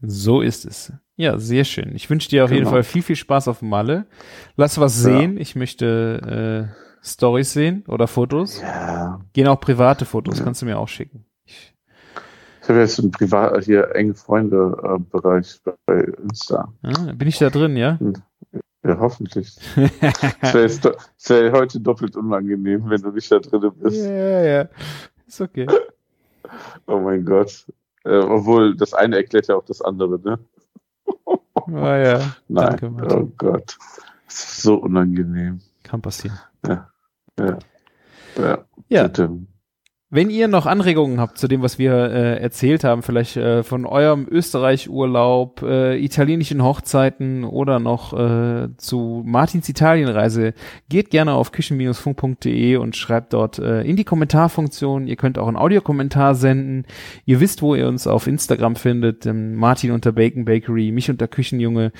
So 0.00 0.40
ist 0.40 0.64
es. 0.64 0.92
Ja, 1.16 1.38
sehr 1.38 1.64
schön. 1.64 1.94
Ich 1.94 2.08
wünsche 2.08 2.28
dir 2.30 2.44
auf 2.44 2.50
jeden 2.50 2.60
Genau. 2.62 2.70
Fall 2.70 2.84
viel, 2.84 3.02
viel 3.02 3.16
Spaß 3.16 3.48
auf 3.48 3.60
Malle. 3.62 4.06
Lass 4.56 4.78
was 4.80 5.02
Ja. 5.04 5.10
sehen. 5.18 5.36
Ich 5.38 5.54
möchte 5.56 6.70
äh, 6.72 6.87
Stories 7.08 7.52
sehen 7.52 7.84
oder 7.88 8.06
Fotos. 8.06 8.60
Ja. 8.60 9.20
Gehen 9.32 9.48
auch 9.48 9.60
private 9.60 10.04
Fotos, 10.04 10.38
Ja. 10.38 10.44
kannst 10.44 10.62
du 10.62 10.66
mir 10.66 10.78
auch 10.78 10.88
schicken. 10.88 11.24
Ich, 11.44 11.74
Ich 12.62 12.68
habe 12.68 12.80
jetzt 12.80 12.98
einen 13.00 13.10
privat, 13.10 13.64
hier 13.64 13.94
enge 13.94 14.14
Freunde-Bereich 14.14 15.60
bei 15.86 16.00
Insta. 16.22 16.72
ah, 16.82 17.12
bin 17.14 17.28
ich 17.28 17.38
da 17.38 17.50
drin, 17.50 17.76
ja? 17.76 17.98
Ja, 18.84 18.98
hoffentlich. 18.98 19.56
Es 20.40 20.82
wäre 21.28 21.52
wär 21.52 21.52
heute 21.52 21.80
doppelt 21.80 22.16
unangenehm, 22.16 22.88
wenn 22.88 23.02
du 23.02 23.10
nicht 23.10 23.30
da 23.32 23.38
drin 23.38 23.72
bist. 23.76 23.96
ja, 24.04 24.42
ja. 24.42 24.68
Ist 25.26 25.40
okay. 25.40 25.66
Oh 26.86 26.98
mein 27.00 27.26
Gott. 27.26 27.66
Äh, 28.04 28.16
obwohl, 28.16 28.74
das 28.74 28.94
eine 28.94 29.16
erklärt 29.16 29.48
ja 29.48 29.56
auch 29.56 29.64
das 29.66 29.82
andere, 29.82 30.18
ne? 30.18 30.38
Ah, 31.74 31.96
ja. 31.96 32.18
Nein. 32.48 32.76
Danke, 32.80 33.14
oh 33.14 33.30
Gott. 33.36 33.76
Das 34.24 34.34
ist 34.34 34.62
so 34.62 34.76
unangenehm. 34.76 35.60
Kann 35.82 36.00
passieren. 36.00 36.38
Ja. 36.66 36.88
Ja. 37.38 38.64
Ja. 38.88 39.02
Bitte. 39.04 39.30
Wenn 40.10 40.30
ihr 40.30 40.48
noch 40.48 40.64
Anregungen 40.64 41.20
habt 41.20 41.36
zu 41.36 41.48
dem, 41.48 41.60
was 41.60 41.78
wir 41.78 41.92
äh, 41.92 42.40
erzählt 42.40 42.82
haben, 42.82 43.02
vielleicht 43.02 43.36
äh, 43.36 43.62
von 43.62 43.84
eurem 43.84 44.26
Österreich-Urlaub, 44.26 45.60
äh, 45.60 46.02
italienischen 46.02 46.62
Hochzeiten 46.64 47.44
oder 47.44 47.78
noch 47.78 48.14
äh, 48.14 48.68
zu 48.78 49.22
Martins 49.26 49.68
Italienreise, 49.68 50.54
geht 50.88 51.10
gerne 51.10 51.34
auf 51.34 51.52
küchen-funk.de 51.52 52.76
und 52.76 52.96
schreibt 52.96 53.34
dort 53.34 53.58
äh, 53.58 53.82
in 53.82 53.96
die 53.96 54.04
Kommentarfunktion. 54.04 55.08
Ihr 55.08 55.16
könnt 55.16 55.38
auch 55.38 55.46
einen 55.46 55.58
Audiokommentar 55.58 56.34
senden. 56.34 56.86
Ihr 57.26 57.40
wisst, 57.40 57.60
wo 57.60 57.74
ihr 57.74 57.86
uns 57.86 58.06
auf 58.06 58.26
Instagram 58.26 58.76
findet. 58.76 59.26
Ähm, 59.26 59.56
Martin 59.56 59.90
unter 59.90 60.12
Bacon 60.12 60.46
Bakery, 60.46 60.90
mich 60.90 61.10
unter 61.10 61.28
Küchenjunge. 61.28 61.92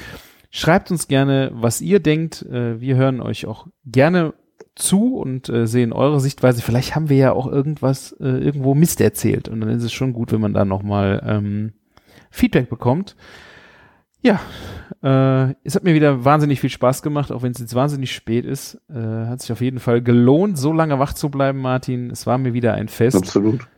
Schreibt 0.50 0.90
uns 0.90 1.08
gerne, 1.08 1.50
was 1.52 1.82
ihr 1.82 2.00
denkt. 2.00 2.40
Äh, 2.40 2.80
wir 2.80 2.96
hören 2.96 3.20
euch 3.20 3.44
auch 3.44 3.66
gerne 3.84 4.32
zu 4.74 5.16
und 5.16 5.48
äh, 5.48 5.66
sehen 5.66 5.92
eure 5.92 6.20
Sichtweise. 6.20 6.62
Vielleicht 6.62 6.94
haben 6.94 7.08
wir 7.08 7.16
ja 7.16 7.32
auch 7.32 7.46
irgendwas 7.46 8.12
äh, 8.20 8.28
irgendwo 8.28 8.74
Mist 8.74 9.00
erzählt 9.00 9.48
und 9.48 9.60
dann 9.60 9.70
ist 9.70 9.82
es 9.82 9.92
schon 9.92 10.12
gut, 10.12 10.32
wenn 10.32 10.40
man 10.40 10.54
da 10.54 10.64
nochmal 10.64 11.22
ähm, 11.26 11.72
Feedback 12.30 12.68
bekommt. 12.68 13.16
Ja, 14.20 14.40
äh, 15.02 15.54
es 15.62 15.76
hat 15.76 15.84
mir 15.84 15.94
wieder 15.94 16.24
wahnsinnig 16.24 16.60
viel 16.60 16.70
Spaß 16.70 17.02
gemacht, 17.02 17.30
auch 17.30 17.42
wenn 17.42 17.52
es 17.52 17.58
jetzt 17.58 17.74
wahnsinnig 17.74 18.12
spät 18.12 18.44
ist. 18.44 18.80
Äh, 18.88 19.26
hat 19.26 19.40
sich 19.40 19.52
auf 19.52 19.60
jeden 19.60 19.78
Fall 19.78 20.02
gelohnt, 20.02 20.58
so 20.58 20.72
lange 20.72 20.98
wach 20.98 21.12
zu 21.12 21.28
bleiben, 21.28 21.60
Martin. 21.60 22.10
Es 22.10 22.26
war 22.26 22.38
mir 22.38 22.52
wieder 22.52 22.74
ein 22.74 22.88
Fest 22.88 23.16
Absolut. 23.16 23.68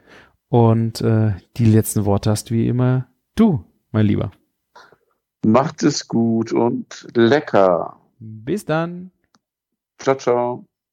und 0.49 1.01
äh, 1.03 1.35
die 1.57 1.67
letzten 1.67 2.05
Worte 2.07 2.31
hast 2.31 2.51
wie 2.51 2.69
immer 2.69 3.07
du, 3.35 3.65
mein 3.93 4.07
Lieber. 4.07 4.31
Macht 5.45 5.83
es 5.83 6.09
gut 6.09 6.53
und 6.53 7.07
lecker. 7.15 7.97
Bis 8.19 8.65
dann. 8.65 9.11
Ciao, 9.99 10.17
ciao. 10.17 10.70